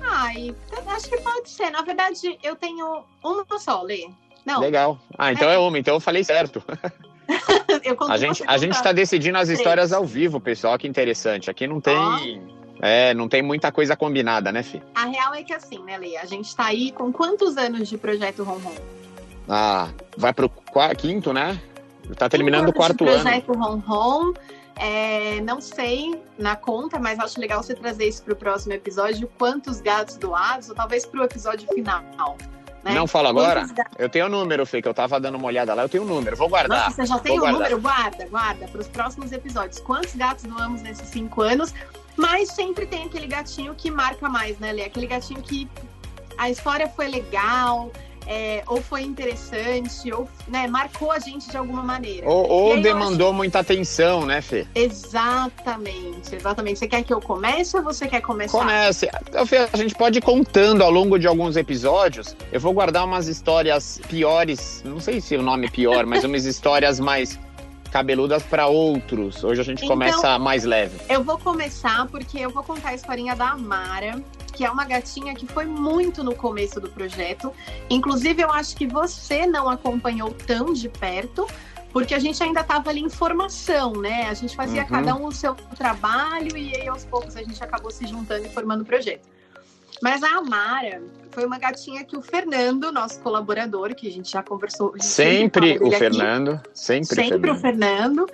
Ai, 0.02 0.54
acho 0.88 1.08
que 1.08 1.18
pode 1.18 1.48
ser. 1.48 1.70
Na 1.70 1.82
verdade, 1.82 2.38
eu 2.42 2.56
tenho 2.56 3.04
uma 3.22 3.44
só, 3.58 3.82
Lê. 3.82 4.08
Não. 4.44 4.60
Legal. 4.60 4.98
Ah, 5.16 5.32
então 5.32 5.48
é, 5.48 5.54
é 5.54 5.58
uma, 5.58 5.78
então 5.78 5.94
eu 5.94 6.00
falei 6.00 6.22
certo. 6.22 6.62
eu 7.82 7.96
a 8.08 8.16
gente, 8.16 8.44
a 8.46 8.58
gente 8.58 8.82
tá 8.82 8.92
decidindo 8.92 9.38
as 9.38 9.48
histórias 9.48 9.92
ao 9.92 10.04
vivo, 10.04 10.40
pessoal, 10.40 10.78
que 10.78 10.86
interessante. 10.86 11.50
Aqui 11.50 11.66
não 11.66 11.80
tem. 11.80 11.94
É, 12.86 13.14
não 13.14 13.30
tem 13.30 13.40
muita 13.40 13.72
coisa 13.72 13.96
combinada, 13.96 14.52
né, 14.52 14.62
Fih? 14.62 14.82
A 14.94 15.06
real 15.06 15.32
é 15.32 15.42
que 15.42 15.54
assim, 15.54 15.82
né, 15.84 15.96
Lê? 15.96 16.18
A 16.18 16.26
gente 16.26 16.54
tá 16.54 16.66
aí 16.66 16.92
com 16.92 17.10
quantos 17.10 17.56
anos 17.56 17.88
de 17.88 17.96
projeto 17.96 18.44
Ronron? 18.44 18.74
Ah, 19.48 19.88
vai 20.18 20.34
pro 20.34 20.50
quarto, 20.50 20.98
quinto, 20.98 21.32
né? 21.32 21.58
Tá 22.18 22.28
terminando 22.28 22.68
o 22.68 22.74
quarto 22.74 23.08
ano. 23.08 23.22
Projeto 23.22 23.52
Ronron. 23.54 24.34
É, 24.76 25.40
não 25.40 25.62
sei 25.62 26.20
na 26.38 26.56
conta, 26.56 26.98
mas 26.98 27.18
acho 27.18 27.40
legal 27.40 27.62
você 27.62 27.74
trazer 27.74 28.06
isso 28.06 28.22
para 28.22 28.34
o 28.34 28.36
próximo 28.36 28.74
episódio. 28.74 29.30
Quantos 29.38 29.80
gatos 29.80 30.18
doados, 30.18 30.68
ou 30.68 30.74
talvez 30.74 31.06
para 31.06 31.22
o 31.22 31.24
episódio 31.24 31.66
final. 31.72 32.36
Né? 32.82 32.92
Não 32.92 33.06
fala 33.06 33.30
agora? 33.30 33.66
Eu 33.98 34.10
tenho 34.10 34.26
o 34.26 34.28
número, 34.28 34.66
Fê, 34.66 34.82
que 34.82 34.88
eu 34.88 34.92
tava 34.92 35.18
dando 35.18 35.36
uma 35.36 35.46
olhada 35.46 35.72
lá. 35.72 35.84
Eu 35.84 35.88
tenho 35.88 36.02
o 36.02 36.06
número, 36.06 36.36
vou 36.36 36.50
guardar. 36.50 36.84
Nossa, 36.84 36.96
você 36.96 37.06
já 37.06 37.18
tem 37.18 37.40
o 37.40 37.50
número? 37.50 37.80
Guarda, 37.80 38.26
guarda. 38.28 38.68
Para 38.68 38.80
os 38.82 38.88
próximos 38.88 39.32
episódios. 39.32 39.80
Quantos 39.80 40.14
gatos 40.14 40.44
doamos 40.44 40.82
nesses 40.82 41.08
cinco 41.08 41.40
anos? 41.40 41.72
Mas 42.16 42.50
sempre 42.50 42.86
tem 42.86 43.04
aquele 43.04 43.26
gatinho 43.26 43.74
que 43.74 43.90
marca 43.90 44.28
mais, 44.28 44.58
né, 44.58 44.72
Lê? 44.72 44.82
Aquele 44.82 45.06
gatinho 45.06 45.42
que 45.42 45.68
a 46.36 46.50
história 46.50 46.88
foi 46.88 47.08
legal, 47.08 47.90
é, 48.26 48.62
ou 48.66 48.80
foi 48.80 49.02
interessante, 49.02 50.12
ou 50.12 50.28
né, 50.48 50.66
marcou 50.66 51.12
a 51.12 51.18
gente 51.18 51.48
de 51.48 51.56
alguma 51.56 51.82
maneira. 51.82 52.28
Ou, 52.28 52.48
ou 52.48 52.80
demandou 52.80 53.28
acho... 53.28 53.36
muita 53.36 53.58
atenção, 53.60 54.24
né, 54.24 54.40
Fê? 54.40 54.66
Exatamente, 54.74 56.34
exatamente. 56.34 56.78
Você 56.78 56.88
quer 56.88 57.02
que 57.02 57.12
eu 57.12 57.20
comece 57.20 57.76
ou 57.76 57.82
você 57.82 58.06
quer 58.06 58.20
começar? 58.20 58.58
Comece. 58.58 59.08
Então, 59.28 59.46
Fê, 59.46 59.68
a 59.72 59.76
gente 59.76 59.94
pode 59.94 60.18
ir 60.18 60.22
contando 60.22 60.82
ao 60.82 60.90
longo 60.90 61.18
de 61.18 61.26
alguns 61.26 61.56
episódios. 61.56 62.34
Eu 62.50 62.60
vou 62.60 62.72
guardar 62.72 63.04
umas 63.04 63.28
histórias 63.28 64.00
piores, 64.08 64.82
não 64.84 65.00
sei 65.00 65.20
se 65.20 65.36
o 65.36 65.42
nome 65.42 65.66
é 65.66 65.70
pior, 65.70 66.06
mas 66.06 66.24
umas 66.24 66.44
histórias 66.46 66.98
mais 66.98 67.38
cabeludas 67.94 68.42
para 68.42 68.66
outros. 68.66 69.44
Hoje 69.44 69.60
a 69.60 69.64
gente 69.64 69.84
então, 69.84 69.90
começa 69.90 70.36
mais 70.36 70.64
leve. 70.64 70.98
Eu 71.08 71.22
vou 71.22 71.38
começar 71.38 72.08
porque 72.08 72.40
eu 72.40 72.50
vou 72.50 72.64
contar 72.64 72.88
a 72.88 72.94
historinha 72.96 73.36
da 73.36 73.50
Amara, 73.50 74.20
que 74.52 74.64
é 74.64 74.70
uma 74.70 74.84
gatinha 74.84 75.32
que 75.32 75.46
foi 75.46 75.64
muito 75.64 76.24
no 76.24 76.34
começo 76.34 76.80
do 76.80 76.90
projeto. 76.90 77.52
Inclusive, 77.88 78.42
eu 78.42 78.50
acho 78.50 78.74
que 78.74 78.84
você 78.84 79.46
não 79.46 79.70
acompanhou 79.70 80.32
tão 80.32 80.72
de 80.72 80.88
perto, 80.88 81.46
porque 81.92 82.16
a 82.16 82.18
gente 82.18 82.42
ainda 82.42 82.62
estava 82.62 82.90
ali 82.90 83.00
em 83.00 83.08
formação, 83.08 83.92
né? 83.92 84.26
A 84.28 84.34
gente 84.34 84.56
fazia 84.56 84.82
uhum. 84.82 84.88
cada 84.88 85.14
um 85.14 85.26
o 85.26 85.32
seu 85.32 85.54
trabalho 85.76 86.56
e 86.56 86.74
aí 86.74 86.88
aos 86.88 87.04
poucos 87.04 87.36
a 87.36 87.44
gente 87.44 87.62
acabou 87.62 87.92
se 87.92 88.04
juntando 88.08 88.44
e 88.44 88.48
formando 88.48 88.80
o 88.80 88.84
projeto. 88.84 89.28
Mas 90.04 90.22
a 90.22 90.36
Amara 90.36 91.02
foi 91.30 91.46
uma 91.46 91.58
gatinha 91.58 92.04
que 92.04 92.14
o 92.14 92.20
Fernando, 92.20 92.92
nosso 92.92 93.18
colaborador, 93.20 93.94
que 93.94 94.06
a 94.06 94.12
gente 94.12 94.30
já 94.30 94.42
conversou. 94.42 94.92
Gente 94.92 95.06
sempre 95.06 95.78
o 95.80 95.90
Fernando, 95.90 96.60
sempre, 96.74 97.06
sempre 97.06 97.30
Fernando. 97.30 97.56
o 97.56 97.58
Fernando, 97.58 98.26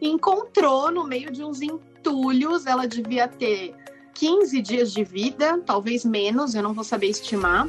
encontrou 0.00 0.92
no 0.92 1.02
meio 1.02 1.32
de 1.32 1.42
uns 1.42 1.60
entulhos. 1.60 2.64
Ela 2.64 2.86
devia 2.86 3.26
ter 3.26 3.74
15 4.14 4.62
dias 4.62 4.92
de 4.92 5.02
vida, 5.02 5.60
talvez 5.66 6.04
menos, 6.04 6.54
eu 6.54 6.62
não 6.62 6.72
vou 6.72 6.84
saber 6.84 7.08
estimar. 7.08 7.66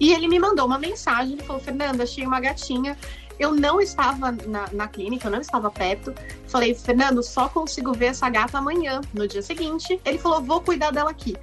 E 0.00 0.12
ele 0.12 0.26
me 0.26 0.40
mandou 0.40 0.66
uma 0.66 0.76
mensagem, 0.76 1.34
ele 1.34 1.44
falou, 1.44 1.62
Fernanda, 1.62 2.02
achei 2.02 2.26
uma 2.26 2.40
gatinha. 2.40 2.98
Eu 3.38 3.54
não 3.54 3.80
estava 3.80 4.32
na, 4.32 4.66
na, 4.72 4.88
clínica, 4.88 5.28
eu 5.28 5.30
não 5.30 5.40
estava 5.40 5.70
perto. 5.70 6.12
Falei, 6.48 6.74
Fernando, 6.74 7.22
só 7.22 7.48
consigo 7.48 7.92
ver 7.92 8.06
essa 8.06 8.28
gata 8.28 8.58
amanhã. 8.58 9.00
No 9.14 9.28
dia 9.28 9.42
seguinte, 9.42 10.00
ele 10.04 10.18
falou, 10.18 10.42
vou 10.42 10.60
cuidar 10.60 10.90
dela 10.90 11.10
aqui. 11.10 11.36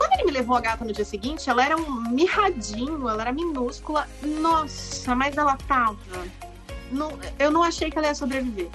Quando 0.00 0.14
ele 0.14 0.24
me 0.24 0.30
levou 0.30 0.56
a 0.56 0.62
gata 0.62 0.82
no 0.82 0.94
dia 0.94 1.04
seguinte, 1.04 1.50
ela 1.50 1.62
era 1.62 1.76
um 1.76 2.10
mirradinho, 2.10 3.06
ela 3.06 3.20
era 3.20 3.32
minúscula. 3.32 4.08
Nossa, 4.22 5.14
mas 5.14 5.36
ela 5.36 5.58
tava. 5.68 5.98
Não, 6.90 7.12
eu 7.38 7.50
não 7.50 7.62
achei 7.62 7.90
que 7.90 7.98
ela 7.98 8.06
ia 8.06 8.14
sobreviver. 8.14 8.70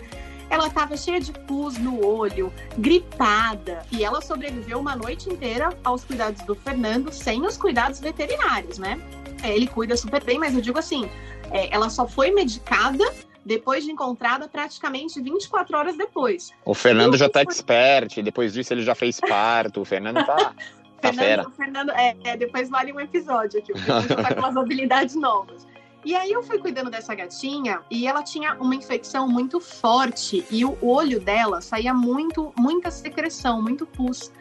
Ela 0.51 0.69
tava 0.69 0.95
cheia 0.95 1.19
de 1.19 1.31
pus 1.31 1.79
no 1.79 2.05
olho, 2.05 2.53
gripada. 2.77 3.83
E 3.91 4.05
ela 4.05 4.21
sobreviveu 4.21 4.77
uma 4.79 4.95
noite 4.95 5.27
inteira 5.27 5.75
aos 5.83 6.03
cuidados 6.03 6.43
do 6.43 6.53
Fernando, 6.53 7.11
sem 7.11 7.43
os 7.43 7.57
cuidados 7.57 7.99
veterinários, 7.99 8.77
né? 8.77 9.01
É, 9.41 9.51
ele 9.51 9.65
cuida 9.65 9.97
super 9.97 10.23
bem, 10.23 10.38
mas 10.38 10.53
eu 10.53 10.61
digo 10.61 10.77
assim: 10.77 11.09
é, 11.49 11.73
ela 11.73 11.89
só 11.89 12.07
foi 12.07 12.29
medicada 12.29 13.03
depois 13.43 13.83
de 13.83 13.89
encontrada 13.89 14.47
praticamente 14.47 15.19
24 15.19 15.75
horas 15.75 15.97
depois. 15.97 16.51
O 16.63 16.75
Fernando 16.75 17.17
já 17.17 17.27
tá 17.27 17.41
expert, 17.41 18.21
depois 18.21 18.53
disso 18.53 18.75
ele 18.75 18.83
já 18.83 18.93
fez 18.93 19.19
parto, 19.19 19.81
o 19.81 19.85
Fernando 19.85 20.23
tá. 20.23 20.53
Fernando, 21.13 21.51
Fernando 21.51 21.91
é, 21.91 22.15
é, 22.23 22.37
depois 22.37 22.69
vale 22.69 22.93
um 22.93 22.99
episódio 22.99 23.59
aqui. 23.59 23.77
Fernando 23.77 24.15
tá 24.15 24.33
com 24.33 24.39
umas 24.39 24.57
habilidades 24.57 25.15
novas. 25.15 25.67
E 26.05 26.15
aí 26.15 26.31
eu 26.31 26.43
fui 26.43 26.59
cuidando 26.59 26.91
dessa 26.91 27.15
gatinha 27.15 27.81
e 27.89 28.07
ela 28.07 28.21
tinha 28.21 28.53
uma 28.55 28.75
infecção 28.75 29.27
muito 29.27 29.59
forte 29.59 30.45
e 30.51 30.63
o 30.63 30.77
olho 30.85 31.19
dela 31.19 31.61
saía 31.61 31.95
muito, 31.95 32.53
muita 32.55 32.91
secreção, 32.91 33.59
muito 33.59 33.87
pus. 33.87 34.31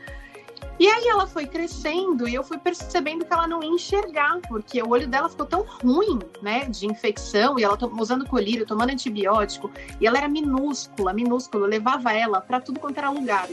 E 0.79 0.89
aí 0.89 1.07
ela 1.07 1.27
foi 1.27 1.47
crescendo 1.47 2.29
e 2.29 2.35
eu 2.35 2.43
fui 2.43 2.59
percebendo 2.59 3.25
que 3.25 3.33
ela 3.33 3.47
não 3.47 3.63
ia 3.63 3.71
enxergar, 3.71 4.41
porque 4.49 4.83
o 4.83 4.91
olho 4.91 5.07
dela 5.07 5.29
ficou 5.29 5.47
tão 5.47 5.63
ruim, 5.63 6.19
né, 6.43 6.65
de 6.65 6.87
infecção, 6.87 7.59
e 7.59 7.63
ela 7.63 7.79
usando 7.99 8.27
colírio, 8.27 8.67
tomando 8.67 8.91
antibiótico, 8.91 9.71
e 10.01 10.07
ela 10.07 10.19
era 10.19 10.29
minúscula, 10.29 11.13
minúscula, 11.13 11.67
levava 11.67 12.13
ela 12.13 12.41
para 12.41 12.61
tudo 12.61 12.81
quanto 12.81 12.99
era 12.99 13.09
lugar. 13.09 13.49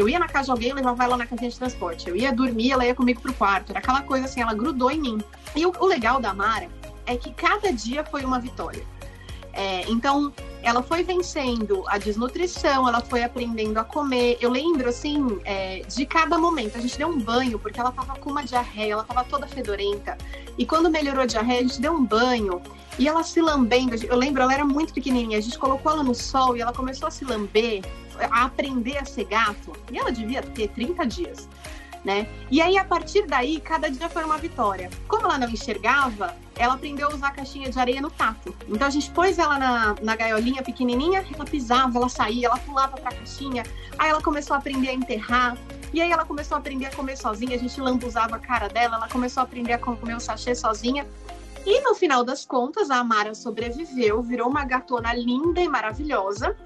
Eu 0.00 0.08
ia 0.08 0.18
na 0.18 0.26
casa 0.26 0.46
de 0.46 0.52
alguém, 0.52 0.72
levava 0.72 1.04
ela 1.04 1.14
na 1.14 1.26
casinha 1.26 1.50
de 1.50 1.58
transporte. 1.58 2.08
Eu 2.08 2.16
ia 2.16 2.32
dormir, 2.32 2.72
ela 2.72 2.86
ia 2.86 2.94
comigo 2.94 3.20
pro 3.20 3.34
quarto. 3.34 3.68
Era 3.68 3.80
aquela 3.80 4.00
coisa 4.00 4.24
assim, 4.24 4.40
ela 4.40 4.54
grudou 4.54 4.90
em 4.90 4.98
mim. 4.98 5.18
E 5.54 5.66
o, 5.66 5.72
o 5.78 5.84
legal 5.84 6.18
da 6.18 6.32
Mara 6.32 6.68
é 7.04 7.18
que 7.18 7.30
cada 7.34 7.70
dia 7.70 8.02
foi 8.02 8.24
uma 8.24 8.40
vitória. 8.40 8.82
É, 9.52 9.82
então, 9.90 10.32
ela 10.62 10.82
foi 10.82 11.02
vencendo 11.02 11.84
a 11.86 11.98
desnutrição, 11.98 12.88
ela 12.88 13.00
foi 13.00 13.22
aprendendo 13.22 13.78
a 13.78 13.84
comer. 13.84 14.38
Eu 14.40 14.50
lembro, 14.50 14.88
assim, 14.88 15.40
é, 15.44 15.80
de 15.80 16.06
cada 16.06 16.38
momento. 16.38 16.76
A 16.76 16.80
gente 16.80 16.96
deu 16.96 17.08
um 17.08 17.18
banho, 17.18 17.58
porque 17.58 17.80
ela 17.80 17.92
tava 17.92 18.16
com 18.16 18.30
uma 18.30 18.44
diarreia, 18.44 18.92
ela 18.92 19.04
tava 19.04 19.24
toda 19.24 19.46
fedorenta. 19.46 20.16
E 20.56 20.66
quando 20.66 20.90
melhorou 20.90 21.22
a 21.22 21.26
diarreia, 21.26 21.60
a 21.60 21.62
gente 21.62 21.80
deu 21.80 21.92
um 21.92 22.04
banho. 22.04 22.62
E 22.98 23.08
ela 23.08 23.22
se 23.22 23.40
lambendo. 23.40 23.94
Eu 24.04 24.16
lembro, 24.16 24.42
ela 24.42 24.52
era 24.52 24.64
muito 24.64 24.92
pequenininha. 24.92 25.38
A 25.38 25.40
gente 25.40 25.58
colocou 25.58 25.92
ela 25.92 26.02
no 26.02 26.14
sol 26.14 26.56
e 26.56 26.60
ela 26.60 26.72
começou 26.72 27.08
a 27.08 27.10
se 27.10 27.24
lamber 27.24 27.82
a 28.30 28.44
aprender 28.44 28.98
a 28.98 29.04
ser 29.04 29.24
gato, 29.24 29.72
e 29.90 29.98
ela 29.98 30.10
devia 30.10 30.42
ter 30.42 30.68
30 30.68 31.06
dias. 31.06 31.48
Né? 32.04 32.26
E 32.50 32.60
aí, 32.60 32.76
a 32.78 32.84
partir 32.84 33.26
daí, 33.26 33.60
cada 33.60 33.90
dia 33.90 34.08
foi 34.08 34.24
uma 34.24 34.38
vitória. 34.38 34.90
Como 35.06 35.26
ela 35.26 35.38
não 35.38 35.48
enxergava, 35.48 36.34
ela 36.56 36.74
aprendeu 36.74 37.08
a 37.08 37.14
usar 37.14 37.28
a 37.28 37.30
caixinha 37.32 37.70
de 37.70 37.78
areia 37.78 38.00
no 38.00 38.10
tato. 38.10 38.54
Então 38.68 38.86
a 38.86 38.90
gente 38.90 39.10
pôs 39.10 39.38
ela 39.38 39.58
na, 39.58 39.94
na 40.02 40.16
gaiolinha 40.16 40.62
pequenininha, 40.62 41.24
ela 41.34 41.44
pisava, 41.44 41.98
ela 41.98 42.08
saía, 42.08 42.48
ela 42.48 42.58
pulava 42.58 42.96
pra 42.96 43.10
caixinha. 43.10 43.62
Aí 43.98 44.10
ela 44.10 44.22
começou 44.22 44.54
a 44.54 44.58
aprender 44.58 44.88
a 44.88 44.94
enterrar. 44.94 45.56
E 45.92 46.00
aí 46.00 46.12
ela 46.12 46.24
começou 46.24 46.56
a 46.56 46.58
aprender 46.58 46.86
a 46.86 46.90
comer 46.90 47.16
sozinha, 47.16 47.56
a 47.56 47.58
gente 47.58 47.80
lambuzava 47.80 48.36
a 48.36 48.38
cara 48.38 48.68
dela, 48.68 48.96
ela 48.96 49.08
começou 49.08 49.40
a 49.40 49.44
aprender 49.44 49.72
a 49.72 49.78
comer 49.78 50.14
o 50.14 50.20
sachê 50.20 50.54
sozinha. 50.54 51.06
E 51.66 51.80
no 51.82 51.94
final 51.94 52.24
das 52.24 52.44
contas, 52.44 52.90
a 52.90 52.96
Amara 52.96 53.34
sobreviveu, 53.34 54.22
virou 54.22 54.48
uma 54.48 54.64
gatona 54.64 55.12
linda 55.12 55.60
e 55.60 55.68
maravilhosa. 55.68 56.56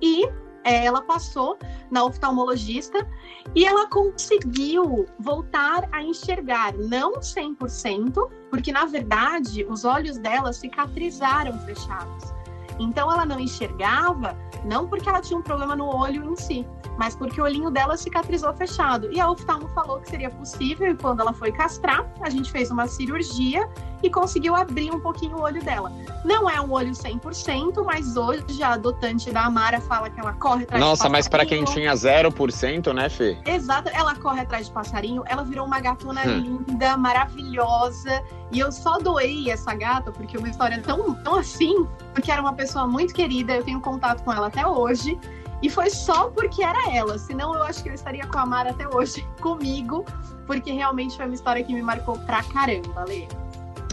E 0.00 0.28
é, 0.64 0.86
ela 0.86 1.02
passou 1.02 1.58
na 1.90 2.04
oftalmologista 2.04 3.06
e 3.54 3.64
ela 3.64 3.88
conseguiu 3.88 5.06
voltar 5.18 5.88
a 5.92 6.02
enxergar, 6.02 6.74
não 6.74 7.14
100%, 7.14 8.30
porque 8.50 8.72
na 8.72 8.86
verdade 8.86 9.64
os 9.68 9.84
olhos 9.84 10.18
dela 10.18 10.52
cicatrizaram 10.52 11.58
fechados. 11.60 12.34
Então 12.78 13.10
ela 13.12 13.24
não 13.24 13.38
enxergava, 13.38 14.36
não 14.64 14.88
porque 14.88 15.08
ela 15.08 15.20
tinha 15.20 15.38
um 15.38 15.42
problema 15.42 15.76
no 15.76 15.86
olho 15.86 16.24
em 16.24 16.36
si, 16.36 16.66
mas 16.98 17.14
porque 17.14 17.40
o 17.40 17.44
olhinho 17.44 17.70
dela 17.70 17.96
cicatrizou 17.96 18.52
fechado. 18.54 19.12
E 19.12 19.20
a 19.20 19.30
oftalmo 19.30 19.68
falou 19.68 20.00
que 20.00 20.10
seria 20.10 20.30
possível, 20.30 20.90
e 20.90 20.96
quando 20.96 21.20
ela 21.20 21.32
foi 21.32 21.52
castrar, 21.52 22.10
a 22.20 22.30
gente 22.30 22.50
fez 22.50 22.70
uma 22.70 22.86
cirurgia 22.86 23.68
e 24.04 24.10
conseguiu 24.10 24.54
abrir 24.54 24.90
um 24.90 25.00
pouquinho 25.00 25.38
o 25.38 25.42
olho 25.42 25.62
dela. 25.64 25.90
Não 26.24 26.48
é 26.48 26.60
um 26.60 26.70
olho 26.70 26.92
100%, 26.92 27.82
mas 27.84 28.16
hoje 28.16 28.62
a 28.62 28.74
adotante 28.74 29.30
da 29.30 29.44
Amara 29.44 29.80
fala 29.80 30.10
que 30.10 30.20
ela 30.20 30.34
corre 30.34 30.64
atrás 30.64 30.80
Nossa, 30.80 31.08
mas 31.08 31.26
para 31.26 31.46
quem 31.46 31.64
tinha 31.64 31.94
0%, 31.94 32.92
né, 32.92 33.08
Fê? 33.08 33.38
Exato, 33.46 33.90
ela 33.94 34.14
corre 34.14 34.42
atrás 34.42 34.66
de 34.66 34.72
passarinho, 34.72 35.22
ela 35.26 35.42
virou 35.42 35.66
uma 35.66 35.80
gatona 35.80 36.20
hum. 36.26 36.64
linda, 36.66 36.96
maravilhosa. 36.98 38.22
E 38.52 38.60
eu 38.60 38.70
só 38.70 38.98
doei 38.98 39.50
essa 39.50 39.74
gata 39.74 40.12
porque 40.12 40.36
uma 40.36 40.48
história 40.48 40.80
tão, 40.82 41.14
tão 41.14 41.36
assim, 41.36 41.86
porque 42.12 42.30
era 42.30 42.42
uma 42.42 42.52
pessoa 42.52 42.86
muito 42.86 43.14
querida, 43.14 43.54
eu 43.54 43.64
tenho 43.64 43.80
contato 43.80 44.22
com 44.22 44.32
ela 44.32 44.48
até 44.48 44.66
hoje. 44.66 45.18
E 45.62 45.70
foi 45.70 45.88
só 45.88 46.28
porque 46.28 46.62
era 46.62 46.94
ela, 46.94 47.18
senão 47.18 47.54
eu 47.54 47.62
acho 47.62 47.82
que 47.82 47.88
eu 47.88 47.94
estaria 47.94 48.26
com 48.26 48.38
a 48.38 48.44
Mara 48.44 48.70
até 48.70 48.86
hoje 48.86 49.26
comigo, 49.40 50.04
porque 50.46 50.70
realmente 50.70 51.16
foi 51.16 51.24
uma 51.24 51.34
história 51.34 51.64
que 51.64 51.72
me 51.72 51.80
marcou 51.80 52.18
pra 52.18 52.42
caramba, 52.42 53.06
Lê. 53.08 53.26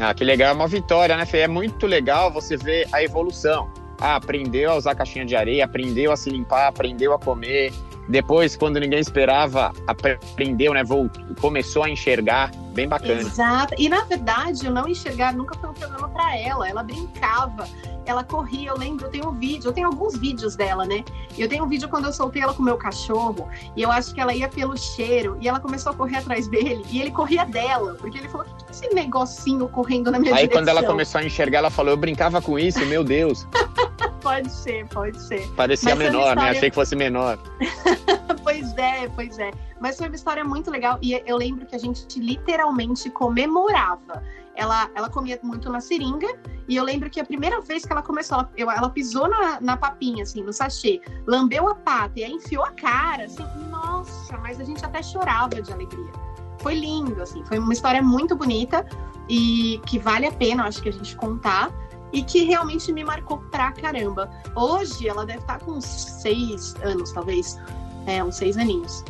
Ah, 0.04 0.16
que 0.16 0.24
legal, 0.24 0.50
é 0.50 0.54
uma 0.54 0.68
vitória, 0.68 1.16
né, 1.16 1.28
Fê? 1.28 1.42
É 1.42 1.48
muito 1.48 1.86
legal 1.86 2.32
você 2.32 2.58
ver 2.58 2.88
a 2.92 3.04
evolução. 3.04 3.70
Ah, 4.00 4.16
aprendeu 4.16 4.72
a 4.72 4.76
usar 4.76 4.96
caixinha 4.96 5.24
de 5.24 5.36
areia, 5.36 5.64
aprendeu 5.64 6.12
a 6.12 6.18
se 6.18 6.28
limpar, 6.28 6.66
aprendeu 6.66 7.14
a 7.14 7.20
comer. 7.20 7.72
Depois, 8.10 8.56
quando 8.56 8.80
ninguém 8.80 9.00
esperava, 9.00 9.72
aprendeu, 9.86 10.74
né? 10.74 10.84
Voltou, 10.84 11.24
começou 11.40 11.84
a 11.84 11.90
enxergar. 11.90 12.50
Bem 12.72 12.88
bacana. 12.88 13.22
Exato. 13.22 13.76
E 13.78 13.90
na 13.90 14.04
verdade, 14.06 14.68
o 14.68 14.72
não 14.72 14.88
enxergar 14.88 15.34
nunca 15.34 15.58
foi 15.58 15.70
um 15.70 15.74
problema 15.74 16.10
para 16.10 16.38
ela. 16.38 16.68
Ela 16.68 16.84
brincava 16.84 17.68
ela 18.06 18.24
corria, 18.24 18.70
eu 18.70 18.78
lembro, 18.78 19.06
eu 19.06 19.10
tenho 19.10 19.30
um 19.30 19.32
vídeo, 19.32 19.70
eu 19.70 19.74
tenho 19.74 19.88
alguns 19.88 20.18
vídeos 20.18 20.56
dela, 20.56 20.86
né? 20.86 21.04
Eu 21.38 21.48
tenho 21.48 21.64
um 21.64 21.68
vídeo 21.68 21.88
quando 21.88 22.06
eu 22.06 22.14
soltei 22.14 22.42
ela 22.42 22.54
com 22.54 22.62
o 22.62 22.66
meu 22.66 22.78
cachorro, 22.78 23.48
e 23.76 23.82
eu 23.82 23.92
acho 23.92 24.14
que 24.14 24.20
ela 24.20 24.34
ia 24.34 24.48
pelo 24.48 24.78
cheiro, 24.78 25.38
e 25.40 25.48
ela 25.48 25.60
começou 25.60 25.92
a 25.92 25.96
correr 25.96 26.18
atrás 26.18 26.48
dele, 26.48 26.84
e 26.90 27.02
ele 27.02 27.12
corria 27.12 27.46
dela, 27.46 27.96
porque 27.96 28.18
ele 28.18 28.30
falou: 28.30 28.46
o 28.46 28.56
que 28.56 28.66
é 28.66 28.72
esse 28.72 28.94
negocinho 28.94 29.68
correndo 29.70 30.12
na 30.12 30.20
minha 30.20 30.34
Aí 30.34 30.42
direção? 30.42 30.62
quando 30.62 30.68
ela 30.70 30.84
começou 30.84 31.22
a 31.22 31.24
enxergar, 31.24 31.60
ela 31.60 31.70
falou: 31.70 31.92
eu 31.92 31.98
brincava 31.98 32.42
com 32.42 32.58
isso, 32.58 32.84
meu 32.86 33.04
Deus. 33.04 33.48
pode 34.22 34.52
ser, 34.52 34.88
pode 34.88 35.20
ser. 35.20 35.48
Parecia 35.56 35.96
Mas 35.96 36.00
menor, 36.00 36.20
história... 36.20 36.44
né? 36.44 36.50
Achei 36.52 36.70
que 36.70 36.76
fosse 36.76 36.96
menor. 36.96 37.38
pois 38.52 38.78
é, 38.78 39.08
pois 39.10 39.40
é. 39.40 39.52
Mas 39.80 39.98
foi 39.98 40.08
uma 40.08 40.16
história 40.16 40.44
muito 40.44 40.70
legal, 40.70 41.00
e 41.02 41.14
eu 41.26 41.38
lembro 41.38 41.66
que 41.66 41.76
a 41.76 41.80
gente 41.80 42.20
literalmente 42.20 43.10
comemorava 43.10 44.22
ela, 44.54 44.90
ela 44.94 45.10
comia 45.10 45.40
muito 45.42 45.70
na 45.72 45.80
seringa, 45.80 46.28
e 46.68 46.76
eu 46.76 46.84
lembro 46.84 47.10
que 47.10 47.20
a 47.20 47.26
primeira 47.26 47.62
vez 47.62 47.86
que 47.86 47.92
ela 47.92 48.02
começou, 48.02 48.40
ela, 48.40 48.52
eu, 48.58 48.70
ela 48.70 48.90
pisou 48.90 49.30
na, 49.30 49.62
na 49.62 49.78
papinha, 49.78 50.24
assim, 50.24 50.44
no 50.44 50.52
sachê, 50.52 51.02
lambeu 51.26 51.70
a 51.70 51.76
pata 51.76 52.20
e 52.20 52.24
aí 52.24 52.34
enfiou 52.34 52.64
a 52.64 52.72
cara, 52.72 53.24
assim, 53.24 53.46
nossa, 53.70 54.38
mas 54.40 54.60
a 54.60 54.64
gente 54.64 54.84
até 54.86 55.02
chorava 55.02 55.62
de 55.62 55.72
alegria. 55.72 56.12
Foi 56.60 56.76
lindo, 56.76 57.22
assim, 57.22 57.44
foi 57.46 57.58
uma 57.58 57.74
história 57.74 58.02
muito 58.04 58.36
bonita 58.36 58.86
e 59.30 59.82
que 59.86 59.98
vale 59.98 60.28
a 60.28 60.32
pena, 60.32 60.66
acho 60.66 60.82
que 60.82 60.90
a 60.90 60.94
gente 60.94 61.16
contar 61.16 61.72
e 62.12 62.22
que 62.22 62.44
realmente 62.44 62.92
me 62.92 63.04
marcou 63.04 63.38
pra 63.50 63.72
caramba. 63.72 64.30
Hoje 64.54 65.08
ela 65.08 65.26
deve 65.26 65.40
estar 65.40 65.60
com 65.60 65.72
uns 65.72 65.86
seis 65.86 66.76
anos, 66.84 67.12
talvez, 67.14 67.58
é, 68.06 68.24
uns 68.24 68.36
seis 68.36 68.58
aninhos. 68.58 69.04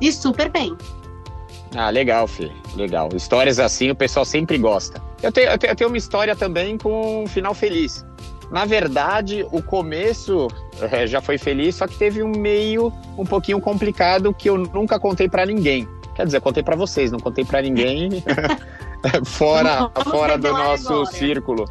E 0.00 0.12
super 0.12 0.50
bem. 0.50 0.76
Ah, 1.74 1.90
legal, 1.90 2.26
Fê. 2.26 2.50
Legal. 2.74 3.08
Histórias 3.14 3.58
assim 3.58 3.90
o 3.90 3.94
pessoal 3.94 4.24
sempre 4.24 4.58
gosta. 4.58 5.02
Eu 5.22 5.32
tenho, 5.32 5.48
eu 5.50 5.76
tenho 5.76 5.88
uma 5.88 5.96
história 5.96 6.36
também 6.36 6.78
com 6.78 7.24
um 7.24 7.26
final 7.26 7.54
feliz. 7.54 8.04
Na 8.50 8.64
verdade, 8.64 9.44
o 9.50 9.60
começo 9.62 10.48
é, 10.80 11.06
já 11.06 11.20
foi 11.20 11.36
feliz, 11.36 11.74
só 11.76 11.86
que 11.86 11.96
teve 11.96 12.22
um 12.22 12.30
meio 12.30 12.92
um 13.18 13.24
pouquinho 13.24 13.60
complicado 13.60 14.32
que 14.32 14.48
eu 14.48 14.56
nunca 14.56 14.98
contei 15.00 15.28
para 15.28 15.44
ninguém. 15.44 15.88
Quer 16.14 16.26
dizer, 16.26 16.40
contei 16.40 16.62
para 16.62 16.76
vocês, 16.76 17.10
não 17.10 17.18
contei 17.18 17.44
para 17.44 17.60
ninguém 17.60 18.22
fora, 19.24 19.90
fora 20.04 20.38
do 20.38 20.52
nosso 20.52 20.92
agora. 20.92 21.06
círculo. 21.06 21.64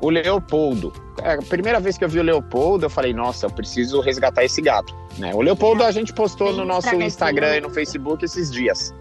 O 0.00 0.10
Leopoldo. 0.10 0.92
É, 1.20 1.32
a 1.32 1.38
primeira 1.38 1.78
vez 1.78 1.98
que 1.98 2.04
eu 2.04 2.08
vi 2.08 2.18
o 2.18 2.22
Leopoldo, 2.22 2.86
eu 2.86 2.90
falei, 2.90 3.12
nossa, 3.12 3.46
eu 3.46 3.50
preciso 3.50 4.00
resgatar 4.00 4.44
esse 4.44 4.62
gato. 4.62 4.94
Né? 5.18 5.32
O 5.34 5.40
Leopoldo 5.40 5.84
a 5.84 5.90
gente 5.90 6.12
postou 6.12 6.52
no 6.52 6.64
nosso 6.64 6.94
Instagram 6.94 7.56
e 7.56 7.60
no 7.60 7.70
Facebook 7.70 8.24
esses 8.24 8.50
dias. 8.50 8.94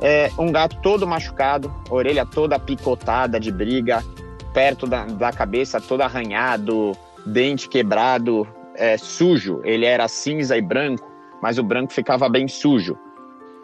É, 0.00 0.30
um 0.38 0.50
gato 0.50 0.76
todo 0.82 1.06
machucado, 1.06 1.72
orelha 1.90 2.26
toda 2.26 2.58
picotada 2.58 3.38
de 3.38 3.50
briga, 3.50 4.04
perto 4.52 4.86
da, 4.86 5.04
da 5.04 5.32
cabeça 5.32 5.80
todo 5.80 6.02
arranhado, 6.02 6.92
dente 7.26 7.68
quebrado, 7.68 8.46
é, 8.74 8.96
sujo. 8.96 9.60
Ele 9.64 9.84
era 9.84 10.06
cinza 10.08 10.56
e 10.56 10.62
branco, 10.62 11.10
mas 11.40 11.58
o 11.58 11.62
branco 11.62 11.92
ficava 11.92 12.28
bem 12.28 12.48
sujo. 12.48 12.96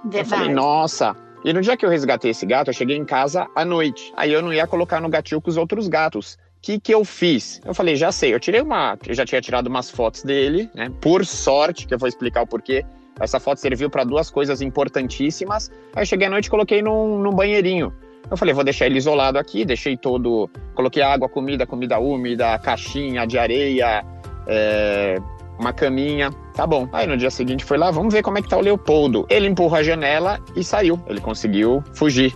Verdade. 0.04 0.18
Eu 0.18 0.24
falei, 0.24 0.54
nossa. 0.54 1.16
E 1.44 1.52
no 1.52 1.60
dia 1.60 1.76
que 1.76 1.84
eu 1.84 1.90
resgatei 1.90 2.32
esse 2.32 2.44
gato, 2.44 2.68
eu 2.68 2.74
cheguei 2.74 2.96
em 2.96 3.04
casa 3.04 3.48
à 3.54 3.64
noite. 3.64 4.12
Aí 4.16 4.32
eu 4.32 4.42
não 4.42 4.52
ia 4.52 4.66
colocar 4.66 5.00
no 5.00 5.08
gatil 5.08 5.40
com 5.40 5.50
os 5.50 5.56
outros 5.56 5.88
gatos. 5.88 6.36
Que, 6.60 6.78
que 6.78 6.92
eu 6.92 7.04
fiz? 7.04 7.60
Eu 7.64 7.72
falei, 7.72 7.94
já 7.96 8.10
sei, 8.10 8.34
eu 8.34 8.40
tirei 8.40 8.60
uma. 8.60 8.98
Eu 9.06 9.14
já 9.14 9.24
tinha 9.24 9.40
tirado 9.40 9.68
umas 9.68 9.90
fotos 9.90 10.22
dele, 10.22 10.68
né? 10.74 10.90
Por 11.00 11.24
sorte, 11.24 11.86
que 11.86 11.94
eu 11.94 11.98
vou 11.98 12.08
explicar 12.08 12.42
o 12.42 12.46
porquê. 12.46 12.84
Essa 13.20 13.40
foto 13.40 13.58
serviu 13.58 13.90
para 13.90 14.04
duas 14.04 14.30
coisas 14.30 14.60
importantíssimas. 14.60 15.70
Aí 15.94 16.02
eu 16.02 16.06
cheguei 16.06 16.26
à 16.26 16.30
noite 16.30 16.46
e 16.46 16.50
coloquei 16.50 16.82
num, 16.82 17.18
num 17.20 17.32
banheirinho. 17.32 17.92
Eu 18.30 18.36
falei, 18.36 18.54
vou 18.54 18.64
deixar 18.64 18.86
ele 18.86 18.98
isolado 18.98 19.38
aqui, 19.38 19.64
deixei 19.64 19.96
todo. 19.96 20.50
Coloquei 20.74 21.02
água, 21.02 21.28
comida, 21.28 21.66
comida 21.66 21.98
úmida, 21.98 22.58
caixinha 22.58 23.26
de 23.26 23.38
areia, 23.38 24.04
é, 24.46 25.16
uma 25.58 25.72
caminha. 25.72 26.30
Tá 26.54 26.66
bom. 26.66 26.88
Aí 26.92 27.06
no 27.06 27.16
dia 27.16 27.30
seguinte 27.30 27.64
foi 27.64 27.78
lá, 27.78 27.90
vamos 27.90 28.12
ver 28.12 28.22
como 28.22 28.38
é 28.38 28.42
que 28.42 28.48
tá 28.48 28.56
o 28.56 28.60
Leopoldo. 28.60 29.26
Ele 29.30 29.48
empurra 29.48 29.78
a 29.78 29.82
janela 29.82 30.38
e 30.54 30.62
saiu. 30.62 31.00
Ele 31.06 31.20
conseguiu 31.20 31.82
fugir. 31.94 32.34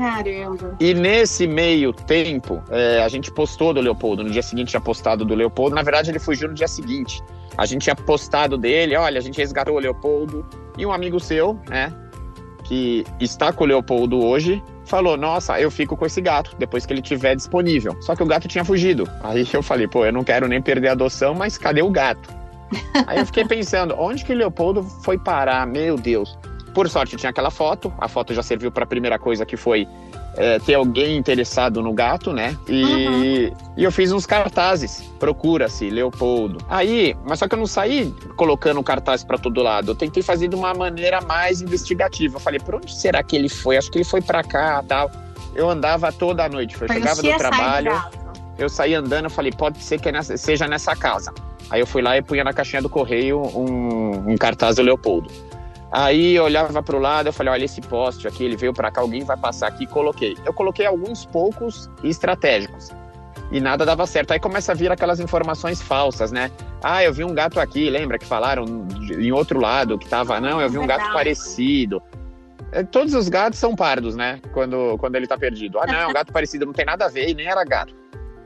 Caramba. 0.00 0.76
E 0.80 0.94
nesse 0.94 1.46
meio 1.46 1.92
tempo, 1.92 2.62
é, 2.70 3.02
a 3.02 3.08
gente 3.08 3.30
postou 3.30 3.74
do 3.74 3.82
Leopoldo. 3.82 4.24
No 4.24 4.30
dia 4.30 4.40
seguinte 4.42 4.72
já 4.72 4.80
postado 4.80 5.26
do 5.26 5.34
Leopoldo. 5.34 5.76
Na 5.76 5.82
verdade, 5.82 6.10
ele 6.10 6.18
fugiu 6.18 6.48
no 6.48 6.54
dia 6.54 6.68
seguinte. 6.68 7.22
A 7.58 7.66
gente 7.66 7.82
tinha 7.82 7.94
postado 7.94 8.56
dele, 8.56 8.96
olha, 8.96 9.18
a 9.18 9.20
gente 9.20 9.36
resgatou 9.36 9.74
o 9.74 9.78
Leopoldo. 9.78 10.46
E 10.78 10.86
um 10.86 10.92
amigo 10.92 11.20
seu, 11.20 11.60
né, 11.68 11.92
que 12.64 13.04
está 13.20 13.52
com 13.52 13.64
o 13.64 13.66
Leopoldo 13.66 14.24
hoje, 14.24 14.62
falou: 14.86 15.18
Nossa, 15.18 15.60
eu 15.60 15.70
fico 15.70 15.94
com 15.94 16.06
esse 16.06 16.22
gato 16.22 16.56
depois 16.58 16.86
que 16.86 16.94
ele 16.94 17.02
tiver 17.02 17.36
disponível. 17.36 17.94
Só 18.00 18.16
que 18.16 18.22
o 18.22 18.26
gato 18.26 18.48
tinha 18.48 18.64
fugido. 18.64 19.06
Aí 19.22 19.46
eu 19.52 19.62
falei: 19.62 19.86
Pô, 19.86 20.06
eu 20.06 20.12
não 20.14 20.24
quero 20.24 20.48
nem 20.48 20.62
perder 20.62 20.88
a 20.88 20.92
adoção, 20.92 21.34
mas 21.34 21.58
cadê 21.58 21.82
o 21.82 21.90
gato? 21.90 22.30
Aí 23.06 23.18
eu 23.18 23.26
fiquei 23.26 23.44
pensando: 23.44 23.94
onde 23.98 24.24
que 24.24 24.32
o 24.32 24.36
Leopoldo 24.36 24.82
foi 24.82 25.18
parar? 25.18 25.66
Meu 25.66 25.96
Deus. 25.96 26.38
Por 26.74 26.88
sorte 26.88 27.16
tinha 27.16 27.30
aquela 27.30 27.50
foto, 27.50 27.92
a 27.98 28.08
foto 28.08 28.32
já 28.32 28.42
serviu 28.42 28.70
para 28.70 28.84
a 28.84 28.86
primeira 28.86 29.18
coisa 29.18 29.44
que 29.44 29.56
foi 29.56 29.88
é, 30.36 30.58
ter 30.60 30.74
alguém 30.74 31.16
interessado 31.16 31.82
no 31.82 31.92
gato, 31.92 32.32
né? 32.32 32.56
E, 32.68 32.82
uhum. 32.82 33.54
e 33.76 33.84
eu 33.84 33.90
fiz 33.90 34.12
uns 34.12 34.26
cartazes. 34.26 35.02
Procura-se, 35.18 35.90
Leopoldo. 35.90 36.58
Aí, 36.68 37.16
mas 37.24 37.38
só 37.38 37.48
que 37.48 37.54
eu 37.54 37.58
não 37.58 37.66
saí 37.66 38.14
colocando 38.36 38.82
cartaz 38.82 39.24
para 39.24 39.38
todo 39.38 39.62
lado. 39.62 39.90
Eu 39.90 39.94
tentei 39.94 40.22
fazer 40.22 40.48
de 40.48 40.54
uma 40.54 40.72
maneira 40.72 41.20
mais 41.20 41.60
investigativa. 41.60 42.36
Eu 42.36 42.40
falei, 42.40 42.60
por 42.60 42.76
onde 42.76 42.94
será 42.94 43.22
que 43.22 43.36
ele 43.36 43.48
foi? 43.48 43.76
Acho 43.76 43.90
que 43.90 43.98
ele 43.98 44.04
foi 44.04 44.22
para 44.22 44.42
cá 44.44 44.82
tal. 44.86 45.10
Eu 45.54 45.68
andava 45.68 46.12
toda 46.12 46.44
a 46.44 46.48
noite. 46.48 46.76
Eu 46.80 46.88
chegava 46.88 47.20
do 47.20 47.36
trabalho. 47.36 47.92
Eu 48.56 48.68
saí 48.68 48.94
andando, 48.94 49.24
eu 49.24 49.30
falei, 49.30 49.50
pode 49.50 49.82
ser 49.82 49.98
que 49.98 50.08
é 50.08 50.22
seja 50.22 50.68
nessa 50.68 50.94
casa. 50.94 51.32
Aí 51.70 51.80
eu 51.80 51.86
fui 51.86 52.02
lá 52.02 52.16
e 52.16 52.22
punha 52.22 52.44
na 52.44 52.52
caixinha 52.52 52.82
do 52.82 52.88
correio 52.88 53.40
um, 53.40 54.32
um 54.32 54.36
cartaz 54.36 54.76
do 54.76 54.82
Leopoldo. 54.82 55.30
Aí 55.92 56.36
eu 56.36 56.44
olhava 56.44 56.82
para 56.82 56.96
o 56.96 57.00
lado, 57.00 57.28
eu 57.28 57.32
falei, 57.32 57.52
olha 57.52 57.64
esse 57.64 57.80
poste 57.80 58.28
aqui, 58.28 58.44
ele 58.44 58.56
veio 58.56 58.72
para 58.72 58.90
cá, 58.90 59.00
alguém 59.00 59.24
vai 59.24 59.36
passar 59.36 59.66
aqui, 59.66 59.86
coloquei. 59.86 60.36
Eu 60.44 60.54
coloquei 60.54 60.86
alguns 60.86 61.26
poucos 61.26 61.90
estratégicos 62.04 62.90
e 63.50 63.60
nada 63.60 63.84
dava 63.84 64.06
certo. 64.06 64.32
Aí 64.32 64.38
começa 64.38 64.72
a 64.72 64.74
vir 64.74 64.92
aquelas 64.92 65.18
informações 65.18 65.82
falsas, 65.82 66.30
né? 66.30 66.50
Ah, 66.82 67.02
eu 67.02 67.12
vi 67.12 67.24
um 67.24 67.34
gato 67.34 67.58
aqui, 67.58 67.90
lembra 67.90 68.18
que 68.18 68.24
falaram 68.24 68.86
em 69.10 69.32
outro 69.32 69.60
lado 69.60 69.98
que 69.98 70.08
tava, 70.08 70.40
não, 70.40 70.60
eu 70.60 70.70
vi 70.70 70.78
um 70.78 70.86
gato 70.86 71.12
parecido. 71.12 72.00
É, 72.72 72.84
todos 72.84 73.14
os 73.14 73.28
gatos 73.28 73.58
são 73.58 73.74
pardos, 73.74 74.14
né? 74.14 74.40
Quando, 74.52 74.96
quando 74.98 75.16
ele 75.16 75.26
tá 75.26 75.36
perdido. 75.36 75.78
Ah, 75.80 75.86
não, 75.86 75.94
é 75.94 76.06
um 76.06 76.12
gato 76.12 76.32
parecido, 76.32 76.66
não 76.66 76.72
tem 76.72 76.84
nada 76.84 77.06
a 77.06 77.08
ver 77.08 77.30
e 77.30 77.34
nem 77.34 77.46
era 77.46 77.64
gato. 77.64 77.94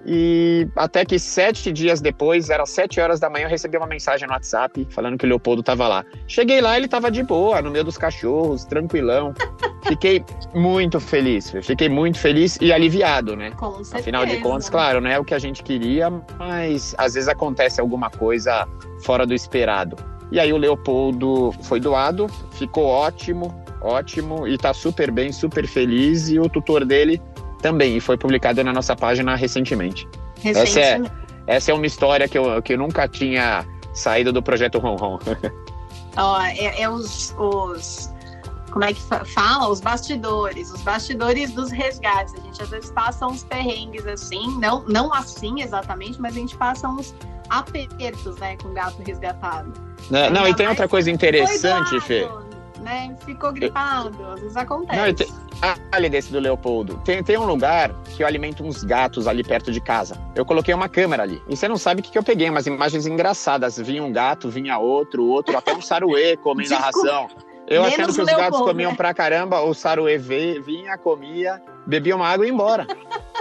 E 0.06 0.68
até 0.76 1.04
que 1.04 1.18
sete 1.18 1.72
dias 1.72 2.00
depois, 2.00 2.50
era 2.50 2.66
sete 2.66 3.00
horas 3.00 3.18
da 3.18 3.30
manhã, 3.30 3.46
eu 3.46 3.50
recebi 3.50 3.76
uma 3.76 3.86
mensagem 3.86 4.26
no 4.26 4.34
WhatsApp 4.34 4.86
falando 4.90 5.16
que 5.16 5.24
o 5.24 5.28
Leopoldo 5.28 5.62
tava 5.62 5.88
lá. 5.88 6.04
Cheguei 6.26 6.60
lá, 6.60 6.76
ele 6.76 6.88
tava 6.88 7.10
de 7.10 7.22
boa, 7.22 7.62
no 7.62 7.70
meio 7.70 7.84
dos 7.84 7.96
cachorros, 7.96 8.64
tranquilão. 8.64 9.32
Fiquei 9.84 10.24
muito 10.54 10.98
feliz, 10.98 11.50
fiquei 11.62 11.90
muito 11.90 12.18
feliz 12.18 12.56
e 12.58 12.72
aliviado, 12.72 13.36
né? 13.36 13.50
Com 13.50 13.72
certeza. 13.84 13.98
Afinal 13.98 14.24
de 14.24 14.38
contas, 14.38 14.70
claro, 14.70 14.98
não 14.98 15.10
é 15.10 15.18
o 15.18 15.24
que 15.24 15.34
a 15.34 15.38
gente 15.38 15.62
queria, 15.62 16.10
mas 16.38 16.94
às 16.96 17.12
vezes 17.12 17.28
acontece 17.28 17.82
alguma 17.82 18.08
coisa 18.08 18.66
fora 19.04 19.26
do 19.26 19.34
esperado. 19.34 19.94
E 20.32 20.40
aí 20.40 20.54
o 20.54 20.56
Leopoldo 20.56 21.52
foi 21.64 21.80
doado, 21.80 22.28
ficou 22.52 22.86
ótimo, 22.86 23.54
ótimo, 23.82 24.48
e 24.48 24.56
tá 24.56 24.72
super 24.72 25.10
bem, 25.10 25.30
super 25.32 25.66
feliz, 25.66 26.30
e 26.30 26.38
o 26.38 26.48
tutor 26.48 26.86
dele 26.86 27.20
também, 27.64 27.96
e 27.96 28.00
foi 28.00 28.18
publicado 28.18 28.62
na 28.62 28.74
nossa 28.74 28.94
página 28.94 29.34
recentemente. 29.34 30.06
Essa 30.44 30.80
é, 30.80 31.02
essa 31.46 31.70
é 31.70 31.74
uma 31.74 31.86
história 31.86 32.28
que 32.28 32.36
eu, 32.36 32.60
que 32.60 32.74
eu 32.74 32.78
nunca 32.78 33.08
tinha 33.08 33.64
saído 33.94 34.30
do 34.30 34.42
projeto 34.42 34.78
Ron 34.78 34.96
Ron. 34.96 35.18
Ó, 36.14 36.42
é, 36.42 36.82
é 36.82 36.90
os, 36.90 37.34
os, 37.38 38.12
Como 38.70 38.84
é 38.84 38.92
que 38.92 39.00
fala? 39.00 39.66
Os 39.70 39.80
bastidores. 39.80 40.70
Os 40.70 40.82
bastidores 40.82 41.52
dos 41.52 41.70
resgates. 41.70 42.34
A 42.34 42.40
gente 42.42 42.62
às 42.62 42.68
vezes 42.68 42.90
passa 42.90 43.26
uns 43.26 43.42
perrengues 43.44 44.06
assim, 44.06 44.46
não, 44.60 44.84
não 44.86 45.10
assim 45.14 45.62
exatamente, 45.62 46.20
mas 46.20 46.36
a 46.36 46.40
gente 46.40 46.54
passa 46.58 46.86
uns 46.86 47.14
apertos, 47.48 48.36
né, 48.36 48.58
com 48.62 48.74
gato 48.74 49.02
resgatado. 49.02 49.72
Não, 50.10 50.28
não 50.28 50.46
e 50.46 50.54
tem 50.54 50.68
outra 50.68 50.86
coisa 50.86 51.10
interessante, 51.10 51.98
Fê 52.02 52.28
né? 52.84 53.16
Ficou 53.24 53.50
gripado, 53.50 54.22
às 54.26 54.40
vezes 54.40 54.56
acontece. 54.56 55.00
Não, 55.00 55.14
tem, 55.14 55.26
ali 55.90 56.08
desse 56.08 56.30
do 56.30 56.38
Leopoldo. 56.38 57.00
Tem, 57.04 57.22
tem 57.24 57.38
um 57.38 57.46
lugar 57.46 57.92
que 58.14 58.22
eu 58.22 58.26
alimento 58.26 58.62
uns 58.62 58.84
gatos 58.84 59.26
ali 59.26 59.42
perto 59.42 59.72
de 59.72 59.80
casa. 59.80 60.20
Eu 60.34 60.44
coloquei 60.44 60.74
uma 60.74 60.88
câmera 60.88 61.22
ali. 61.22 61.42
E 61.48 61.56
você 61.56 61.66
não 61.66 61.76
sabe 61.76 62.00
o 62.00 62.04
que, 62.04 62.10
que 62.10 62.18
eu 62.18 62.22
peguei, 62.22 62.48
umas 62.48 62.66
imagens 62.66 63.06
engraçadas. 63.06 63.78
Vinha 63.78 64.02
um 64.02 64.12
gato, 64.12 64.50
vinha 64.50 64.78
outro, 64.78 65.24
outro, 65.26 65.56
até 65.56 65.74
um 65.74 65.80
saruê 65.80 66.36
comendo 66.44 66.74
a 66.74 66.78
ração. 66.78 67.28
Eu 67.66 67.82
Menos 67.82 67.94
achando 67.94 68.14
que 68.14 68.20
os 68.20 68.36
gatos 68.36 68.60
comiam 68.60 68.90
né? 68.90 68.96
pra 68.96 69.14
caramba, 69.14 69.62
o 69.62 69.72
saruê 69.72 70.18
vinha, 70.18 70.98
comia, 70.98 71.62
bebia 71.86 72.14
uma 72.14 72.28
água 72.28 72.44
e 72.44 72.48
ia 72.48 72.54
embora. 72.54 72.86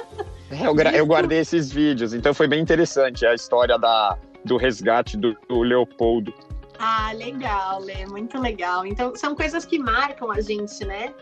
eu, 0.49 0.73
eu 0.93 1.05
guardei 1.05 1.39
esses 1.39 1.69
vídeos, 1.69 2.13
então 2.13 2.33
foi 2.33 2.47
bem 2.47 2.61
interessante 2.61 3.25
a 3.25 3.33
história 3.33 3.77
da, 3.77 4.17
do 4.45 4.55
resgate 4.55 5.17
do, 5.17 5.35
do 5.49 5.61
Leopoldo. 5.61 6.33
Ah, 6.85 7.13
legal, 7.13 7.79
Lê, 7.79 8.05
muito 8.05 8.37
legal. 8.37 8.85
Então, 8.85 9.15
são 9.15 9.33
coisas 9.33 9.63
que 9.63 9.79
marcam 9.79 10.29
a 10.29 10.41
gente, 10.41 10.83
né? 10.83 11.13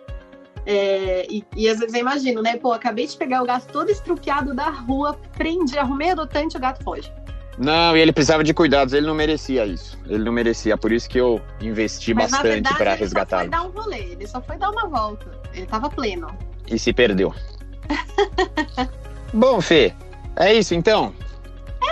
É, 0.66 1.28
e, 1.30 1.46
e, 1.56 1.70
às 1.70 1.78
vezes 1.78 1.94
eu 1.94 2.02
imagino, 2.02 2.42
né? 2.42 2.58
Pô, 2.58 2.74
acabei 2.74 3.06
de 3.06 3.16
pegar 3.16 3.44
o 3.44 3.46
gato 3.46 3.72
todo 3.72 3.92
estrupiado 3.92 4.56
da 4.56 4.72
rua, 4.72 5.20
prendi, 5.38 5.78
arrumei 5.78 6.10
adotante, 6.10 6.58
o 6.58 6.60
gato 6.60 6.84
foge. 6.84 7.14
Não, 7.60 7.96
e 7.96 8.00
ele 8.00 8.12
precisava 8.12 8.44
de 8.44 8.56
cuidados, 8.56 8.92
ele 8.92 9.06
não 9.06 9.14
merecia 9.14 9.64
isso. 9.64 10.00
Ele 10.08 10.24
não 10.24 10.32
merecia, 10.32 10.76
por 10.76 10.92
isso 10.92 11.08
que 11.08 11.20
eu 11.20 11.40
investi 11.62 12.12
Mas, 12.16 12.32
bastante 12.32 12.74
para 12.74 12.96
resgatá-lo. 12.96 13.44
Ele 13.44 13.52
só 13.52 13.60
foi 13.60 13.72
dar 13.72 13.80
um 13.80 13.84
rolê, 13.84 14.12
ele 14.14 14.28
só 14.28 14.42
foi 14.42 14.58
dar 14.58 14.72
uma 14.72 14.88
volta. 14.88 15.40
Ele 15.54 15.66
tava 15.68 15.92
pleno. 15.92 16.36
E 16.68 16.80
se 16.80 16.92
perdeu. 16.92 17.36
Bom, 19.32 19.62
Fê, 19.62 19.94
é 20.38 20.56
isso 20.56 20.74
então. 20.74 21.14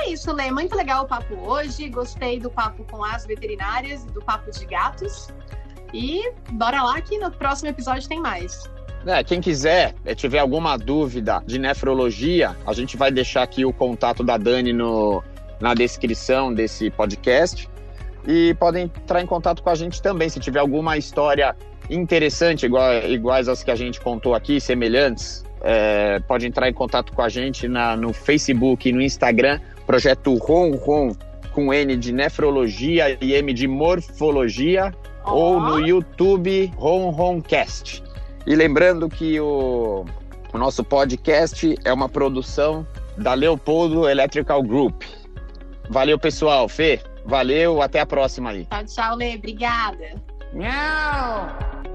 É 0.10 0.14
isso, 0.14 0.34
Lê. 0.34 0.50
Muito 0.50 0.76
legal 0.76 1.04
o 1.04 1.08
papo 1.08 1.36
hoje. 1.36 1.88
Gostei 1.88 2.40
do 2.40 2.50
papo 2.50 2.84
com 2.90 3.06
as 3.06 3.28
veterinárias 3.28 4.04
e 4.04 4.08
do 4.08 4.20
papo 4.22 4.50
de 4.50 4.66
gatos. 4.66 5.30
E 5.94 6.32
bora 6.52 6.82
lá 6.82 7.00
que 7.00 7.20
no 7.20 7.30
próximo 7.30 7.70
episódio 7.70 8.10
tem 8.10 8.20
mais. 8.20 8.64
É, 9.06 9.24
quem 9.24 9.40
quiser, 9.40 9.94
é, 10.04 10.16
tiver 10.16 10.40
alguma 10.40 10.78
dúvida 10.78 11.44
de 11.46 11.60
nefrologia, 11.60 12.58
a 12.66 12.74
gente 12.74 12.98
vai 12.98 13.12
deixar 13.12 13.44
aqui 13.44 13.64
o 13.64 13.72
contato 13.72 14.24
da 14.24 14.36
Dani 14.36 14.74
no, 14.74 15.24
na 15.60 15.76
descrição 15.76 16.52
desse 16.52 16.90
podcast. 16.90 17.70
E 18.28 18.56
podem 18.56 18.86
entrar 18.86 19.22
em 19.22 19.28
contato 19.28 19.62
com 19.62 19.70
a 19.70 19.76
gente 19.76 20.02
também, 20.02 20.28
se 20.28 20.40
tiver 20.40 20.60
alguma 20.60 20.98
história 20.98 21.56
interessante, 21.88 22.66
igual, 22.66 22.94
iguais 23.08 23.48
às 23.48 23.64
que 23.64 23.70
a 23.70 23.76
gente 23.76 24.02
contou 24.02 24.34
aqui, 24.34 24.60
semelhantes, 24.60 25.46
é, 25.62 26.20
pode 26.22 26.48
entrar 26.48 26.68
em 26.68 26.74
contato 26.74 27.14
com 27.14 27.22
a 27.22 27.30
gente 27.30 27.68
na, 27.68 27.96
no 27.96 28.12
Facebook 28.12 28.90
e 28.90 28.92
no 28.92 29.02
Instagram 29.02 29.60
projeto 29.90 30.36
ROM 30.36 30.76
ROM 30.76 31.16
com 31.52 31.74
N 31.74 31.98
de 31.98 32.12
nefrologia 32.12 33.18
e 33.20 33.34
M 33.34 33.52
de 33.52 33.68
morfologia, 33.68 34.94
oh. 35.26 35.32
ou 35.32 35.60
no 35.60 35.80
YouTube 35.80 36.72
ROM 36.78 37.10
ROMcast. 37.10 38.04
E 38.46 38.56
lembrando 38.56 39.10
que 39.10 39.40
o, 39.40 40.06
o 40.54 40.58
nosso 40.60 40.84
podcast 40.84 41.76
é 41.84 41.92
uma 41.92 42.08
produção 42.08 42.86
da 43.18 43.34
Leopoldo 43.34 44.08
Electrical 44.08 44.62
Group. 44.62 45.02
Valeu, 45.90 46.20
pessoal. 46.20 46.70
Fê, 46.70 47.00
valeu. 47.26 47.82
Até 47.82 48.00
a 48.00 48.06
próxima 48.06 48.52
aí. 48.52 48.68
Tchau, 48.68 48.86
tchau, 48.86 49.16
Lê. 49.16 49.38
Obrigada. 49.38 50.22
Tchau. 50.52 51.89